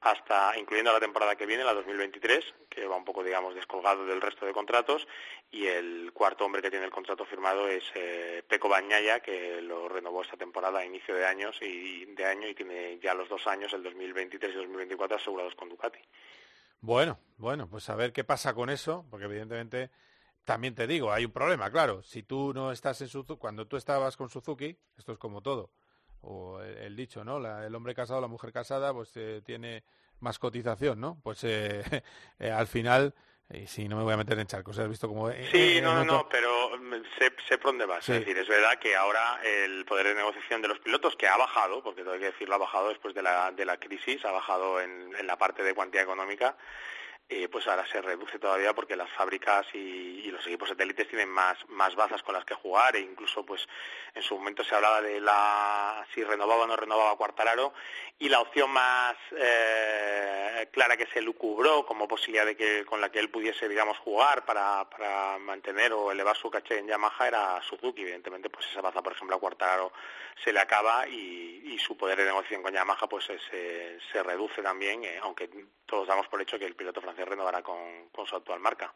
hasta 0.00 0.56
incluyendo 0.56 0.92
la 0.92 1.00
temporada 1.00 1.34
que 1.34 1.46
viene, 1.46 1.64
la 1.64 1.74
2023, 1.74 2.44
que 2.70 2.86
va 2.86 2.96
un 2.96 3.04
poco, 3.04 3.24
digamos, 3.24 3.54
descolgado 3.56 4.06
del 4.06 4.20
resto 4.20 4.46
de 4.46 4.52
contratos, 4.52 5.06
y 5.50 5.66
el 5.66 6.12
cuarto 6.14 6.44
hombre 6.44 6.62
que 6.62 6.70
tiene 6.70 6.86
el 6.86 6.92
contrato 6.92 7.26
firmado 7.26 7.68
es 7.68 7.82
eh, 7.94 8.42
Peco 8.48 8.68
Bañaya, 8.68 9.20
que 9.20 9.60
lo 9.60 9.88
renovó 9.88 10.22
esta 10.22 10.36
temporada 10.36 10.78
a 10.78 10.86
inicio 10.86 11.14
de 11.14 11.26
años 11.26 11.60
y 11.60 12.06
de 12.06 12.24
año 12.24 12.48
y 12.48 12.54
tiene 12.54 12.98
ya 13.02 13.12
los 13.14 13.28
dos 13.28 13.46
años, 13.46 13.72
el 13.74 13.82
2023 13.82 14.54
y 14.54 14.58
2024, 14.58 15.16
asegurados 15.16 15.54
con 15.56 15.68
Ducati. 15.68 15.98
Bueno, 16.80 17.18
bueno, 17.36 17.68
pues 17.68 17.90
a 17.90 17.96
ver 17.96 18.12
qué 18.12 18.24
pasa 18.24 18.54
con 18.54 18.70
eso, 18.70 19.04
porque 19.10 19.26
evidentemente 19.26 19.90
también 20.44 20.74
te 20.74 20.86
digo, 20.86 21.12
hay 21.12 21.24
un 21.24 21.32
problema, 21.32 21.70
claro. 21.70 22.02
Si 22.02 22.22
tú 22.22 22.52
no 22.54 22.72
estás 22.72 23.00
en 23.00 23.08
Suzuki, 23.08 23.38
cuando 23.38 23.66
tú 23.66 23.76
estabas 23.76 24.16
con 24.16 24.28
Suzuki, 24.28 24.76
esto 24.96 25.12
es 25.12 25.18
como 25.18 25.42
todo, 25.42 25.70
o 26.22 26.60
el, 26.60 26.96
dicho, 26.96 27.24
¿no? 27.24 27.38
el 27.38 27.74
hombre 27.74 27.94
casado, 27.94 28.20
la 28.20 28.28
mujer 28.28 28.52
casada, 28.52 28.92
pues 28.92 29.12
eh, 29.16 29.42
tiene 29.44 29.84
más 30.20 30.38
cotización, 30.38 31.00
¿no? 31.00 31.18
Pues 31.22 31.44
eh, 31.44 31.82
eh, 32.38 32.50
al 32.50 32.66
final, 32.66 33.14
y 33.52 33.66
si 33.66 33.88
no 33.88 33.96
me 33.96 34.02
voy 34.02 34.14
a 34.14 34.18
meter 34.18 34.38
en 34.38 34.46
charcos, 34.46 34.78
¿has 34.78 34.88
visto 34.88 35.08
cómo... 35.08 35.30
sí, 35.30 35.80
no, 35.82 35.94
no, 35.94 36.04
no, 36.04 36.28
pero 36.28 36.76
mm, 36.78 36.94
sé, 37.18 37.32
sé 37.48 37.58
por 37.58 37.72
dónde 37.72 37.86
vas. 37.86 38.08
Es 38.08 38.20
decir, 38.20 38.36
es 38.36 38.48
verdad 38.48 38.78
que 38.78 38.94
ahora 38.94 39.40
el 39.42 39.84
poder 39.84 40.08
de 40.08 40.14
negociación 40.14 40.62
de 40.62 40.68
los 40.68 40.78
pilotos, 40.80 41.16
que 41.16 41.26
ha 41.26 41.36
bajado, 41.36 41.82
porque 41.82 42.02
tengo 42.02 42.18
que 42.18 42.26
decirlo, 42.26 42.54
ha 42.54 42.58
bajado 42.58 42.88
después 42.90 43.14
de 43.14 43.22
la, 43.22 43.50
de 43.52 43.64
la 43.64 43.78
crisis, 43.78 44.24
ha 44.24 44.30
bajado 44.30 44.80
en, 44.80 45.14
en 45.18 45.26
la 45.26 45.36
parte 45.36 45.62
de 45.62 45.74
cuantía 45.74 46.02
económica, 46.02 46.56
eh, 47.32 47.48
pues 47.48 47.64
ahora 47.68 47.86
se 47.86 48.02
reduce 48.02 48.40
todavía 48.40 48.74
porque 48.74 48.96
las 48.96 49.08
fábricas 49.10 49.64
y, 49.72 50.28
los 50.32 50.44
equipos 50.46 50.68
satélites 50.68 51.08
tienen 51.08 51.28
más, 51.28 51.58
más 51.68 51.94
bazas 51.94 52.22
con 52.22 52.34
las 52.34 52.44
que 52.44 52.54
jugar 52.54 52.96
e 52.96 53.00
incluso 53.00 53.44
pues 53.44 53.68
en 54.14 54.22
su 54.22 54.36
momento 54.36 54.64
se 54.64 54.74
hablaba 54.74 55.00
de 55.00 55.20
la 55.20 56.04
si 56.14 56.24
renovaba 56.24 56.64
o 56.64 56.66
no 56.66 56.76
renovaba 56.76 57.16
Cuartararo 57.16 57.72
y 58.18 58.28
la 58.28 58.40
opción 58.40 58.70
más 58.70 59.16
eh, 59.36 60.68
clara 60.72 60.96
que 60.96 61.06
se 61.06 61.20
lucubró 61.20 61.84
como 61.84 62.08
posibilidad 62.08 62.46
de 62.46 62.56
que 62.56 62.84
con 62.84 63.00
la 63.00 63.10
que 63.10 63.18
él 63.18 63.30
pudiese 63.30 63.68
digamos 63.68 63.98
jugar 63.98 64.44
para, 64.44 64.88
para 64.88 65.38
mantener 65.38 65.92
o 65.92 66.10
elevar 66.10 66.36
su 66.36 66.50
caché 66.50 66.78
en 66.78 66.88
Yamaha 66.88 67.28
era 67.28 67.62
Suzuki. 67.62 68.02
Evidentemente 68.02 68.50
pues 68.50 68.66
esa 68.70 68.80
baza 68.80 69.02
por 69.02 69.12
ejemplo 69.12 69.36
a 69.36 69.40
Cuartararo 69.40 69.92
se 70.42 70.52
le 70.52 70.60
acaba 70.60 71.06
y, 71.08 71.48
su 71.80 71.96
poder 71.96 72.18
de 72.18 72.26
negociación 72.26 72.62
con 72.62 72.74
Yamaha 72.74 73.08
pues 73.08 73.24
se, 73.24 73.98
se 74.12 74.22
reduce 74.22 74.62
también 74.62 75.02
eh, 75.02 75.18
aunque 75.22 75.48
todos 75.86 76.06
damos 76.06 76.28
por 76.28 76.40
hecho 76.40 76.58
que 76.58 76.66
el 76.66 76.76
piloto 76.76 77.00
francés 77.00 77.19
renovará 77.24 77.62
con, 77.62 77.76
su 78.26 78.36
actual 78.36 78.60
marca. 78.60 78.94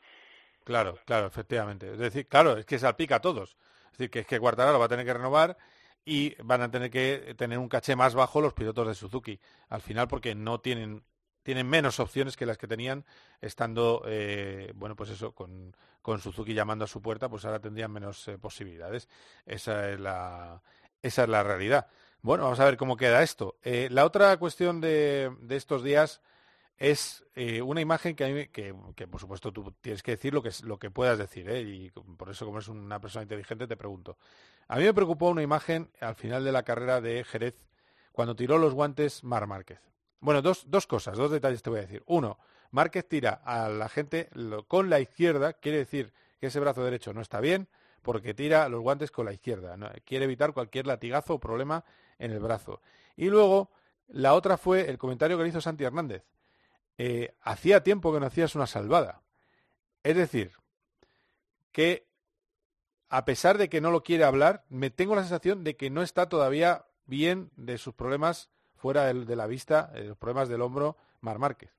Claro, 0.64 0.98
claro, 1.04 1.26
efectivamente. 1.26 1.92
Es 1.92 1.98
decir, 1.98 2.26
claro, 2.26 2.56
es 2.56 2.66
que 2.66 2.78
salpica 2.78 3.16
a 3.16 3.20
todos. 3.20 3.56
Es 3.86 3.98
decir, 3.98 4.10
que 4.10 4.20
es 4.20 4.26
que 4.26 4.38
Guardararo 4.38 4.78
va 4.78 4.86
a 4.86 4.88
tener 4.88 5.04
que 5.04 5.14
renovar 5.14 5.56
y 6.04 6.34
van 6.42 6.62
a 6.62 6.70
tener 6.70 6.90
que 6.90 7.34
tener 7.36 7.58
un 7.58 7.68
caché 7.68 7.96
más 7.96 8.14
bajo 8.14 8.40
los 8.40 8.54
pilotos 8.54 8.86
de 8.88 8.94
Suzuki. 8.94 9.38
Al 9.68 9.80
final, 9.80 10.08
porque 10.08 10.34
no 10.34 10.60
tienen 10.60 11.04
tienen 11.44 11.68
menos 11.68 12.00
opciones 12.00 12.36
que 12.36 12.46
las 12.46 12.58
que 12.58 12.66
tenían 12.66 13.04
estando, 13.40 14.02
eh, 14.06 14.72
bueno, 14.74 14.96
pues 14.96 15.10
eso, 15.10 15.32
con, 15.32 15.76
con, 16.02 16.18
Suzuki 16.18 16.54
llamando 16.54 16.86
a 16.86 16.88
su 16.88 17.00
puerta, 17.02 17.28
pues 17.28 17.44
ahora 17.44 17.60
tendrían 17.60 17.92
menos 17.92 18.26
eh, 18.28 18.38
posibilidades. 18.38 19.08
Esa 19.46 19.90
es, 19.90 20.00
la, 20.00 20.62
esa 21.02 21.22
es 21.22 21.28
la 21.28 21.42
realidad. 21.42 21.86
Bueno, 22.22 22.44
vamos 22.44 22.58
a 22.60 22.64
ver 22.64 22.78
cómo 22.78 22.96
queda 22.96 23.22
esto. 23.22 23.58
Eh, 23.62 23.88
la 23.90 24.06
otra 24.06 24.36
cuestión 24.38 24.80
de, 24.80 25.36
de 25.40 25.56
estos 25.56 25.84
días 25.84 26.22
es 26.76 27.24
una 27.62 27.80
imagen 27.80 28.16
que, 28.16 28.24
a 28.24 28.28
mí, 28.28 28.48
que, 28.48 28.74
por 29.06 29.20
supuesto 29.20 29.52
tú 29.52 29.72
tienes 29.80 30.02
que 30.02 30.12
decir 30.12 30.34
lo 30.34 30.42
que, 30.42 30.50
lo 30.62 30.78
que 30.78 30.90
puedas 30.90 31.18
decir, 31.18 31.48
y 31.50 31.90
por 31.90 32.30
eso 32.30 32.44
como 32.46 32.58
es 32.58 32.68
una 32.68 33.00
persona 33.00 33.22
inteligente 33.22 33.66
te 33.66 33.76
pregunto. 33.76 34.18
A 34.68 34.76
mí 34.78 34.84
me 34.84 34.94
preocupó 34.94 35.28
una 35.28 35.42
imagen 35.42 35.90
al 36.00 36.14
final 36.14 36.44
de 36.44 36.52
la 36.52 36.62
carrera 36.62 37.00
de 37.00 37.22
Jerez 37.24 37.68
cuando 38.12 38.34
tiró 38.34 38.58
los 38.58 38.74
guantes 38.74 39.24
Mar 39.24 39.46
Márquez. 39.46 39.80
Bueno, 40.20 40.40
dos, 40.40 40.64
dos 40.70 40.86
cosas, 40.86 41.18
dos 41.18 41.30
detalles 41.30 41.62
te 41.62 41.70
voy 41.70 41.80
a 41.80 41.82
decir. 41.82 42.02
Uno, 42.06 42.38
Márquez 42.70 43.06
tira 43.06 43.42
a 43.44 43.68
la 43.68 43.88
gente 43.88 44.30
con 44.68 44.88
la 44.88 45.00
izquierda, 45.00 45.52
quiere 45.52 45.78
decir 45.78 46.12
que 46.40 46.46
ese 46.46 46.60
brazo 46.60 46.82
derecho 46.82 47.12
no 47.12 47.20
está 47.20 47.40
bien, 47.40 47.68
porque 48.02 48.34
tira 48.34 48.68
los 48.68 48.80
guantes 48.80 49.10
con 49.10 49.26
la 49.26 49.32
izquierda. 49.32 49.76
Quiere 50.04 50.24
evitar 50.24 50.52
cualquier 50.52 50.86
latigazo 50.86 51.34
o 51.34 51.40
problema 51.40 51.84
en 52.18 52.30
el 52.30 52.40
brazo. 52.40 52.80
Y 53.16 53.30
luego, 53.30 53.70
la 54.08 54.34
otra 54.34 54.56
fue 54.56 54.88
el 54.88 54.98
comentario 54.98 55.36
que 55.36 55.42
le 55.42 55.50
hizo 55.50 55.60
Santi 55.60 55.84
Hernández. 55.84 56.24
Eh, 56.98 57.34
hacía 57.40 57.82
tiempo 57.82 58.12
que 58.12 58.20
no 58.20 58.26
hacías 58.26 58.54
una 58.54 58.66
salvada. 58.66 59.22
Es 60.02 60.16
decir, 60.16 60.52
que 61.72 62.06
a 63.08 63.24
pesar 63.24 63.58
de 63.58 63.68
que 63.68 63.80
no 63.80 63.90
lo 63.90 64.02
quiere 64.02 64.24
hablar, 64.24 64.64
me 64.68 64.90
tengo 64.90 65.14
la 65.14 65.22
sensación 65.22 65.64
de 65.64 65.76
que 65.76 65.90
no 65.90 66.02
está 66.02 66.28
todavía 66.28 66.84
bien 67.06 67.50
de 67.56 67.78
sus 67.78 67.94
problemas 67.94 68.50
fuera 68.76 69.12
de, 69.12 69.36
la 69.36 69.46
vista 69.46 69.90
eh, 69.94 70.04
los 70.04 70.18
problemas 70.18 70.48
del 70.48 70.62
hombro 70.62 70.96
Mar 71.20 71.38
Márquez. 71.38 71.70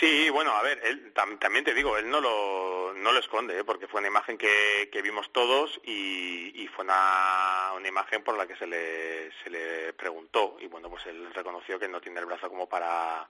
Sí, 0.00 0.28
bueno, 0.30 0.52
a 0.52 0.62
ver, 0.62 0.80
él, 0.84 1.12
también 1.14 1.64
te 1.64 1.72
digo, 1.72 1.96
él 1.96 2.10
no 2.10 2.20
lo, 2.20 2.92
no 2.94 3.12
lo 3.12 3.18
esconde, 3.18 3.58
¿eh? 3.58 3.64
porque 3.64 3.88
fue 3.88 4.00
una 4.00 4.08
imagen 4.08 4.36
que, 4.36 4.90
que 4.92 5.02
vimos 5.02 5.32
todos 5.32 5.80
y, 5.84 6.68
fue 6.74 6.84
una, 6.84 7.72
una, 7.74 7.88
imagen 7.88 8.22
por 8.22 8.36
la 8.36 8.46
que 8.46 8.56
se 8.56 8.66
le, 8.66 9.32
se 9.42 9.50
le 9.50 9.92
preguntó 9.94 10.56
y 10.60 10.66
bueno, 10.66 10.90
pues 10.90 11.06
él 11.06 11.32
reconoció 11.34 11.78
que 11.78 11.88
no 11.88 12.00
tiene 12.00 12.20
el 12.20 12.26
brazo 12.26 12.48
como 12.48 12.68
para... 12.68 13.26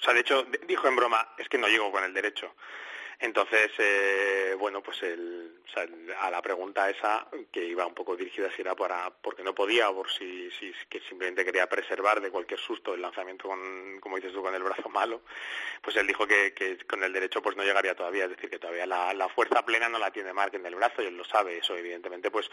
O 0.00 0.02
sea, 0.02 0.14
de 0.14 0.20
hecho, 0.20 0.46
dijo 0.66 0.88
en 0.88 0.96
broma, 0.96 1.34
es 1.38 1.48
que 1.48 1.58
no 1.58 1.68
llego 1.68 1.90
con 1.90 2.04
el 2.04 2.14
derecho. 2.14 2.54
Entonces, 3.20 3.70
eh, 3.78 4.56
bueno, 4.58 4.82
pues 4.82 5.02
el, 5.02 5.60
a 6.20 6.30
la 6.30 6.42
pregunta 6.42 6.90
esa, 6.90 7.26
que 7.52 7.64
iba 7.64 7.86
un 7.86 7.94
poco 7.94 8.16
dirigida 8.16 8.50
si 8.54 8.62
era 8.62 8.74
para, 8.74 9.10
porque 9.10 9.42
no 9.42 9.54
podía 9.54 9.88
o 9.90 9.94
por 9.94 10.10
si, 10.10 10.50
si 10.52 10.72
que 10.88 11.00
simplemente 11.00 11.44
quería 11.44 11.68
preservar 11.68 12.20
de 12.20 12.30
cualquier 12.30 12.58
susto 12.58 12.92
el 12.92 13.02
lanzamiento 13.02 13.48
con, 13.48 14.00
como 14.00 14.16
dices 14.16 14.32
tú, 14.32 14.42
con 14.42 14.54
el 14.54 14.62
brazo 14.62 14.88
malo, 14.88 15.22
pues 15.80 15.96
él 15.96 16.06
dijo 16.06 16.26
que, 16.26 16.52
que 16.54 16.78
con 16.86 17.02
el 17.04 17.12
derecho 17.12 17.40
pues 17.40 17.56
no 17.56 17.62
llegaría 17.62 17.94
todavía, 17.94 18.24
es 18.24 18.30
decir, 18.30 18.50
que 18.50 18.58
todavía 18.58 18.86
la, 18.86 19.14
la 19.14 19.28
fuerza 19.28 19.64
plena 19.64 19.88
no 19.88 19.98
la 19.98 20.10
tiene 20.10 20.32
Mark 20.32 20.54
en 20.54 20.66
el 20.66 20.74
brazo 20.74 21.02
y 21.02 21.06
él 21.06 21.16
lo 21.16 21.24
sabe, 21.24 21.58
eso 21.58 21.76
evidentemente 21.76 22.30
pues 22.30 22.50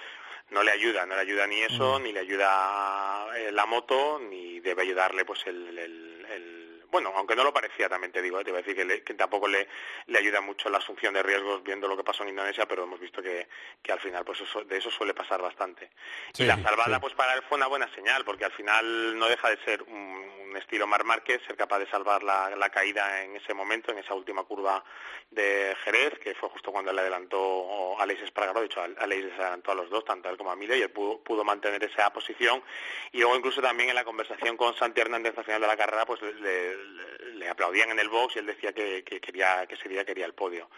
no 0.51 0.63
le 0.63 0.71
ayuda, 0.71 1.05
no 1.05 1.15
le 1.15 1.21
ayuda 1.21 1.47
ni 1.47 1.61
eso, 1.61 1.99
mm. 1.99 2.03
ni 2.03 2.13
le 2.13 2.19
ayuda 2.19 3.27
eh, 3.35 3.51
la 3.51 3.65
moto, 3.65 4.19
ni 4.19 4.59
debe 4.59 4.83
ayudarle 4.83 5.25
pues 5.25 5.45
el, 5.47 5.77
el 5.77 6.70
bueno, 6.91 7.13
aunque 7.15 7.35
no 7.35 7.43
lo 7.43 7.53
parecía, 7.53 7.87
también 7.87 8.11
te 8.11 8.21
digo, 8.21 8.39
¿eh? 8.39 8.43
te 8.43 8.51
voy 8.51 8.59
a 8.59 8.63
decir 8.63 9.03
que, 9.03 9.13
tampoco 9.13 9.47
le, 9.47 9.67
le, 10.07 10.19
ayuda 10.19 10.41
mucho 10.41 10.69
la 10.69 10.77
asunción 10.79 11.13
de 11.13 11.23
riesgos 11.23 11.63
viendo 11.63 11.87
lo 11.87 11.95
que 11.95 12.03
pasó 12.03 12.23
en 12.23 12.29
Indonesia, 12.29 12.65
pero 12.67 12.83
hemos 12.83 12.99
visto 12.99 13.21
que, 13.21 13.47
que 13.81 13.91
al 13.91 13.99
final 13.99 14.25
pues 14.25 14.41
eso, 14.41 14.63
de 14.63 14.77
eso 14.77 14.91
suele 14.91 15.13
pasar 15.13 15.41
bastante. 15.41 15.89
y 16.37 16.43
la 16.43 16.61
salvada 16.61 16.99
pues 16.99 17.13
para 17.13 17.33
él 17.33 17.43
fue 17.47 17.57
una 17.57 17.67
buena 17.67 17.87
señal, 17.95 18.25
porque 18.25 18.45
al 18.45 18.51
final 18.51 19.17
no 19.17 19.27
deja 19.27 19.49
de 19.49 19.57
ser 19.63 19.81
un, 19.83 20.40
estilo 20.57 20.87
Mar 20.87 21.03
Márquez, 21.03 21.41
ser 21.45 21.55
capaz 21.55 21.79
de 21.79 21.89
salvar 21.89 22.23
la, 22.23 22.55
la, 22.55 22.69
caída 22.69 23.23
en 23.23 23.35
ese 23.35 23.53
momento, 23.53 23.91
en 23.91 23.99
esa 23.99 24.13
última 24.13 24.43
curva 24.43 24.83
de 25.29 25.75
Jerez, 25.83 26.19
que 26.19 26.33
fue 26.35 26.49
justo 26.49 26.71
cuando 26.71 26.91
le 26.91 27.01
adelantó 27.01 27.99
Alex 27.99 28.21
Espargaró, 28.21 28.59
de 28.59 28.65
hecho 28.67 28.85
les 28.87 29.39
adelantó 29.39 29.71
a 29.71 29.75
los 29.75 29.89
dos, 29.89 30.03
tanto 30.05 30.29
él 30.29 30.37
como 30.37 30.51
a 30.51 30.55
Miller, 30.55 30.77
y 30.77 30.81
él 30.81 30.91
pudo, 30.91 31.19
pudo, 31.19 31.43
mantener 31.43 31.83
esa 31.83 32.11
posición. 32.11 32.63
Y 33.11 33.19
luego 33.19 33.35
incluso 33.35 33.61
también 33.61 33.89
en 33.89 33.95
la 33.95 34.03
conversación 34.03 34.57
con 34.57 34.75
Santi 34.75 35.01
Hernández 35.01 35.37
al 35.37 35.45
final 35.45 35.61
de 35.61 35.67
la 35.67 35.77
carrera, 35.77 36.05
pues 36.05 36.21
le, 36.21 37.49
aplaudían 37.49 37.91
en 37.91 37.99
el 37.99 38.09
box 38.09 38.35
y 38.35 38.39
él 38.39 38.45
decía 38.45 38.71
que, 38.71 39.03
quería 39.03 39.65
que 39.67 39.75
ese 39.75 40.05
quería 40.05 40.25
el 40.25 40.33
podio. 40.33 40.69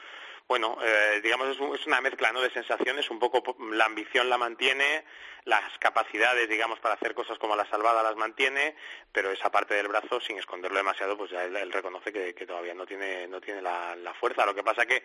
Bueno, 0.47 0.77
eh, 0.83 1.21
digamos 1.23 1.47
es, 1.49 1.87
una 1.87 2.01
mezcla 2.01 2.31
¿no? 2.31 2.41
de 2.41 2.51
sensaciones, 2.51 3.09
un 3.09 3.19
poco 3.19 3.43
la 3.71 3.85
ambición 3.85 4.29
la 4.29 4.37
mantiene, 4.37 5.05
las 5.45 5.77
capacidades, 5.79 6.47
digamos, 6.49 6.79
para 6.79 6.95
hacer 6.95 7.13
cosas 7.15 7.39
como 7.39 7.55
la 7.55 7.65
salvada 7.65 8.03
las 8.03 8.15
mantiene, 8.15 8.75
pero 9.11 9.31
esa 9.31 9.49
parte 9.49 9.73
del 9.73 9.87
brazo, 9.87 10.19
sin 10.19 10.37
esconderlo 10.37 10.77
demasiado, 10.77 11.17
pues 11.17 11.31
ya 11.31 11.43
él, 11.43 11.71
reconoce 11.71 12.11
que, 12.11 12.33
todavía 12.45 12.73
no 12.73 12.85
tiene, 12.85 13.27
no 13.27 13.41
tiene 13.41 13.61
la, 13.61 13.95
la 13.95 14.13
fuerza. 14.13 14.45
Lo 14.45 14.53
que 14.53 14.63
pasa 14.63 14.85
que 14.85 15.03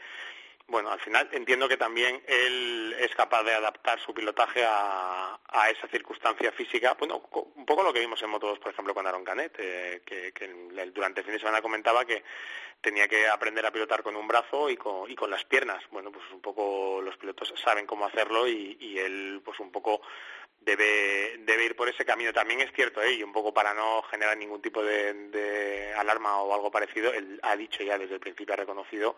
bueno, 0.69 0.91
al 0.91 1.01
final 1.01 1.29
entiendo 1.33 1.66
que 1.66 1.79
también 1.79 2.23
él 2.27 2.95
es 3.01 3.14
capaz 3.14 3.43
de 3.43 3.55
adaptar 3.55 3.99
su 4.01 4.12
pilotaje 4.12 4.64
a, 4.66 5.39
esa 5.71 5.89
circunstancia 5.89 6.53
física. 6.53 6.95
Bueno, 6.99 7.23
un 7.57 7.66
poco 7.66 7.83
lo 7.83 7.93
que 7.93 8.01
vimos 8.01 8.23
en 8.23 8.31
Moto2, 8.31 8.59
por 8.59 8.73
ejemplo, 8.73 8.95
con 8.95 9.07
Aaron 9.07 9.25
Canet, 9.25 9.55
eh, 9.59 10.03
que, 10.05 10.33
durante 10.93 11.21
el 11.21 11.25
fin 11.25 11.35
de 11.35 11.41
semana 11.41 11.62
comentaba 11.62 12.05
que 12.05 12.23
tenía 12.81 13.09
que 13.09 13.29
aprender 13.29 13.64
a 13.64 13.71
pilotar 13.71 14.03
con 14.03 14.14
un 14.14 14.29
brazo 14.29 14.71
y 14.71 14.77
con, 14.77 15.11
y 15.11 15.14
con 15.14 15.31
las 15.31 15.45
piernas. 15.45 15.83
Bueno, 15.91 16.12
pues 16.12 16.25
un 16.33 16.41
poco 16.41 17.01
los 17.03 17.16
pilotos 17.16 17.53
saben 17.62 17.87
cómo 17.87 18.07
hacerlo 18.07 18.47
y, 18.47 18.99
él, 18.99 19.41
pues 19.45 19.59
un 19.61 19.73
poco 19.73 20.03
debe, 20.61 21.39
debe 21.41 21.64
ir 21.64 21.77
por 21.77 21.89
ese 21.89 22.05
camino. 22.05 22.33
También 22.33 22.61
es 22.61 22.73
cierto, 22.73 23.03
¿eh? 23.03 23.14
y 23.14 23.23
un 23.23 23.33
poco 23.33 23.53
para 23.55 23.73
no 23.73 24.03
generar 24.03 24.37
ningún 24.37 24.61
tipo 24.61 24.83
de, 24.83 25.14
de 25.14 25.95
alarma 25.95 26.41
o 26.43 26.55
algo 26.55 26.71
parecido, 26.71 27.12
él 27.12 27.41
ha 27.43 27.57
dicho 27.57 27.83
ya 27.83 27.99
desde 27.99 28.14
el 28.14 28.21
principio, 28.21 28.55
ha 28.55 28.59
reconocido 28.59 29.16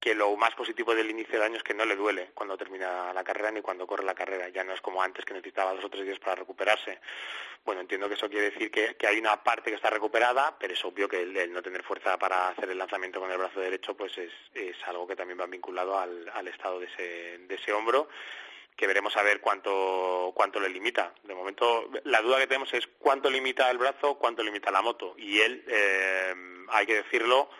que 0.00 0.14
lo 0.14 0.34
más 0.34 0.54
positivo 0.54 0.94
del 0.94 1.10
inicio 1.10 1.34
del 1.34 1.42
año 1.42 1.56
es 1.58 1.62
que 1.62 1.74
no 1.74 1.84
le 1.84 1.94
duele 1.94 2.30
cuando 2.32 2.56
termina 2.56 3.12
la 3.12 3.22
carrera 3.22 3.50
ni 3.50 3.60
cuando 3.60 3.86
corre 3.86 4.02
la 4.02 4.14
carrera. 4.14 4.48
Ya 4.48 4.64
no 4.64 4.72
es 4.72 4.80
como 4.80 5.02
antes 5.02 5.26
que 5.26 5.34
necesitaba 5.34 5.74
dos 5.74 5.84
o 5.84 5.90
tres 5.90 6.06
días 6.06 6.18
para 6.18 6.36
recuperarse. 6.36 7.00
Bueno, 7.66 7.82
entiendo 7.82 8.08
que 8.08 8.14
eso 8.14 8.30
quiere 8.30 8.50
decir 8.50 8.70
que, 8.70 8.96
hay 9.06 9.18
una 9.18 9.44
parte 9.44 9.68
que 9.68 9.76
está 9.76 9.90
recuperada, 9.90 10.56
pero 10.58 10.72
es 10.72 10.82
obvio 10.86 11.06
que 11.06 11.20
el, 11.20 11.52
no 11.52 11.62
tener 11.62 11.82
fuerza 11.82 12.18
para 12.18 12.48
hacer 12.48 12.70
el 12.70 12.78
lanzamiento 12.78 13.20
con 13.20 13.30
el 13.30 13.36
brazo 13.36 13.60
derecho 13.60 13.94
pues 13.94 14.16
es, 14.16 14.32
algo 14.86 15.06
que 15.06 15.16
también 15.16 15.38
va 15.38 15.46
vinculado 15.46 15.98
al, 15.98 16.48
estado 16.48 16.80
de 16.80 16.86
ese, 16.86 17.38
de 17.46 17.54
ese 17.54 17.72
hombro 17.72 18.08
que 18.74 18.86
veremos 18.86 19.14
a 19.18 19.22
ver 19.22 19.42
cuánto, 19.42 20.32
cuánto 20.34 20.58
le 20.58 20.70
limita. 20.70 21.12
De 21.24 21.34
momento, 21.34 21.90
la 22.04 22.22
duda 22.22 22.38
que 22.38 22.46
tenemos 22.46 22.72
es 22.72 22.86
cuánto 22.98 23.28
limita 23.28 23.70
el 23.70 23.76
brazo, 23.76 24.14
cuánto 24.14 24.42
limita 24.42 24.70
la 24.70 24.80
moto. 24.80 25.14
Y 25.18 25.40
él, 25.40 25.62
eh, 25.68 26.34
hay 26.70 26.86
que 26.86 26.94
decirlo, 26.94 27.50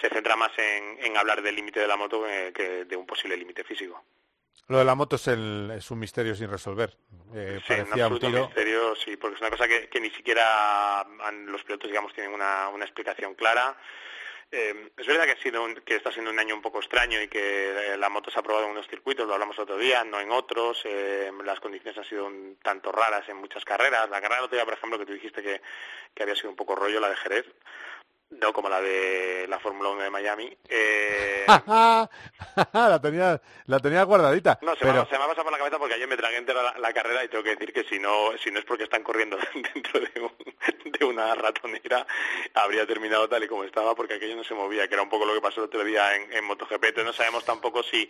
se 0.00 0.08
centra 0.08 0.36
más 0.36 0.52
en, 0.58 1.16
hablar 1.16 1.42
del 1.42 1.54
límite 1.54 1.80
de 1.80 1.86
la 1.86 1.96
moto 1.96 2.24
que, 2.54 2.84
de 2.84 2.96
un 2.96 3.06
posible 3.06 3.36
límite 3.36 3.64
físico. 3.64 4.02
Lo 4.68 4.78
de 4.78 4.84
la 4.84 4.94
moto 4.94 5.16
es, 5.16 5.26
un 5.90 5.98
misterio 5.98 6.34
sin 6.34 6.50
resolver. 6.50 6.96
Eh, 7.34 7.60
sí, 7.66 7.74
un, 7.74 8.32
misterio, 8.32 8.94
sí, 8.96 9.16
porque 9.16 9.34
es 9.34 9.40
una 9.40 9.50
cosa 9.50 9.66
que, 9.68 10.00
ni 10.00 10.10
siquiera 10.10 11.04
los 11.46 11.62
pilotos, 11.64 11.90
digamos, 11.90 12.14
tienen 12.14 12.32
una, 12.32 12.70
explicación 12.80 13.34
clara. 13.34 13.76
Eh, 14.50 14.90
es 14.96 15.06
verdad 15.06 15.24
que, 15.24 15.32
ha 15.32 15.42
sido 15.42 15.66
que 15.84 15.96
está 15.96 16.12
siendo 16.12 16.30
un 16.30 16.38
año 16.38 16.54
un 16.54 16.60
poco 16.60 16.78
extraño 16.78 17.20
y 17.22 17.28
que 17.28 17.92
eh, 17.94 17.96
la 17.96 18.10
moto 18.10 18.30
se 18.30 18.38
ha 18.38 18.42
probado 18.42 18.66
en 18.66 18.72
unos 18.72 18.86
circuitos, 18.86 19.26
lo 19.26 19.32
hablamos 19.32 19.58
otro 19.58 19.78
día, 19.78 20.04
no 20.04 20.20
en 20.20 20.30
otros. 20.30 20.84
las 21.44 21.58
condiciones 21.60 21.98
han 21.98 22.04
sido 22.04 22.26
un 22.26 22.58
tanto 22.62 22.92
raras 22.92 23.28
en 23.28 23.38
muchas 23.38 23.64
carreras. 23.64 24.10
La 24.10 24.20
carrera 24.20 24.36
del 24.36 24.44
otro 24.44 24.56
día, 24.56 24.64
por 24.64 24.74
ejemplo, 24.74 24.98
que 24.98 25.06
tú 25.06 25.12
dijiste 25.14 25.42
que, 25.42 25.60
que 26.14 26.22
había 26.22 26.36
sido 26.36 26.50
un 26.50 26.56
poco 26.56 26.76
rollo, 26.76 27.00
la 27.00 27.08
de 27.08 27.16
Jerez, 27.16 27.46
no 28.40 28.52
como 28.52 28.68
la 28.68 28.80
de 28.80 29.46
la 29.48 29.58
Fórmula 29.58 29.90
1 29.90 30.02
de 30.02 30.10
Miami. 30.10 30.56
Eh... 30.68 31.44
la, 32.72 33.00
tenía, 33.00 33.40
la 33.66 33.78
tenía 33.78 34.02
guardadita. 34.04 34.58
No, 34.62 34.74
se, 34.76 34.84
me, 34.84 34.90
ha 34.90 35.04
pasado 35.04 35.44
por 35.44 35.52
la 35.52 35.58
cabeza 35.58 35.78
porque 35.78 35.94
ayer 35.94 36.08
me 36.08 36.16
tragué 36.16 36.36
entera 36.36 36.78
la, 36.78 36.92
carrera 36.92 37.24
y 37.24 37.28
tengo 37.28 37.44
que 37.44 37.50
decir 37.50 37.72
que 37.72 37.84
si 37.84 37.98
no, 37.98 38.36
si 38.42 38.50
no 38.50 38.58
es 38.58 38.64
porque 38.64 38.84
están 38.84 39.02
corriendo 39.02 39.38
dentro 39.74 40.00
de, 40.00 41.04
una 41.04 41.34
ratonera, 41.34 42.06
habría 42.54 42.86
terminado 42.86 43.28
tal 43.28 43.42
y 43.42 43.48
como 43.48 43.64
estaba 43.64 43.94
porque 43.94 44.14
aquello 44.14 44.36
no 44.36 44.44
se 44.44 44.54
movía, 44.54 44.86
que 44.86 44.94
era 44.94 45.02
un 45.02 45.08
poco 45.08 45.26
lo 45.26 45.34
que 45.34 45.40
pasó 45.40 45.60
el 45.60 45.66
otro 45.66 45.84
día 45.84 46.14
en, 46.14 46.32
en 46.32 46.44
MotoGP. 46.44 46.84
Entonces 46.84 47.04
no 47.04 47.12
sabemos 47.12 47.44
tampoco 47.44 47.82
si 47.82 48.08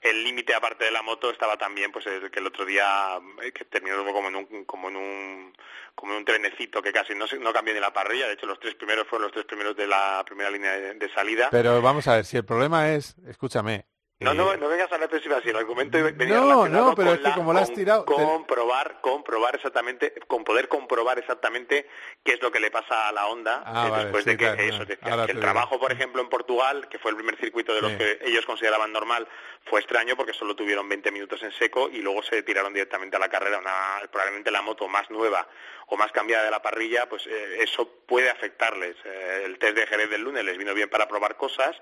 el 0.00 0.24
límite 0.24 0.54
aparte 0.54 0.84
de 0.84 0.90
la 0.90 1.02
moto 1.02 1.30
estaba 1.30 1.56
también 1.58 1.92
pues 1.92 2.06
el 2.06 2.30
que 2.30 2.38
el 2.38 2.46
otro 2.46 2.64
día 2.64 3.20
eh, 3.42 3.52
que 3.52 3.64
terminó 3.66 4.02
como 4.04 4.28
en 4.28 4.36
un 4.36 4.64
como 4.64 4.88
en 4.88 4.96
un 4.96 5.56
como 5.94 6.12
en 6.12 6.18
un 6.18 6.24
trenecito 6.24 6.80
que 6.80 6.92
casi 6.92 7.14
no 7.14 7.26
no 7.38 7.52
cambió 7.52 7.74
ni 7.74 7.80
la 7.80 7.92
parrilla 7.92 8.26
de 8.26 8.34
hecho 8.34 8.46
los 8.46 8.58
tres 8.58 8.74
primeros 8.76 9.06
fueron 9.06 9.24
los 9.24 9.32
tres 9.32 9.44
primeros 9.44 9.59
de 9.76 9.86
la 9.86 10.22
primera 10.26 10.50
línea 10.50 10.72
de, 10.72 11.08
salida. 11.14 11.48
Pero 11.50 11.80
vamos 11.82 12.08
a 12.08 12.16
ver 12.16 12.24
si 12.24 12.36
el 12.36 12.44
problema 12.44 12.90
es 12.90 13.16
escúchame 13.26 13.86
No, 14.20 14.34
no, 14.34 14.54
no 14.54 14.68
vengas 14.68 14.92
a 14.92 14.98
la 14.98 15.06
defensiva, 15.06 15.40
si 15.42 15.48
el 15.48 15.56
argumento 15.56 15.96
venía 16.14 16.36
No, 16.36 16.68
no, 16.68 16.94
pero 16.94 17.14
es 17.14 17.20
que 17.20 17.32
como 17.32 17.54
lo 17.54 17.58
has 17.60 17.72
tirado... 17.72 18.04
Comprobar, 18.04 19.00
comprobar 19.00 19.54
exactamente, 19.54 20.12
con 20.26 20.44
poder 20.44 20.68
comprobar 20.68 21.18
exactamente 21.18 21.88
qué 22.22 22.34
es 22.34 22.42
lo 22.42 22.52
que 22.52 22.60
le 22.60 22.70
pasa 22.70 23.08
a 23.08 23.12
la 23.12 23.28
Honda 23.28 23.62
ah, 23.64 24.02
después 24.02 24.26
de 24.26 24.36
que 24.36 24.68
eso, 24.68 24.86
que 24.86 24.98
el 25.28 25.40
trabajo, 25.40 25.80
por 25.80 25.90
ejemplo, 25.90 26.20
en 26.20 26.28
Portugal, 26.28 26.86
que 26.90 26.98
fue 26.98 27.12
el 27.12 27.16
primer 27.16 27.38
circuito 27.38 27.72
de 27.72 27.80
los 27.80 27.92
que 27.92 28.18
ellos 28.22 28.44
consideraban 28.44 28.92
normal, 28.92 29.26
fue 29.64 29.80
extraño 29.80 30.16
porque 30.16 30.34
solo 30.34 30.54
tuvieron 30.54 30.86
20 30.86 31.10
minutos 31.12 31.42
en 31.42 31.52
seco 31.52 31.88
y 31.90 32.02
luego 32.02 32.22
se 32.22 32.42
tiraron 32.42 32.74
directamente 32.74 33.16
a 33.16 33.20
la 33.20 33.30
carrera, 33.30 33.58
una, 33.58 34.06
probablemente 34.10 34.50
la 34.50 34.60
moto 34.60 34.86
más 34.86 35.10
nueva 35.10 35.48
o 35.86 35.96
más 35.96 36.12
cambiada 36.12 36.44
de 36.44 36.50
la 36.50 36.60
parrilla, 36.60 37.08
pues 37.08 37.26
eh, 37.26 37.62
eso 37.62 37.88
puede 38.06 38.28
afectarles. 38.28 38.96
Eh, 39.04 39.42
el 39.46 39.58
test 39.58 39.76
de 39.76 39.86
Jerez 39.86 40.10
del 40.10 40.22
lunes 40.22 40.44
les 40.44 40.58
vino 40.58 40.74
bien 40.74 40.90
para 40.90 41.08
probar 41.08 41.36
cosas, 41.36 41.74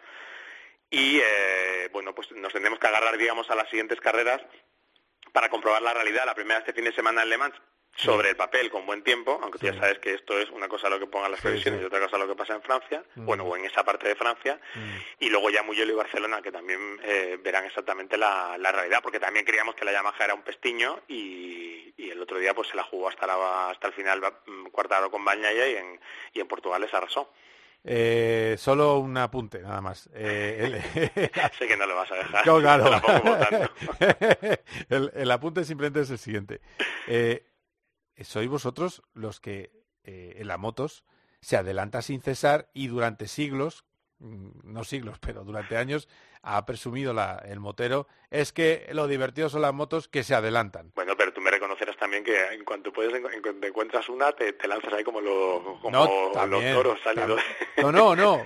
y 0.91 1.19
eh, 1.19 1.89
bueno, 1.93 2.15
pues 2.15 2.31
nos 2.33 2.53
tendremos 2.53 2.79
que 2.79 2.87
agarrar, 2.87 3.17
digamos, 3.17 3.51
a 3.51 3.55
las 3.55 3.69
siguientes 3.69 4.01
carreras 4.01 4.41
para 5.33 5.49
comprobar 5.49 5.83
la 5.83 5.95
realidad. 5.95 6.25
La 6.27 6.35
primera 6.35 6.61
este 6.61 6.73
fin 6.73 6.85
de 6.85 6.93
semana 6.93 7.23
en 7.23 7.31
Le 7.31 7.39
Mans 7.39 7.55
sobre 7.97 8.31
el 8.31 8.37
papel 8.37 8.71
con 8.71 8.87
buen 8.87 9.03
tiempo, 9.03 9.41
aunque 9.43 9.59
tú 9.59 9.67
ya 9.67 9.75
sabes 9.75 9.99
que 9.99 10.15
esto 10.15 10.39
es 10.39 10.49
una 10.51 10.69
cosa 10.69 10.89
lo 10.89 11.01
que 11.01 11.07
pongan 11.07 11.33
las 11.33 11.41
previsiones 11.41 11.83
y 11.83 11.85
otra 11.85 12.01
cosa 12.01 12.17
lo 12.17 12.29
que 12.29 12.37
pasa 12.37 12.55
en 12.55 12.63
Francia, 12.63 13.03
mm. 13.17 13.27
bueno, 13.27 13.45
o 13.45 13.57
en 13.57 13.65
esa 13.65 13.85
parte 13.85 14.07
de 14.07 14.15
Francia, 14.15 14.61
mm. 14.75 15.25
y 15.25 15.31
luego 15.31 15.51
ya 15.51 15.65
Muyelo 15.65 15.93
y 15.93 15.97
Barcelona, 15.97 16.41
que 16.41 16.53
también 16.53 17.01
eh, 17.03 17.39
verán 17.43 17.65
exactamente 17.65 18.17
la, 18.17 18.57
realidad, 18.57 19.01
porque 19.03 19.19
también 19.19 19.45
creíamos 19.45 19.75
que 19.75 19.85
la 19.85 19.91
Yamaha 19.91 20.25
era 20.25 20.35
un 20.35 20.43
pestiño 20.43 21.01
y, 21.09 21.93
el 21.99 22.23
otro 22.23 22.39
día 22.39 22.55
pues 22.55 22.69
se 22.69 22.77
la 22.77 22.85
jugó 22.85 23.09
hasta, 23.09 23.27
la, 23.27 23.71
hasta 23.71 23.89
el 23.89 23.93
final 23.93 24.21
mm, 24.21 24.67
cuartado 24.69 25.11
con 25.11 25.25
Bañaya 25.25 25.69
y 25.69 25.77
en, 25.77 26.01
y 26.33 26.41
en 26.41 26.49
Portugal 26.49 26.81
les 26.81 26.95
arrasó. 26.95 27.33
Eh, 27.85 28.57
solo 28.59 28.99
un 28.99 29.17
apunte, 29.17 29.61
nada 29.61 29.81
más. 29.81 30.09
Eh, 30.13 30.83
sé 31.59 31.67
que 31.67 31.77
no 31.77 31.87
lo 31.87 31.97
vas 31.97 32.11
a 32.11 32.17
dejar. 32.17 32.45
el, 35.15 35.31
apunte 35.31 35.65
simplemente 35.65 36.01
es 36.01 36.11
el 36.11 36.19
siguiente. 36.19 36.61
Eh, 37.07 37.47
sois 38.21 38.49
vosotros 38.49 39.03
los 39.15 39.41
que 39.41 39.73
en 40.05 40.49
las 40.49 40.59
motos 40.59 41.05
se 41.41 41.57
adelanta 41.57 42.03
sin 42.03 42.21
cesar 42.21 42.71
y 42.73 42.89
durante 42.89 43.29
siglos, 43.29 43.85
mm, 44.19 44.49
no 44.65 44.85
siglos, 44.85 45.19
pero 45.21 45.45
durante 45.45 45.77
años, 45.77 46.09
ha 46.43 46.65
presumido 46.67 47.13
la, 47.13 47.43
el 47.47 47.61
motero, 47.61 48.07
es 48.31 48.53
que 48.53 48.89
lo 48.93 49.07
divertido 49.07 49.49
son 49.49 49.63
las 49.63 49.75
motos 49.75 50.09
que 50.09 50.23
se 50.23 50.35
adelantan. 50.35 50.93
Bueno, 50.95 51.15
pero 51.17 51.33
tú 51.33 51.41
me 51.41 51.51
reconocerás 51.51 51.97
también 51.97 52.18
que 52.29 52.55
en 52.55 52.65
cuanto 52.65 52.93
puedes, 52.93 53.15
en, 53.15 53.25
encuentras 53.63 54.07
una, 54.11 54.33
te, 54.33 54.55
lanzas 54.69 54.93
ahí 54.93 55.03
como, 55.03 55.21
lo, 55.21 55.79
como 55.81 56.31
los 56.47 56.65
toros 56.75 56.99
saliendo. 57.03 57.39
No, 57.79 57.91
no, 57.91 58.15
no, 58.15 58.43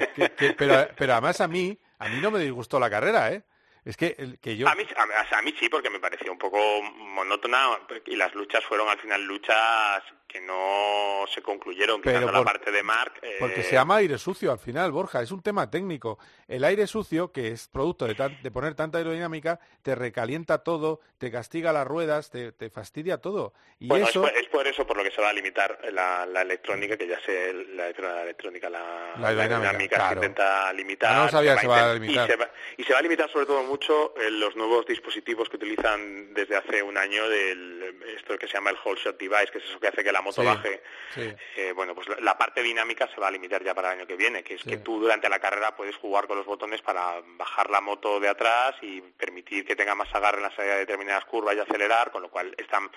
pero, 0.57 0.89
pero 0.97 1.13
además 1.15 1.41
a 1.41 1.49
mí, 1.49 1.77
a 1.99 2.09
mí 2.09 2.21
no 2.21 2.31
me 2.31 2.39
disgustó 2.39 2.79
la 2.79 2.91
carrera, 2.91 3.33
¿eh? 3.33 3.43
Es 3.85 3.97
que, 3.97 4.15
el, 4.17 4.39
que 4.39 4.57
yo... 4.57 4.69
A 4.69 4.77
mí, 4.77 4.87
a, 4.97 5.43
mí 5.43 5.55
sí, 5.59 5.69
porque 5.69 5.91
me 5.91 5.99
pareció 5.99 6.31
un 6.31 6.39
poco 6.39 6.61
monótona 6.83 7.71
y 8.07 8.15
las 8.15 8.33
luchas 8.35 8.63
fueron 8.65 8.89
al 8.89 9.01
final 9.01 9.25
luchas 9.25 10.05
que 10.33 10.41
no 10.41 11.25
se 11.33 11.43
concluyeron, 11.43 12.01
quitando 12.01 12.33
la 12.33 12.43
parte 12.43 12.71
de 12.71 12.83
Mark. 12.83 13.21
Porque 13.39 13.63
se 13.63 13.73
llama 13.73 13.97
aire 13.97 14.17
sucio 14.17 14.51
al 14.51 14.59
final, 14.59 14.91
Borja, 14.91 15.21
es 15.21 15.31
un 15.31 15.43
tema 15.43 15.71
técnico. 15.71 16.19
El 16.49 16.65
aire 16.65 16.87
sucio, 16.87 17.33
que 17.33 17.49
es 17.49 17.69
producto 17.69 18.07
de, 18.07 18.15
de 18.15 18.51
poner 18.51 18.75
tanta 18.75 18.99
aerodinámica, 18.99 19.61
te 19.83 19.95
recalienta 19.95 20.59
todo, 20.59 21.01
te 21.19 21.31
castiga 21.31 21.73
las 21.73 21.87
ruedas, 21.87 22.31
te, 22.31 22.71
fastidia 22.71 23.19
todo. 23.19 23.53
Y 23.79 23.93
eso... 23.95 24.27
es, 24.27 24.49
por, 24.49 24.67
eso 24.67 24.87
por 24.87 24.97
lo 24.97 25.05
que 25.05 25.11
se 25.11 25.21
va 25.21 25.29
a 25.29 25.33
limitar 25.33 25.79
la, 25.93 26.25
electrónica, 26.41 26.97
que 26.97 27.07
ya 27.07 27.21
sé 27.21 27.53
la, 27.75 27.89
electrónica, 28.23 28.71
la, 28.71 29.15
aerodinámica, 29.23 30.09
se 30.09 30.15
intenta 30.15 30.73
limitar. 30.73 31.15
no 31.15 31.29
sabía 31.29 31.55
que 31.57 31.61
se 31.61 31.67
va 31.67 31.91
a 31.91 31.95
limitar. 31.95 32.51
Y 32.77 32.85
se 32.85 32.93
va, 32.93 32.99
a 32.99 33.03
limitar 33.03 33.31
sobre 33.31 33.47
todo 33.47 33.63
mucho 33.65 34.15
en 34.17 34.41
los 34.41 34.57
nuevos 34.57 34.87
dispositivos 34.87 35.49
que 35.49 35.57
utilizan 35.57 36.33
desde 36.33 36.57
hace 36.57 36.83
un 36.83 36.97
año, 36.97 37.29
del, 37.29 38.01
esto 38.17 38.39
que 38.39 38.47
se 38.47 38.55
llama 38.55 38.71
el 38.71 38.77
whole 38.83 39.01
shot 39.01 39.19
device, 39.19 39.51
que 39.53 39.59
es 39.59 39.65
eso 39.65 39.79
que 39.79 39.89
hace 39.89 40.03
que 40.03 40.13
la 40.13 40.22
moto 40.23 40.43
baje. 40.43 40.83
Eh, 41.17 41.73
bueno, 41.75 41.95
pues 41.95 42.09
la 42.21 42.39
parte 42.39 42.63
dinámica 42.63 43.09
se 43.15 43.21
va 43.21 43.29
a 43.29 43.31
limitar 43.31 43.63
ya 43.63 43.75
para 43.75 43.93
el 43.93 43.99
año 43.99 44.07
que 44.07 44.17
viene, 44.17 44.43
que 44.43 44.55
es 44.55 44.63
que 44.63 44.79
tú 44.79 44.99
durante 45.01 45.29
la 45.29 45.39
carrera 45.39 45.77
puedes 45.77 45.97
jugar 45.97 46.27
con 46.27 46.39
los 46.39 46.47
botones 46.47 46.81
para 46.81 47.21
bajar 47.37 47.71
la 47.71 47.81
moto 47.81 48.19
de 48.19 48.29
atrás 48.29 48.77
y 48.81 49.01
permitir 49.01 49.67
que 49.67 49.77
tenga 49.77 49.95
más 49.95 50.13
agarre 50.15 50.39
en 50.39 50.45
la 50.45 50.57
salida 50.57 50.75
de 50.75 50.81
determinadas 50.81 51.25
curvas 51.27 51.55
y 51.57 51.61
acelerar, 51.61 52.11
con 52.11 52.23
lo 52.23 52.31
cual 52.31 52.55
están 52.57 52.91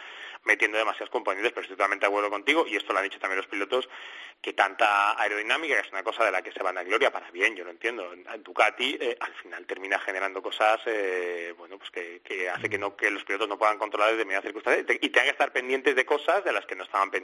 metiendo 0.45 0.77
demasiados 0.77 1.09
componentes, 1.09 1.51
pero 1.51 1.63
estoy 1.63 1.75
totalmente 1.75 2.05
de 2.05 2.07
acuerdo 2.07 2.29
contigo, 2.29 2.65
y 2.67 2.75
esto 2.75 2.93
lo 2.93 2.99
han 2.99 3.05
dicho 3.05 3.19
también 3.19 3.37
los 3.37 3.47
pilotos, 3.47 3.89
que 4.41 4.53
tanta 4.53 5.19
aerodinámica, 5.19 5.75
que 5.75 5.87
es 5.87 5.91
una 5.91 6.03
cosa 6.03 6.23
de 6.23 6.31
la 6.31 6.41
que 6.41 6.51
se 6.51 6.61
van 6.61 6.77
a 6.77 6.83
gloria, 6.83 7.11
para 7.11 7.31
bien, 7.31 7.55
yo 7.55 7.63
lo 7.63 7.71
entiendo. 7.71 8.07
Ducati 8.39 8.97
eh, 9.01 9.17
al 9.19 9.33
final 9.33 9.65
termina 9.65 9.97
generando 9.99 10.41
cosas, 10.41 10.79
eh, 10.85 11.53
bueno, 11.57 11.79
pues 11.79 11.89
que, 11.89 12.49
hace 12.49 12.69
que, 12.69 12.77
no, 12.77 12.95
que 12.95 13.09
los 13.09 13.23
pilotos 13.23 13.49
no 13.49 13.57
puedan 13.57 13.79
controlar 13.79 14.11
determinadas 14.11 14.43
circunstancias 14.43 14.85
y 15.01 15.09
tengan 15.09 15.25
que 15.25 15.31
estar 15.31 15.51
pendientes 15.51 15.95
de 15.95 16.05
cosas 16.05 16.43
de 16.43 16.51
las 16.51 16.65
que 16.67 16.75
no 16.75 16.83
estaban 16.83 17.09
pendientes 17.09 17.14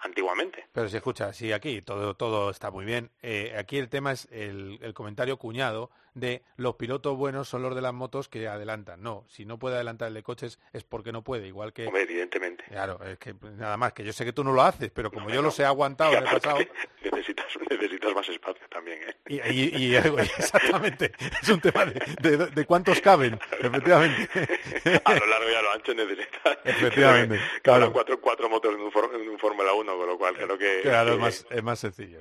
antiguamente. 0.00 0.66
Pero 0.72 0.88
si 0.88 0.96
escucha, 0.96 1.32
sí, 1.32 1.52
aquí 1.52 1.82
todo, 1.82 2.14
todo 2.14 2.50
está 2.50 2.70
muy 2.70 2.84
bien. 2.84 3.10
Eh, 3.22 3.54
aquí 3.58 3.78
el 3.78 3.88
tema 3.88 4.12
es 4.12 4.28
el 4.30 4.92
comentario 4.94 5.36
cuñado 5.36 5.90
de 6.16 6.42
los 6.56 6.76
pilotos 6.76 7.16
buenos 7.16 7.46
son 7.46 7.62
los 7.62 7.74
de 7.74 7.82
las 7.82 7.92
motos 7.92 8.28
que 8.28 8.48
adelantan. 8.48 9.02
No, 9.02 9.24
si 9.28 9.44
no 9.44 9.58
puede 9.58 9.76
adelantar 9.76 10.08
el 10.08 10.14
de 10.14 10.22
coches 10.22 10.58
es 10.72 10.82
porque 10.82 11.12
no 11.12 11.22
puede, 11.22 11.46
igual 11.46 11.72
que... 11.74 11.84
evidentemente. 11.84 12.64
Claro, 12.64 12.98
es 13.04 13.18
que 13.18 13.34
nada 13.56 13.76
más, 13.76 13.92
que 13.92 14.02
yo 14.02 14.12
sé 14.12 14.24
que 14.24 14.32
tú 14.32 14.42
no 14.42 14.52
lo 14.52 14.62
haces, 14.62 14.90
pero 14.90 15.12
como 15.12 15.28
yo 15.28 15.42
los 15.42 15.58
he 15.60 15.64
aguantado 15.64 16.12
en 16.12 16.24
el 16.24 16.24
pasado... 16.32 16.58
Necesitas, 17.04 17.46
necesitas 17.70 18.14
más 18.14 18.28
espacio 18.28 18.66
también, 18.68 18.98
¿eh? 19.02 19.16
Y, 19.28 19.94
exactamente, 20.38 21.12
es 21.40 21.48
un 21.48 21.60
tema 21.60 21.84
de, 21.86 22.36
de, 22.48 22.64
cuántos 22.64 23.00
caben, 23.00 23.38
efectivamente. 23.60 24.28
A 25.04 25.14
lo 25.14 25.26
largo 25.26 25.50
y 25.50 25.54
a 25.54 25.62
lo 25.62 25.72
ancho 25.72 25.94
necesitas... 25.94 26.58
Efectivamente, 26.64 27.40
claro. 27.62 27.92
Cuatro, 27.92 28.20
cuatro 28.20 28.48
motos 28.48 28.74
en 28.74 28.80
un, 28.80 29.38
Fórmula 29.38 29.72
1, 29.72 29.96
con 29.96 30.06
lo 30.06 30.18
cual 30.18 30.34
creo 30.34 30.58
que... 30.58 30.80
Claro, 30.82 31.14
es, 31.14 31.18
más, 31.18 31.46
es 31.48 31.62
más 31.62 31.78
sencillo. 31.78 32.18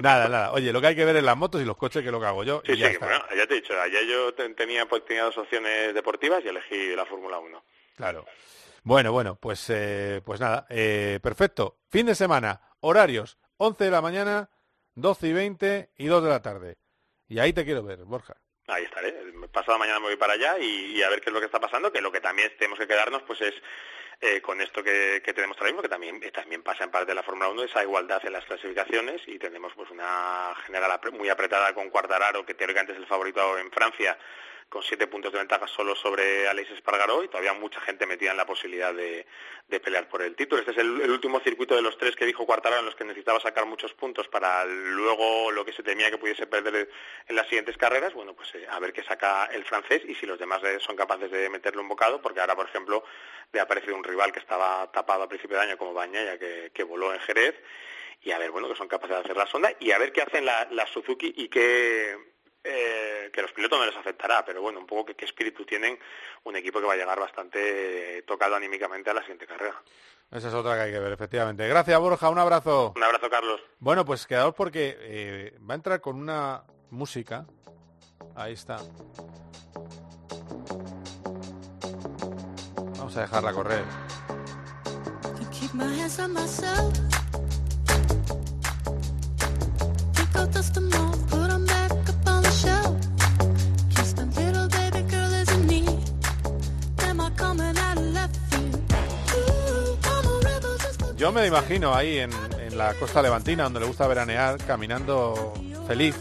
Nada, 0.00 0.28
nada. 0.28 0.52
Oye, 0.52 0.72
lo 0.72 0.80
que 0.80 0.88
hay 0.88 0.96
que 0.96 1.04
ver 1.04 1.16
es 1.16 1.22
las 1.22 1.36
motos 1.36 1.60
y 1.60 1.64
los 1.64 1.76
coches, 1.76 2.02
que 2.02 2.08
es 2.08 2.12
lo 2.12 2.20
que 2.20 2.26
hago 2.26 2.44
yo. 2.44 2.62
y 2.64 2.76
ya 2.76 2.88
está 2.88 3.27
ya 3.36 3.46
te 3.46 3.54
he 3.54 3.60
dicho, 3.60 3.80
ayer 3.80 4.06
yo 4.06 4.34
tenía, 4.34 4.86
pues, 4.86 5.04
tenía 5.04 5.24
dos 5.24 5.38
opciones 5.38 5.94
deportivas 5.94 6.44
y 6.44 6.48
elegí 6.48 6.94
la 6.94 7.06
Fórmula 7.06 7.38
1. 7.38 7.64
Claro. 7.96 8.26
Bueno, 8.82 9.12
bueno, 9.12 9.36
pues, 9.40 9.68
eh, 9.70 10.22
pues 10.24 10.40
nada, 10.40 10.66
eh, 10.70 11.18
perfecto. 11.22 11.78
Fin 11.90 12.06
de 12.06 12.14
semana, 12.14 12.60
horarios, 12.80 13.38
11 13.58 13.84
de 13.84 13.90
la 13.90 14.00
mañana, 14.00 14.50
12 14.94 15.28
y 15.28 15.32
20 15.32 15.90
y 15.96 16.06
2 16.06 16.22
de 16.22 16.28
la 16.30 16.42
tarde. 16.42 16.78
Y 17.28 17.38
ahí 17.38 17.52
te 17.52 17.64
quiero 17.64 17.82
ver, 17.82 18.04
Borja. 18.04 18.36
Ahí 18.66 18.84
estaré. 18.84 19.14
Pasado 19.52 19.78
mañana 19.78 19.98
me 19.98 20.06
voy 20.06 20.16
para 20.16 20.34
allá 20.34 20.58
y, 20.58 21.02
a 21.02 21.08
ver 21.08 21.20
qué 21.20 21.30
es 21.30 21.34
lo 21.34 21.40
que 21.40 21.46
está 21.46 21.58
pasando, 21.58 21.90
que 21.90 22.00
lo 22.00 22.12
que 22.12 22.20
también 22.20 22.52
tenemos 22.58 22.78
que 22.78 22.86
quedarnos 22.86 23.22
pues 23.22 23.40
es 23.40 23.54
eh, 24.20 24.40
con 24.40 24.60
esto 24.60 24.82
que, 24.82 25.20
tenemos 25.24 25.56
ahora 25.58 25.70
mismo, 25.70 25.82
que 25.82 25.88
también, 25.88 26.20
también 26.32 26.62
pasa 26.62 26.84
en 26.84 26.90
parte 26.90 27.06
de 27.06 27.14
la 27.14 27.22
Fórmula 27.22 27.48
1, 27.50 27.62
esa 27.64 27.82
igualdad 27.82 28.20
en 28.24 28.32
las 28.32 28.44
clasificaciones 28.44 29.22
y 29.26 29.38
tenemos 29.38 29.72
pues 29.74 29.90
una 29.90 30.54
general 30.66 30.98
muy 31.12 31.28
apretada 31.28 31.72
con 31.72 31.88
Cuartararo, 31.90 32.44
que 32.44 32.54
teóricamente 32.54 32.92
es 32.94 32.98
el 32.98 33.06
favorito 33.06 33.56
en 33.58 33.70
Francia, 33.70 34.18
con 34.68 34.82
siete 34.82 35.06
puntos 35.06 35.32
de 35.32 35.38
ventaja 35.38 35.66
solo 35.66 35.96
sobre 35.96 36.46
Alex 36.46 36.70
Espargaró 36.72 37.24
y 37.24 37.28
todavía 37.28 37.54
mucha 37.54 37.80
gente 37.80 38.06
metida 38.06 38.32
en 38.32 38.36
la 38.36 38.44
posibilidad 38.46 38.92
de, 38.92 39.26
pelear 39.82 40.08
por 40.08 40.22
el 40.22 40.36
título. 40.36 40.60
Este 40.60 40.72
es 40.72 40.78
el, 40.78 41.10
último 41.10 41.40
circuito 41.40 41.74
de 41.74 41.82
los 41.82 41.96
tres 41.96 42.14
que 42.16 42.26
dijo 42.26 42.44
Cuartararo 42.44 42.80
en 42.80 42.86
los 42.86 42.94
que 42.94 43.04
necesitaba 43.04 43.40
sacar 43.40 43.64
muchos 43.66 43.94
puntos 43.94 44.28
para 44.28 44.64
luego 44.66 45.50
lo 45.50 45.64
que 45.64 45.72
se 45.72 45.82
temía 45.82 46.10
que 46.10 46.18
pudiese 46.18 46.46
perder 46.46 46.90
en 47.26 47.36
las 47.36 47.46
siguientes 47.46 47.76
carreras. 47.76 48.12
Bueno, 48.12 48.34
pues 48.34 48.54
eh, 48.54 48.66
a 48.70 48.78
ver 48.78 48.92
qué 48.92 49.02
saca 49.02 49.46
el 49.46 49.64
francés 49.64 50.02
y 50.06 50.14
si 50.14 50.26
los 50.26 50.38
demás 50.38 50.60
son 50.80 50.96
capaces 50.96 51.30
de 51.30 51.48
meterle 51.48 51.80
un 51.80 51.88
bocado, 51.88 52.20
porque 52.20 52.40
ahora, 52.40 52.54
por 52.54 52.66
ejemplo, 52.66 53.04
le 53.52 53.60
ha 53.60 53.62
aparecido 53.62 53.96
un 53.96 54.04
rival 54.04 54.32
que 54.32 54.40
estaba 54.40 54.90
tapado 54.92 55.22
a 55.22 55.28
principio 55.28 55.56
de 55.56 55.62
año 55.62 55.78
como 55.78 55.94
Bañaya, 55.94 56.38
que, 56.38 56.70
que 56.74 56.82
voló 56.82 57.14
en 57.14 57.20
Jerez 57.20 57.54
y 58.22 58.32
a 58.32 58.38
ver, 58.38 58.50
bueno, 58.50 58.68
que 58.68 58.74
son 58.74 58.88
capaces 58.88 59.16
de 59.16 59.22
hacer 59.22 59.36
la 59.36 59.46
sonda 59.46 59.72
y 59.78 59.92
a 59.92 59.98
ver 59.98 60.12
qué 60.12 60.22
hacen 60.22 60.44
las 60.44 60.70
la 60.72 60.86
Suzuki 60.86 61.32
y 61.36 61.48
qué, 61.48 62.16
eh, 62.68 63.30
que 63.32 63.42
los 63.42 63.52
pilotos 63.52 63.78
no 63.78 63.86
les 63.86 63.96
afectará, 63.96 64.44
pero 64.44 64.60
bueno, 64.60 64.78
un 64.78 64.86
poco 64.86 65.06
que 65.06 65.14
qué 65.14 65.24
espíritu 65.24 65.64
tienen 65.64 65.98
un 66.44 66.56
equipo 66.56 66.80
que 66.80 66.86
va 66.86 66.92
a 66.92 66.96
llegar 66.96 67.18
bastante 67.18 68.22
tocado 68.26 68.56
anímicamente 68.56 69.10
a 69.10 69.14
la 69.14 69.20
siguiente 69.22 69.46
carrera. 69.46 69.82
Esa 70.30 70.48
es 70.48 70.54
otra 70.54 70.74
que 70.74 70.80
hay 70.82 70.92
que 70.92 70.98
ver, 70.98 71.12
efectivamente. 71.12 71.66
Gracias, 71.66 71.98
Borja. 71.98 72.28
Un 72.28 72.38
abrazo. 72.38 72.92
Un 72.94 73.02
abrazo, 73.02 73.30
Carlos. 73.30 73.60
Bueno, 73.78 74.04
pues 74.04 74.26
quedaos 74.26 74.54
porque 74.54 74.96
eh, 75.00 75.58
va 75.68 75.72
a 75.72 75.76
entrar 75.76 76.00
con 76.02 76.16
una 76.16 76.64
música. 76.90 77.46
Ahí 78.36 78.52
está. 78.52 78.78
Vamos 82.98 83.16
a 83.16 83.20
dejarla 83.22 83.52
correr. 83.54 83.84
Yo 101.18 101.32
me 101.32 101.44
imagino 101.48 101.96
ahí 101.96 102.18
en, 102.18 102.30
la 102.76 102.94
costa 102.94 103.20
levantina, 103.20 103.64
donde 103.64 103.80
le 103.80 103.86
gusta 103.86 104.06
veranear, 104.06 104.56
caminando 104.58 105.52
feliz 105.88 106.14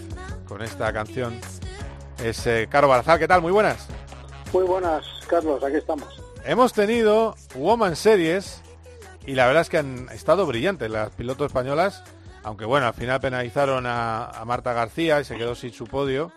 con 0.48 0.64
esta 0.64 0.92
canción 0.92 1.40
Es 2.18 2.48
eh, 2.48 2.68
Caro 2.68 2.88
Barazal, 2.88 3.20
¿qué 3.20 3.28
tal? 3.28 3.44
Muy 3.44 3.52
buenas. 3.52 3.86
Muy 4.52 4.64
buenas, 4.64 5.06
Carlos, 5.28 5.64
aquí 5.64 5.76
estamos. 5.76 6.20
Hemos 6.44 6.74
tenido 6.74 7.36
Woman 7.54 7.96
Series 7.96 8.64
y 9.28 9.36
la 9.36 9.46
verdad 9.46 9.62
es 9.62 9.70
que 9.70 9.78
han 9.78 10.10
estado 10.10 10.48
brillantes 10.48 10.90
las 10.90 11.12
pilotos 11.12 11.46
españolas, 11.46 12.04
aunque 12.42 12.66
bueno, 12.66 12.88
al 12.88 12.96
final 12.96 13.22
penalizaron 13.22 13.86
a, 13.86 14.32
Marta 14.48 14.74
García 14.74 15.22
y 15.22 15.26
se 15.26 15.38
quedó 15.38 15.54
sin 15.54 15.74
su 15.74 15.86
podio, 15.86 16.32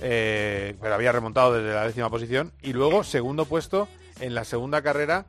eh, 0.00 0.76
pero 0.82 0.94
había 0.94 1.12
remontado 1.12 1.54
desde 1.54 1.72
la 1.74 1.86
décima 1.86 2.10
posición 2.10 2.52
y 2.60 2.74
luego 2.74 3.04
segundo 3.04 3.46
puesto 3.46 3.88
en 4.20 4.34
la 4.34 4.44
segunda 4.44 4.82
carrera 4.82 5.24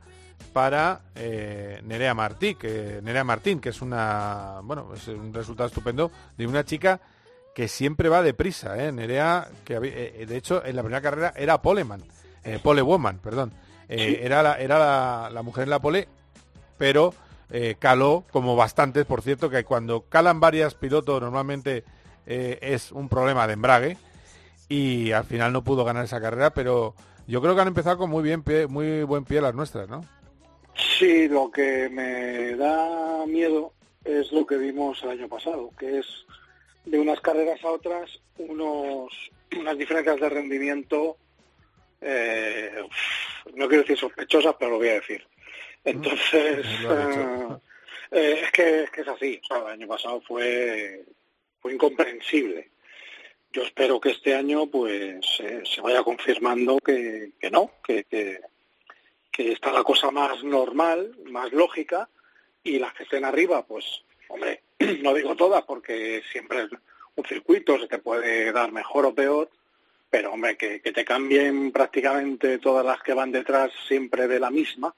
para 0.52 1.02
eh, 1.14 1.80
Nerea 1.84 2.14
Martí, 2.14 2.54
que 2.54 3.00
Nerea 3.02 3.24
Martín, 3.24 3.60
que 3.60 3.70
es 3.70 3.82
una 3.82 4.60
bueno, 4.62 4.92
es 4.94 5.08
un 5.08 5.32
resultado 5.32 5.68
estupendo 5.68 6.10
de 6.36 6.46
una 6.46 6.64
chica 6.64 7.00
que 7.58 7.66
siempre 7.66 8.08
va 8.08 8.22
deprisa, 8.22 8.80
¿eh? 8.80 8.92
Nerea, 8.92 9.48
que 9.64 9.80
eh, 9.82 10.26
de 10.26 10.36
hecho 10.36 10.64
en 10.64 10.76
la 10.76 10.82
primera 10.82 11.02
carrera 11.02 11.32
era 11.36 11.60
Poleman, 11.60 12.00
eh, 12.44 12.60
Pole 12.62 12.82
Woman, 12.82 13.18
perdón, 13.18 13.52
eh, 13.88 14.20
era 14.22 14.44
la, 14.44 14.60
era 14.60 15.28
la, 15.28 15.42
mujer 15.42 15.64
en 15.64 15.70
la 15.70 15.80
pole, 15.80 16.06
pero 16.76 17.12
caló 17.80 18.24
como 18.30 18.54
bastantes, 18.54 19.06
por 19.06 19.22
cierto, 19.22 19.50
que 19.50 19.64
cuando 19.64 20.02
calan 20.02 20.38
varias 20.38 20.76
pilotos 20.76 21.20
normalmente 21.20 21.82
es 22.26 22.92
un 22.92 23.08
problema 23.08 23.48
de 23.48 23.54
embrague 23.54 23.96
y 24.68 25.10
al 25.10 25.24
final 25.24 25.52
no 25.52 25.64
pudo 25.64 25.84
ganar 25.84 26.04
esa 26.04 26.20
carrera, 26.20 26.50
pero 26.50 26.94
yo 27.26 27.42
creo 27.42 27.56
que 27.56 27.62
han 27.62 27.68
empezado 27.68 27.98
con 27.98 28.08
muy 28.08 28.22
bien 28.22 28.44
pie, 28.44 28.68
muy 28.68 29.02
buen 29.02 29.24
pie 29.24 29.40
las 29.40 29.56
nuestras, 29.56 29.88
¿no? 29.88 30.04
Sí, 30.78 31.28
lo 31.28 31.50
que 31.50 31.88
me 31.88 32.54
da 32.54 33.26
miedo 33.26 33.72
es 34.04 34.32
lo 34.32 34.46
que 34.46 34.56
vimos 34.56 35.02
el 35.02 35.10
año 35.10 35.28
pasado, 35.28 35.72
que 35.78 35.98
es 35.98 36.06
de 36.84 36.98
unas 36.98 37.20
carreras 37.20 37.62
a 37.64 37.70
otras 37.70 38.20
unos 38.38 39.12
unas 39.56 39.76
diferencias 39.76 40.20
de 40.20 40.28
rendimiento 40.28 41.16
eh, 42.00 42.70
no 43.54 43.66
quiero 43.66 43.82
decir 43.82 43.98
sospechosas 43.98 44.54
pero 44.58 44.72
lo 44.72 44.78
voy 44.78 44.88
a 44.88 44.94
decir. 44.94 45.24
Entonces 45.84 46.66
eh, 46.88 47.48
eh, 48.12 48.40
es 48.42 48.52
que 48.52 48.82
es 48.84 48.90
que 48.90 49.00
es 49.00 49.08
así. 49.08 49.40
El 49.50 49.66
año 49.66 49.88
pasado 49.88 50.20
fue 50.20 51.04
fue 51.60 51.74
incomprensible. 51.74 52.70
Yo 53.52 53.62
espero 53.62 54.00
que 54.00 54.10
este 54.10 54.34
año 54.34 54.66
pues 54.66 55.26
se 55.64 55.80
vaya 55.80 56.02
confirmando 56.02 56.78
que, 56.78 57.32
que 57.40 57.50
no 57.50 57.72
que, 57.82 58.04
que 58.04 58.40
está 59.38 59.72
la 59.72 59.84
cosa 59.84 60.10
más 60.10 60.42
normal, 60.42 61.16
más 61.26 61.52
lógica, 61.52 62.08
y 62.62 62.78
las 62.78 62.92
que 62.94 63.04
estén 63.04 63.24
arriba, 63.24 63.64
pues, 63.64 63.84
hombre, 64.28 64.62
no 65.02 65.14
digo 65.14 65.36
todas, 65.36 65.62
porque 65.64 66.22
siempre 66.30 66.64
es 66.64 66.70
un 67.14 67.24
circuito, 67.24 67.78
se 67.78 67.86
te 67.86 67.98
puede 67.98 68.52
dar 68.52 68.72
mejor 68.72 69.06
o 69.06 69.14
peor, 69.14 69.50
pero, 70.10 70.32
hombre, 70.32 70.56
que, 70.56 70.80
te 70.80 71.04
cambien 71.04 71.70
prácticamente 71.70 72.58
todas 72.58 72.84
las 72.84 73.02
que 73.02 73.12
van 73.12 73.30
detrás 73.30 73.70
siempre 73.86 74.26
de 74.26 74.40
la 74.40 74.50
misma, 74.50 74.94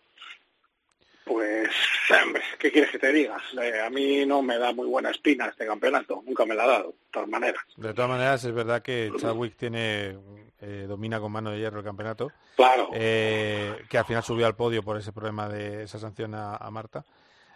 hombre, 2.25 2.43
¿qué 2.59 2.71
quieres 2.71 2.91
que 2.91 2.99
te 2.99 3.13
digas? 3.13 3.43
Eh, 3.61 3.81
a 3.81 3.91
mí 3.91 4.25
no 4.27 4.43
me 4.43 4.59
da 4.59 4.73
muy 4.73 4.87
buena 4.87 5.11
espina 5.11 5.47
este 5.47 5.67
campeonato, 5.67 6.23
nunca 6.27 6.45
me 6.45 6.55
la 6.55 6.65
ha 6.65 6.69
dado, 6.69 6.89
de 6.91 7.11
todas 7.11 7.29
maneras. 7.29 7.63
De 7.77 7.95
todas 7.95 8.11
maneras, 8.11 8.45
es 8.45 8.53
verdad 8.53 8.83
que 8.83 9.11
Chadwick 9.19 9.57
tiene 9.57 10.17
eh, 10.63 10.85
domina 10.87 11.19
con 11.21 11.33
mano 11.33 11.51
de 11.51 11.59
hierro 11.59 11.79
el 11.79 11.85
campeonato. 11.85 12.33
Claro. 12.55 12.91
Eh, 12.93 13.83
que 13.89 13.97
al 13.97 14.05
final 14.05 14.23
subió 14.23 14.47
al 14.47 14.57
podio 14.57 14.83
por 14.83 14.99
ese 14.99 15.13
problema 15.13 15.49
de 15.49 15.85
esa 15.85 15.99
sanción 15.99 16.35
a, 16.35 16.69
Marta. 16.71 17.05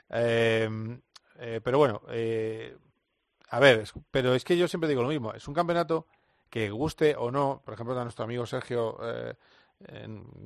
Eh, 0.09 0.69
pero 1.63 1.79
bueno, 1.79 2.01
a 3.51 3.61
ver, 3.61 3.85
pero 4.11 4.35
es 4.35 4.45
que 4.45 4.57
yo 4.57 4.69
siempre 4.69 4.89
digo 4.89 5.03
lo 5.03 5.09
mismo. 5.09 5.35
Es 5.35 5.47
un 5.49 5.55
campeonato 5.55 6.07
que 6.49 6.71
guste 6.71 7.15
o 7.17 7.31
no, 7.31 7.61
por 7.65 7.75
ejemplo, 7.75 7.99
a 7.99 8.05
nuestro 8.05 8.25
amigo 8.25 8.47
Sergio 8.47 8.99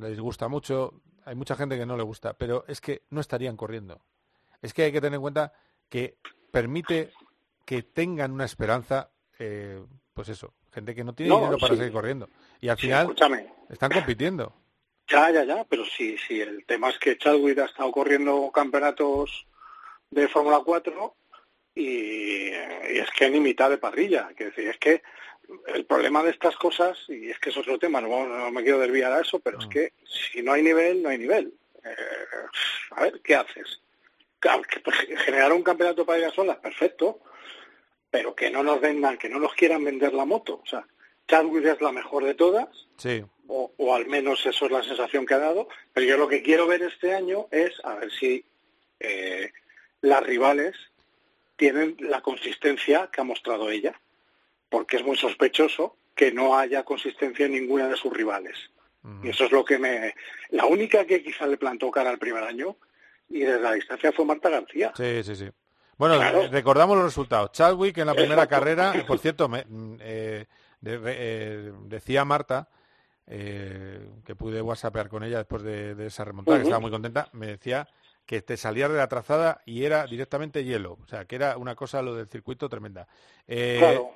les 0.00 0.18
gusta 0.18 0.48
mucho, 0.48 0.94
hay 1.28 1.34
mucha 1.34 1.56
gente 1.56 1.76
que 1.76 1.86
no 1.86 1.96
le 1.96 2.02
gusta, 2.02 2.32
pero 2.32 2.64
es 2.68 2.80
que 2.80 3.02
no 3.10 3.20
estarían 3.20 3.56
corriendo. 3.56 4.00
Es 4.62 4.72
que 4.72 4.84
hay 4.84 4.92
que 4.92 5.00
tener 5.00 5.16
en 5.16 5.22
cuenta 5.22 5.52
que 5.88 6.16
permite 6.50 7.12
que 7.64 7.82
tengan 7.82 8.32
una 8.32 8.46
esperanza, 8.46 9.10
pues 9.36 10.28
eso, 10.30 10.54
gente 10.72 10.94
que 10.94 11.04
no 11.04 11.14
tiene 11.14 11.34
dinero 11.34 11.58
para 11.58 11.76
seguir 11.76 11.92
corriendo. 11.92 12.28
Y 12.60 12.68
al 12.68 12.78
final 12.78 13.14
están 13.68 13.92
compitiendo. 13.92 14.54
Ya, 15.06 15.30
ya, 15.30 15.44
ya, 15.44 15.64
pero 15.64 15.84
sí, 15.84 16.16
sí, 16.26 16.40
el 16.40 16.64
tema 16.66 16.90
es 16.90 16.98
que 16.98 17.16
Chadwick 17.16 17.58
ha 17.58 17.66
estado 17.66 17.90
corriendo 17.92 18.50
campeonatos 18.52 19.46
de 20.10 20.28
Fórmula 20.28 20.60
4 20.64 21.14
y, 21.74 22.48
es 22.48 23.10
que 23.16 23.30
ni 23.30 23.40
mitad 23.40 23.70
de 23.70 23.78
parrilla. 23.78 24.30
Que 24.36 24.46
decir, 24.46 24.68
es 24.68 24.78
que 24.78 25.02
el 25.66 25.84
problema 25.84 26.22
de 26.22 26.30
estas 26.30 26.56
cosas, 26.56 26.98
y 27.08 27.30
es 27.30 27.38
que 27.38 27.50
es 27.50 27.56
otro 27.56 27.78
tema, 27.78 28.00
no, 28.00 28.50
me 28.50 28.62
quiero 28.62 28.78
desviar 28.78 29.12
a 29.12 29.20
eso, 29.20 29.38
pero 29.38 29.58
es 29.58 29.66
que 29.66 29.92
si 30.04 30.42
no 30.42 30.52
hay 30.52 30.62
nivel, 30.62 31.02
no 31.02 31.08
hay 31.08 31.18
nivel. 31.18 31.52
Eh, 31.84 31.96
a 32.90 33.02
ver, 33.02 33.20
¿qué 33.22 33.34
haces? 33.34 33.80
generar 35.24 35.52
un 35.52 35.64
campeonato 35.64 36.06
para 36.06 36.20
ir 36.20 36.30
solas, 36.32 36.58
perfecto, 36.58 37.20
pero 38.08 38.34
que 38.34 38.50
no 38.50 38.62
nos 38.62 38.80
vendan, 38.80 39.18
que 39.18 39.28
no 39.28 39.40
nos 39.40 39.52
quieran 39.54 39.82
vender 39.82 40.14
la 40.14 40.24
moto. 40.24 40.60
O 40.62 40.66
sea, 40.66 40.86
Chadwick 41.26 41.64
es 41.64 41.80
la 41.80 41.92
mejor 41.92 42.24
de 42.24 42.34
todas, 42.34 42.68
sí. 42.96 43.24
o, 43.48 43.72
o, 43.76 43.94
al 43.94 44.06
menos 44.06 44.46
eso 44.46 44.66
es 44.66 44.70
la 44.70 44.82
sensación 44.82 45.26
que 45.26 45.34
ha 45.34 45.38
dado, 45.38 45.68
pero 45.92 46.06
yo 46.06 46.16
lo 46.16 46.28
que 46.28 46.42
quiero 46.42 46.66
ver 46.66 46.82
este 46.82 47.14
año 47.14 47.48
es 47.50 47.72
a 47.84 47.96
ver 47.96 48.12
si 48.12 48.44
eh, 49.00 49.52
las 50.00 50.22
rivales 50.22 50.76
tienen 51.56 51.96
la 51.98 52.20
consistencia 52.20 53.10
que 53.12 53.20
ha 53.20 53.24
mostrado 53.24 53.70
ella, 53.70 54.00
porque 54.68 54.96
es 54.96 55.04
muy 55.04 55.16
sospechoso 55.16 55.96
que 56.14 56.32
no 56.32 56.58
haya 56.58 56.82
consistencia 56.82 57.46
en 57.46 57.52
ninguna 57.52 57.88
de 57.88 57.96
sus 57.96 58.12
rivales. 58.12 58.56
Y 59.22 59.30
eso 59.30 59.44
es 59.44 59.52
lo 59.52 59.64
que 59.64 59.78
me... 59.78 60.14
La 60.50 60.66
única 60.66 61.06
que 61.06 61.22
quizá 61.22 61.46
le 61.46 61.56
plantó 61.56 61.90
cara 61.90 62.10
al 62.10 62.18
primer 62.18 62.44
año 62.44 62.76
y 63.30 63.40
desde 63.40 63.60
la 63.60 63.72
distancia 63.72 64.12
fue 64.12 64.26
Marta 64.26 64.50
García. 64.50 64.92
Sí, 64.96 65.22
sí, 65.22 65.34
sí. 65.34 65.48
Bueno, 65.96 66.18
recordamos 66.50 66.96
los 66.96 67.06
resultados. 67.06 67.52
Chadwick 67.52 67.98
en 67.98 68.06
la 68.06 68.14
primera 68.14 68.46
carrera, 68.46 68.92
por 69.06 69.18
cierto, 69.18 69.48
me, 69.48 69.64
mm, 69.66 69.96
eh, 70.00 70.46
eh, 70.84 71.72
decía 71.84 72.24
Marta, 72.24 72.68
eh, 73.26 74.08
que 74.24 74.34
pude 74.34 74.62
whatsappear 74.62 75.08
con 75.08 75.22
ella 75.24 75.38
después 75.38 75.62
de, 75.62 76.06
esa 76.06 76.24
remontada, 76.24 76.58
que 76.58 76.64
estaba 76.64 76.80
muy 76.80 76.90
contenta, 76.90 77.28
me 77.32 77.48
decía 77.48 77.88
que 78.28 78.42
te 78.42 78.58
salías 78.58 78.90
de 78.90 78.98
la 78.98 79.08
trazada 79.08 79.62
y 79.64 79.84
era 79.84 80.06
directamente 80.06 80.62
hielo. 80.62 80.98
O 81.02 81.06
sea, 81.06 81.24
que 81.24 81.34
era 81.34 81.56
una 81.56 81.74
cosa 81.74 82.02
lo 82.02 82.14
del 82.14 82.28
circuito 82.28 82.68
tremenda. 82.68 83.08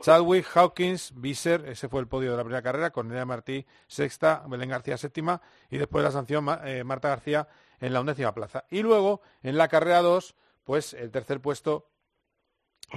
Chadwick, 0.03 0.47
Hawkins, 0.55 1.15
Visser, 1.17 1.67
ese 1.67 1.89
fue 1.89 2.03
el 2.03 2.09
podio 2.09 2.33
de 2.33 2.37
la 2.37 2.45
primera 2.45 2.61
carrera, 2.61 2.91
con 2.91 3.09
Nerea 3.09 3.25
Martí 3.25 3.65
sexta, 3.87 4.45
Belén 4.47 4.69
García 4.69 4.99
séptima 4.99 5.41
y 5.71 5.79
después 5.79 6.05
la 6.05 6.11
sanción 6.11 6.45
Marta 6.45 7.09
García 7.09 7.49
en 7.81 7.95
la 7.95 8.03
undécima 8.03 8.35
plaza. 8.35 8.67
Y 8.69 8.83
luego, 8.83 9.23
en 9.43 9.57
la 9.57 9.69
carrera 9.69 10.03
2, 10.03 10.35
pues 10.65 10.93
el 10.93 11.11
tercer 11.11 11.41
puesto 11.41 11.89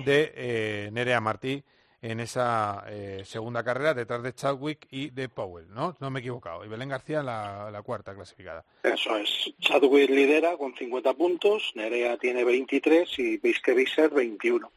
de 0.04 0.34
eh, 0.36 0.90
Nerea 0.92 1.22
Martí 1.22 1.64
en 2.06 2.20
esa 2.20 2.84
eh, 2.88 3.24
segunda 3.26 3.64
carrera 3.64 3.96
detrás 3.96 4.22
de 4.22 4.34
Chadwick 4.34 4.88
y 4.92 5.10
de 5.10 5.28
Powell, 5.28 5.66
¿no? 5.74 5.98
No 6.00 6.12
me 6.12 6.20
he 6.20 6.22
equivocado. 6.22 6.64
Y 6.64 6.68
Belén 6.68 6.90
García 6.90 7.24
la, 7.24 7.72
la 7.72 7.82
cuarta 7.82 8.14
clasificada. 8.14 8.64
Eso 8.84 9.18
es. 9.18 9.52
Chadwick 9.60 10.12
lidera 10.12 10.56
con 10.56 10.76
50 10.76 11.14
puntos, 11.14 11.72
Nerea 11.74 12.18
tiene 12.18 12.44
23 12.44 13.10
y 13.18 13.38
Visser 13.38 14.12
21. 14.12 14.72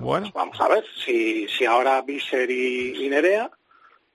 Bueno, 0.00 0.30
vamos 0.32 0.58
a 0.60 0.68
ver 0.68 0.84
si, 1.04 1.46
si 1.48 1.66
ahora 1.66 2.00
Visser 2.02 2.50
y 2.50 3.08
Nerea 3.10 3.50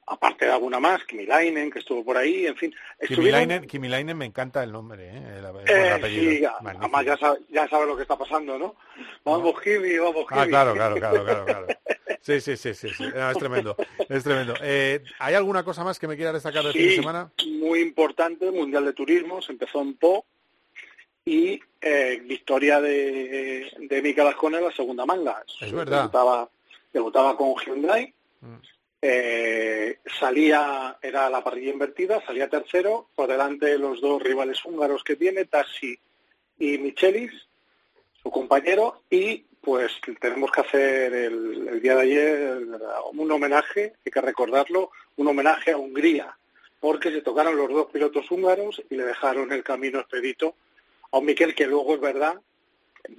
aparte 0.08 0.46
de 0.46 0.52
alguna 0.52 0.80
más, 0.80 1.04
Kimilainen, 1.06 1.72
que 1.72 1.80
estuvo 1.80 2.04
por 2.04 2.18
ahí, 2.18 2.46
en 2.46 2.56
fin. 2.56 2.74
Kimilainen, 3.68 4.18
me 4.18 4.26
encanta 4.26 4.64
el 4.64 4.72
nombre, 4.72 5.10
¿eh? 5.10 5.42
El, 5.68 6.10
sí, 6.10 6.44
además 6.46 7.06
ya 7.06 7.18
sabe, 7.18 7.40
ya 7.50 7.68
sabe 7.68 7.86
lo 7.86 7.96
que 7.96 8.04
está 8.04 8.18
pasando, 8.18 8.58
¿no? 8.58 8.76
Vamos 9.24 9.60
Kimi, 9.62 9.98
vamos 9.98 10.28
Kimi. 10.28 10.42
Ah, 10.42 10.48
claro, 10.48 10.74
claro, 10.74 10.96
claro, 10.96 11.24
claro, 11.24 11.46
claro. 11.46 11.68
Sí, 12.24 12.40
sí, 12.40 12.56
sí, 12.56 12.74
sí, 12.74 12.88
sí. 12.90 13.04
es 13.04 13.38
tremendo, 13.38 13.76
es 14.08 14.24
tremendo. 14.24 14.54
Eh, 14.62 15.04
¿Hay 15.20 15.36
alguna 15.36 15.64
cosa 15.64 15.84
más 15.84 16.00
que 16.00 16.08
me 16.08 16.16
quiera 16.16 16.32
destacar 16.32 16.64
del 16.64 16.72
fin 16.72 16.88
de 16.88 16.96
semana? 16.96 17.32
muy 17.60 17.82
importante, 17.82 18.50
Mundial 18.50 18.86
de 18.86 18.94
Turismo, 18.94 19.42
se 19.42 19.52
empezó 19.52 19.82
en 19.82 19.96
Po, 19.96 20.26
y 21.26 21.60
eh, 21.82 22.22
victoria 22.26 22.80
de, 22.80 23.70
de 23.78 24.02
Mika 24.02 24.36
en 24.42 24.64
la 24.64 24.72
segunda 24.72 25.06
manga. 25.06 25.44
Es 25.60 25.72
verdad. 25.72 26.10
Debutaba, 26.94 27.36
con 27.36 27.56
Hyundai, 27.56 28.14
mm. 28.40 28.56
Eh, 29.06 30.00
salía, 30.18 30.98
era 31.02 31.30
la 31.30 31.44
parrilla 31.44 31.74
invertida, 31.74 32.26
salía 32.26 32.50
tercero, 32.50 33.10
por 33.16 33.28
delante 33.28 33.66
de 33.66 33.78
los 33.78 34.00
dos 34.00 34.24
rivales 34.24 34.64
húngaros 34.64 35.04
que 35.04 35.18
tiene, 35.18 35.44
Tassi 35.44 35.94
y 36.58 36.78
Michelis, 36.78 37.34
su 38.22 38.32
compañero, 38.32 39.04
y 39.10 39.44
pues 39.64 39.94
tenemos 40.20 40.52
que 40.52 40.62
hacer 40.62 41.14
el, 41.14 41.82
día 41.82 41.96
de 41.96 42.02
ayer 42.02 42.58
un 43.14 43.32
homenaje, 43.32 43.94
hay 44.06 44.12
que 44.12 44.22
recordarlo, 44.22 44.92
un 45.16 45.28
homenaje 45.28 45.72
a 45.72 45.78
Hungría, 45.78 46.36
porque 46.80 47.12
se 47.12 47.22
tocaron 47.22 47.56
los 47.56 47.70
dos 47.70 47.88
pilotos 47.92 48.30
húngaros 48.30 48.82
y 48.90 48.96
le 48.96 49.06
dejaron 49.06 49.52
el 49.54 49.64
camino 49.64 50.00
expedito 50.00 50.56
a 51.12 51.20
un 51.20 51.26
Miquel 51.26 51.56
que 51.56 51.66
luego 51.66 51.96
es 51.96 52.02
verdad 52.02 52.40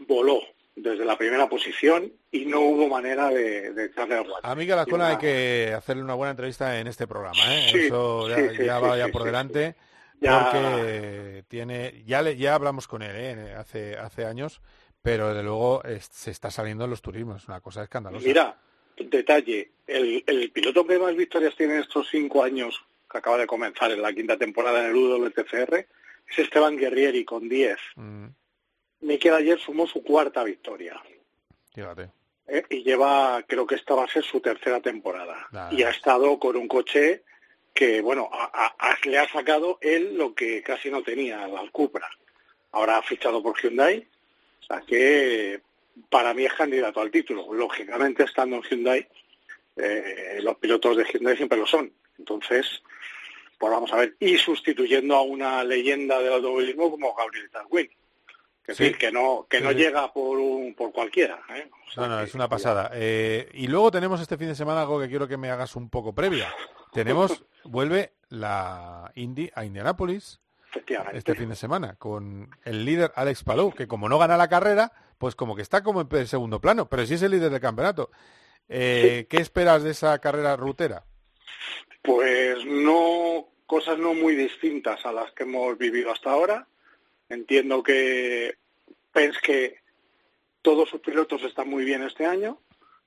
voló, 0.07 0.41
desde 0.77 1.05
la 1.05 1.17
primera 1.17 1.49
posición 1.49 2.13
y 2.31 2.47
no 2.47 2.61
hubo 2.61 2.89
manera 2.89 3.29
de, 3.29 3.73
de 3.73 3.87
echarle 3.87 4.17
al 4.17 4.27
A 4.43 4.55
Miguel 4.55 4.79
Azcona 4.79 5.09
hay 5.09 5.19
que 5.19 5.73
hacerle 5.75 6.03
una 6.03 6.15
buena 6.15 6.33
entrevista 6.33 6.79
en 6.79 6.89
este 6.89 7.07
programa, 7.07 7.39
¿eh? 7.49 7.87
Eso 7.87 8.29
ya, 8.29 8.81
va 8.81 8.99
ya 8.99 9.09
por 9.09 9.25
delante. 9.25 9.77
Porque 10.21 11.45
tiene, 11.49 12.03
ya 12.07 12.23
le, 12.23 12.37
ya 12.37 12.55
hablamos 12.55 12.89
con 12.89 13.03
él 13.03 13.15
¿eh? 13.15 13.55
hace, 13.57 13.97
hace 13.97 14.25
años, 14.25 14.63
pero 15.05 15.29
desde 15.29 15.43
luego 15.43 15.83
se 15.99 16.31
está 16.31 16.51
saliendo 16.51 16.85
en 16.85 16.91
los 16.91 17.03
turismos, 17.03 17.47
una 17.47 17.61
cosa 17.61 17.83
escandalosa. 17.83 18.27
Mira, 18.27 18.57
detalle, 18.97 19.73
el, 19.87 20.25
el 20.27 20.51
piloto 20.51 20.87
que 20.87 20.99
más 20.99 21.15
victorias 21.15 21.55
tiene 21.55 21.75
en 21.75 21.81
estos 21.81 22.09
cinco 22.09 22.43
años 22.43 22.83
que 23.11 23.19
acaba 23.19 23.37
de 23.37 23.47
comenzar 23.47 23.93
en 23.93 24.01
la 24.01 24.15
quinta 24.15 24.39
temporada 24.39 24.81
en 24.81 24.87
el 24.87 24.97
UWTCR 24.97 25.75
es 26.27 26.39
Esteban 26.39 26.79
Guerrieri 26.79 27.23
con 27.23 27.51
10. 27.51 27.77
Mm. 27.97 28.27
Miquel 29.03 29.35
ayer 29.35 29.61
sumó 29.61 29.87
su 29.87 30.03
cuarta 30.03 30.43
victoria. 30.43 30.99
Fíjate. 31.75 32.09
Eh, 32.47 32.63
y 32.71 32.83
lleva, 32.83 33.45
creo 33.47 33.67
que 33.67 33.75
esta 33.75 33.95
va 33.95 34.05
a 34.05 34.09
ser 34.09 34.25
su 34.25 34.41
tercera 34.41 34.81
temporada. 34.81 35.49
Y 35.71 35.83
ha 35.83 35.91
estado 35.91 36.39
con 36.39 36.57
un 36.57 36.67
coche 36.67 37.25
que, 37.75 38.01
bueno, 38.01 38.31
le 39.05 39.19
ha 39.19 39.29
sacado 39.29 39.77
él 39.83 40.17
lo 40.17 40.35
que 40.35 40.63
casi 40.63 40.91
no 40.91 41.03
tenía, 41.03 41.45
al 41.45 41.71
Cupra. 41.73 42.09
Ahora 42.73 42.97
ha 42.97 43.03
fichado 43.03 43.43
por 43.43 43.61
Hyundai, 43.61 44.09
o 44.65 44.67
sea 44.67 44.83
que 44.87 45.61
para 46.09 46.35
mí 46.35 46.45
es 46.45 46.53
candidato 46.55 47.01
al 47.01 47.11
título. 47.11 47.53
Lógicamente, 47.53 48.25
estando 48.25 48.57
en 48.57 48.63
Hyundai, 48.63 49.09
eh, 49.77 50.39
los 50.43 50.57
pilotos 50.57 50.97
de 50.97 51.05
Hyundai 51.05 51.37
siempre 51.37 51.59
lo 51.59 51.67
son. 51.67 51.93
Entonces, 52.19 52.83
pues 53.59 53.73
vamos 53.73 53.93
a 53.93 53.97
ver. 53.97 54.17
Y 54.19 54.37
sustituyendo 54.39 55.17
a 55.17 55.23
una 55.23 55.63
leyenda 55.63 56.19
del 56.21 56.33
automovilismo 56.35 56.91
como 56.91 57.15
Gabriel 57.15 57.51
Darwin. 57.53 57.91
Que, 58.65 58.95
que 58.95 59.13
no, 59.13 59.47
que 59.49 59.61
no 59.61 59.73
llega 59.73 60.11
por, 60.11 60.39
un, 60.39 60.75
por 60.75 60.91
cualquiera. 60.91 61.39
¿eh? 61.55 61.69
no, 61.99 62.09
no, 62.09 62.21
es 62.23 62.35
una 62.35 62.49
pasada. 62.49 62.91
Eh, 62.95 63.51
y 63.53 63.67
luego 63.67 63.91
tenemos 63.91 64.23
este 64.23 64.39
fin 64.39 64.49
de 64.49 64.55
semana 64.55 64.81
algo 64.81 64.99
que 64.99 65.09
quiero 65.09 65.29
que 65.29 65.37
me 65.37 65.51
hagas 65.51 65.77
un 65.77 65.91
poco 65.91 66.15
previa. 66.15 66.51
Tenemos, 66.91 67.45
vuelve 67.65 68.15
la 68.31 69.13
Indy 69.17 69.51
a 69.55 69.67
Indianápolis 69.67 70.41
este 71.13 71.35
fin 71.35 71.49
de 71.49 71.57
semana 71.57 71.97
con 71.97 72.51
el 72.65 72.85
líder 72.85 73.13
Alex 73.15 73.45
Palou, 73.45 73.73
que 73.73 73.87
como 73.87 74.09
no 74.09 74.19
gana 74.19 74.37
la 74.37 74.49
carrera, 74.49 74.93
pues 75.19 75.35
como 75.35 75.55
que 75.55 75.63
está 75.63 75.83
como 75.83 76.07
en 76.11 76.27
segundo 76.27 76.61
plano, 76.61 76.89
pero 76.89 77.07
sí 77.07 77.15
es 77.15 77.23
el 77.23 77.33
líder 77.33 77.51
del 77.51 77.61
campeonato. 77.61 78.11
Eh, 78.69 79.27
¿Qué 79.29 79.39
esperas 79.39 79.83
de 79.83 79.91
esa 79.91 80.19
carrera 80.19 80.57
rutera? 80.57 81.05
Pues 82.03 82.65
no, 82.65 83.49
cosas 83.67 83.99
no 83.99 84.15
muy 84.15 84.35
distintas 84.35 85.05
a 85.07 85.13
las 85.13 85.33
que 85.33 85.45
hemos 85.45 85.77
vivido 85.79 86.13
hasta 86.13 86.31
ahora. 86.31 86.67
Entiendo 87.29 87.83
que 87.83 88.57
que 89.43 89.79
todos 90.61 90.89
sus 90.89 91.01
pilotos 91.01 91.43
están 91.45 91.69
muy 91.69 91.85
bien 91.85 92.03
este 92.03 92.27
año, 92.27 92.59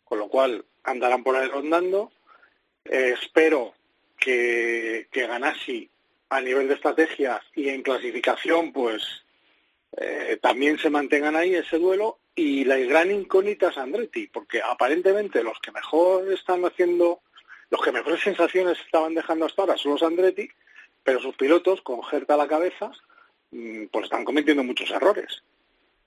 con 0.06 0.20
lo 0.20 0.30
cual 0.30 0.66
andarán 0.84 1.24
por 1.24 1.36
ahí 1.36 1.48
rondando. 1.50 2.12
Eh, 2.86 3.16
espero 3.22 3.74
que, 4.18 5.08
que 5.12 5.28
Ganassi 5.28 5.90
a 6.30 6.42
nivel 6.42 6.68
de 6.68 6.76
estrategia 6.76 7.42
y 7.56 7.70
en 7.70 7.84
clasificación, 7.84 8.72
pues 8.72 9.04
eh, 9.96 10.38
también 10.42 10.78
se 10.78 10.90
mantengan 10.90 11.36
ahí 11.36 11.56
ese 11.56 11.78
duelo. 11.78 12.20
Y 12.36 12.66
la 12.66 12.78
gran 12.78 13.12
incógnita 13.12 13.70
es 13.70 13.78
Andretti, 13.78 14.28
porque 14.28 14.62
aparentemente 14.62 15.42
los 15.42 15.60
que 15.60 15.72
mejor 15.72 16.32
están 16.32 16.64
haciendo, 16.66 17.22
los 17.72 17.82
que 17.82 17.92
mejores 17.92 18.22
sensaciones 18.22 18.78
estaban 18.86 19.16
dejando 19.16 19.46
hasta 19.46 19.64
ahora 19.64 19.78
son 19.78 19.94
los 19.94 20.04
Andretti, 20.04 20.48
pero 21.04 21.20
sus 21.20 21.36
pilotos, 21.36 21.82
con 21.82 22.04
Gerta 22.04 22.36
a 22.36 22.38
la 22.38 22.48
cabeza, 22.48 22.92
mm, 23.52 23.86
pues 23.86 24.06
están 24.06 24.24
cometiendo 24.24 24.64
muchos 24.64 24.92
errores. 24.92 25.42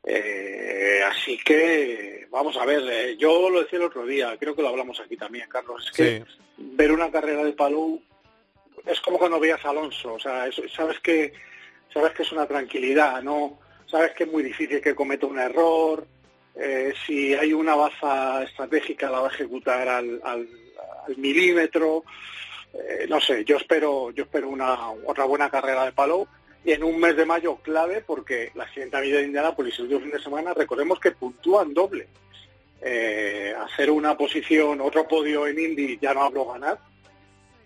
Eh, 0.04 1.02
así 1.04 1.36
que 1.38 2.26
vamos 2.30 2.56
a 2.56 2.64
ver, 2.64 2.82
eh, 2.88 3.16
yo 3.18 3.50
lo 3.50 3.62
decía 3.62 3.78
el 3.78 3.86
otro 3.86 4.06
día, 4.06 4.36
creo 4.38 4.54
que 4.54 4.62
lo 4.62 4.68
hablamos 4.68 5.00
aquí 5.00 5.16
también, 5.16 5.48
Carlos, 5.48 5.86
es 5.86 5.92
que 5.92 6.24
ver 6.56 6.92
una 6.92 7.10
carrera 7.10 7.44
de 7.44 7.52
Palou 7.52 8.00
es 8.86 9.00
como 9.00 9.18
cuando 9.18 9.40
veías 9.40 9.64
a 9.64 9.70
Alonso, 9.70 10.14
o 10.14 10.18
sea, 10.18 10.48
sabes 10.74 11.00
que 11.00 11.32
sabes 11.92 12.12
que 12.12 12.22
es 12.22 12.32
una 12.32 12.46
tranquilidad, 12.46 13.22
no 13.22 13.58
sabes 13.86 14.12
que 14.12 14.24
es 14.24 14.32
muy 14.32 14.42
difícil 14.42 14.80
que 14.80 14.94
cometa 14.94 15.26
un 15.26 15.38
error, 15.38 16.06
eh, 16.54 16.92
si 17.06 17.34
hay 17.34 17.52
una 17.52 17.74
baza 17.74 18.42
estratégica 18.42 19.10
la 19.10 19.20
va 19.20 19.28
a 19.28 19.32
ejecutar 19.32 19.88
al, 19.88 20.20
al, 20.24 20.48
milímetro, 21.16 22.04
eh, 22.72 23.06
no 23.08 23.20
sé, 23.20 23.44
yo 23.44 23.56
espero 23.56 24.10
yo 24.12 24.24
espero 24.24 24.48
una 24.48 24.90
otra 25.06 25.24
buena 25.24 25.50
carrera 25.50 25.84
de 25.84 25.92
palo 25.92 26.28
y 26.64 26.72
en 26.72 26.84
un 26.84 27.00
mes 27.00 27.16
de 27.16 27.24
mayo 27.24 27.56
clave 27.56 28.02
porque 28.06 28.52
la 28.54 28.68
siguiente 28.68 29.00
vida 29.00 29.18
de 29.18 29.24
Indianápolis 29.24 29.76
el 29.78 29.84
último 29.84 30.00
fin 30.02 30.10
de 30.12 30.22
semana 30.22 30.54
recordemos 30.54 31.00
que 31.00 31.12
puntúan 31.12 31.74
doble. 31.74 32.06
Eh, 32.82 33.54
hacer 33.58 33.90
una 33.90 34.16
posición, 34.16 34.80
otro 34.80 35.06
podio 35.06 35.46
en 35.46 35.58
Indy, 35.58 35.98
ya 36.00 36.14
no 36.14 36.22
hablo 36.22 36.46
ganar, 36.46 36.78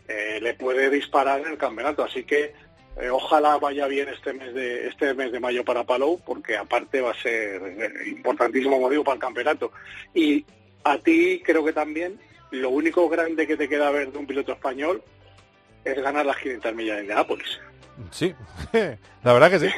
eh, 0.09 0.39
le 0.41 0.55
puede 0.55 0.91
disparar 0.91 1.41
en 1.41 1.53
el 1.53 1.59
campeonato. 1.59 2.05
Así 2.05 2.25
que 2.25 2.53
eh, 2.97 3.11
ojalá 3.11 3.59
vaya 3.59 3.87
bien 3.87 4.09
este 4.09 4.33
mes 4.33 4.55
de 4.55 4.87
este 4.89 5.15
mes 5.15 5.33
de 5.33 5.41
mayo 5.41 5.65
para 5.65 5.85
Palou, 5.85 6.21
porque 6.25 6.57
aparte 6.57 7.01
va 7.01 7.11
a 7.11 7.21
ser 7.21 7.63
eh, 7.63 8.09
importantísimo 8.09 8.79
motivo 8.79 9.03
para 9.03 9.15
el 9.15 9.21
campeonato. 9.21 9.73
Y 10.15 10.45
a 10.85 10.99
ti 10.99 11.43
creo 11.45 11.65
que 11.65 11.73
también 11.73 12.19
lo 12.51 12.71
único 12.71 13.09
grande 13.09 13.47
que 13.47 13.57
te 13.57 13.69
queda 13.69 13.91
ver 13.91 14.13
de 14.13 14.19
un 14.19 14.27
piloto 14.27 14.53
español 14.53 15.03
es 15.85 16.01
ganar 16.01 16.25
las 16.25 16.37
500 16.37 16.75
millas 16.75 16.97
de 16.97 17.03
Indianápolis. 17.03 17.61
Sí, 18.11 18.35
la 19.23 19.33
verdad 19.33 19.51
que 19.51 19.61
sí, 19.61 19.69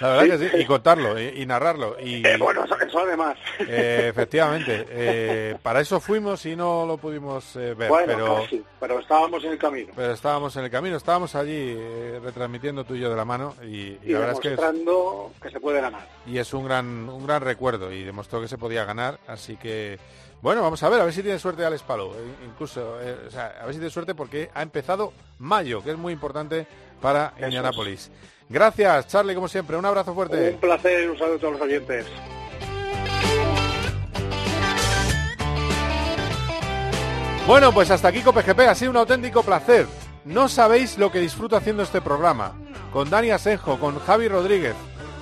la 0.00 0.08
verdad 0.08 0.38
que 0.38 0.50
sí, 0.50 0.56
y 0.62 0.64
contarlo, 0.66 1.20
y, 1.20 1.44
narrarlo. 1.46 1.96
Y, 2.00 2.26
eh, 2.26 2.36
bueno, 2.38 2.64
eso, 2.64 2.98
además. 2.98 3.36
Eh, 3.58 4.06
efectivamente, 4.10 4.86
eh, 4.88 5.56
para 5.62 5.80
eso 5.80 5.98
fuimos 5.98 6.44
y 6.46 6.54
no 6.54 6.86
lo 6.86 6.96
pudimos 6.96 7.54
ver, 7.54 7.90
pero, 8.06 8.44
pero 8.78 9.00
estábamos 9.00 9.42
en 9.44 9.52
el 9.52 9.58
camino. 9.58 9.92
Pero 9.96 10.12
estábamos 10.12 10.56
en 10.56 10.64
el 10.64 10.70
camino, 10.70 10.96
estábamos 10.96 11.34
allí 11.34 11.74
retransmitiendo 12.22 12.84
tú 12.84 12.94
y 12.94 13.00
yo 13.00 13.10
de 13.10 13.16
la 13.16 13.24
mano 13.24 13.54
y, 13.62 13.98
la 14.10 14.20
verdad 14.20 14.34
es 14.34 14.40
que, 14.40 14.56
que 15.42 15.50
se 15.50 15.60
puede 15.60 15.80
ganar. 15.80 16.06
Y 16.26 16.38
es 16.38 16.54
un 16.54 16.64
gran, 16.64 17.08
un 17.08 17.26
gran 17.26 17.42
recuerdo 17.42 17.92
y 17.92 18.04
demostró 18.04 18.40
que 18.40 18.48
se 18.48 18.58
podía 18.58 18.84
ganar, 18.84 19.18
así 19.26 19.56
que... 19.56 19.98
Bueno, 20.42 20.60
vamos 20.60 20.82
a 20.82 20.88
ver, 20.90 21.00
a 21.00 21.04
ver 21.04 21.14
si 21.14 21.22
tiene 21.22 21.38
suerte 21.38 21.64
Alex 21.64 21.82
Palo, 21.82 22.12
incluso, 22.44 22.98
o 23.26 23.30
sea, 23.30 23.56
a 23.60 23.64
ver 23.64 23.74
si 23.74 23.80
tiene 23.80 23.90
suerte 23.90 24.14
porque 24.14 24.50
ha 24.54 24.62
empezado 24.62 25.12
mayo, 25.38 25.82
que 25.82 25.90
es 25.90 25.96
muy 25.96 26.12
importante 26.12 26.66
para 27.00 27.32
Indianápolis. 27.40 28.10
Gracias, 28.48 29.08
Charlie, 29.08 29.34
como 29.34 29.48
siempre. 29.48 29.76
Un 29.76 29.86
abrazo 29.86 30.14
fuerte. 30.14 30.50
Un 30.50 30.60
placer, 30.60 31.10
un 31.10 31.18
saludo 31.18 31.36
a 31.36 31.38
todos 31.38 31.52
los 31.54 31.62
oyentes. 31.62 32.06
Bueno, 37.46 37.72
pues 37.72 37.90
hasta 37.90 38.08
aquí 38.08 38.22
COPGP. 38.22 38.60
Ha 38.60 38.74
sido 38.74 38.90
un 38.90 38.96
auténtico 38.96 39.42
placer. 39.42 39.86
No 40.24 40.48
sabéis 40.48 40.98
lo 40.98 41.12
que 41.12 41.20
disfruto 41.20 41.56
haciendo 41.56 41.82
este 41.82 42.00
programa. 42.00 42.54
Con 42.92 43.08
Dani 43.10 43.30
Asenjo, 43.30 43.78
con 43.78 43.98
Javi 44.00 44.26
Rodríguez, 44.26 44.74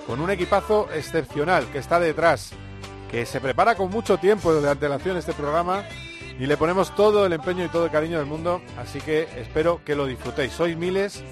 con 0.07 0.20
un 0.20 0.31
equipazo 0.31 0.89
excepcional 0.95 1.66
que 1.66 1.79
está 1.79 2.01
detrás, 2.01 2.53
que 3.11 3.27
se 3.27 3.41
prepara 3.41 3.75
con 3.75 3.91
mucho 3.91 4.16
tiempo 4.16 4.55
de 4.55 4.70
antelación 4.70 5.16
este 5.16 5.33
programa 5.33 5.85
y 6.39 6.47
le 6.47 6.57
ponemos 6.57 6.95
todo 6.95 7.27
el 7.27 7.33
empeño 7.33 7.64
y 7.64 7.68
todo 7.68 7.87
el 7.87 7.91
cariño 7.91 8.18
del 8.18 8.27
mundo. 8.27 8.62
Así 8.79 9.01
que 9.01 9.29
espero 9.37 9.81
que 9.85 9.95
lo 9.95 10.07
disfrutéis. 10.07 10.53
Sois 10.53 10.77
miles 10.77 11.22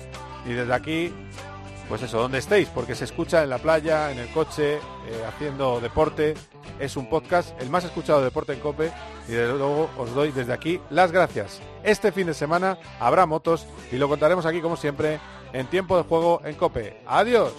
y 0.46 0.52
desde 0.52 0.72
aquí, 0.74 1.12
pues 1.88 2.02
eso, 2.02 2.18
donde 2.18 2.38
estéis, 2.38 2.68
porque 2.68 2.94
se 2.94 3.04
escucha 3.04 3.42
en 3.42 3.50
la 3.50 3.58
playa, 3.58 4.10
en 4.10 4.18
el 4.18 4.28
coche, 4.30 4.74
eh, 4.74 4.80
haciendo 5.28 5.80
deporte. 5.80 6.34
Es 6.78 6.96
un 6.96 7.08
podcast, 7.08 7.60
el 7.60 7.70
más 7.70 7.84
escuchado 7.84 8.18
de 8.20 8.26
deporte 8.26 8.52
en 8.52 8.60
Cope, 8.60 8.92
y 9.28 9.32
desde 9.32 9.56
luego 9.56 9.90
os 9.98 10.14
doy 10.14 10.32
desde 10.32 10.52
aquí 10.52 10.80
las 10.90 11.12
gracias. 11.12 11.60
Este 11.84 12.12
fin 12.12 12.26
de 12.26 12.34
semana 12.34 12.78
habrá 12.98 13.26
motos 13.26 13.66
y 13.90 13.96
lo 13.96 14.08
contaremos 14.08 14.46
aquí 14.46 14.60
como 14.60 14.76
siempre 14.76 15.20
en 15.52 15.66
tiempo 15.66 15.96
de 15.96 16.04
juego 16.04 16.40
en 16.44 16.54
Cope. 16.54 17.00
Adiós. 17.06 17.52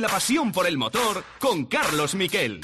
La 0.00 0.08
pasión 0.08 0.50
por 0.50 0.66
el 0.66 0.76
motor 0.76 1.22
con 1.38 1.66
Carlos 1.66 2.16
Miquel. 2.16 2.60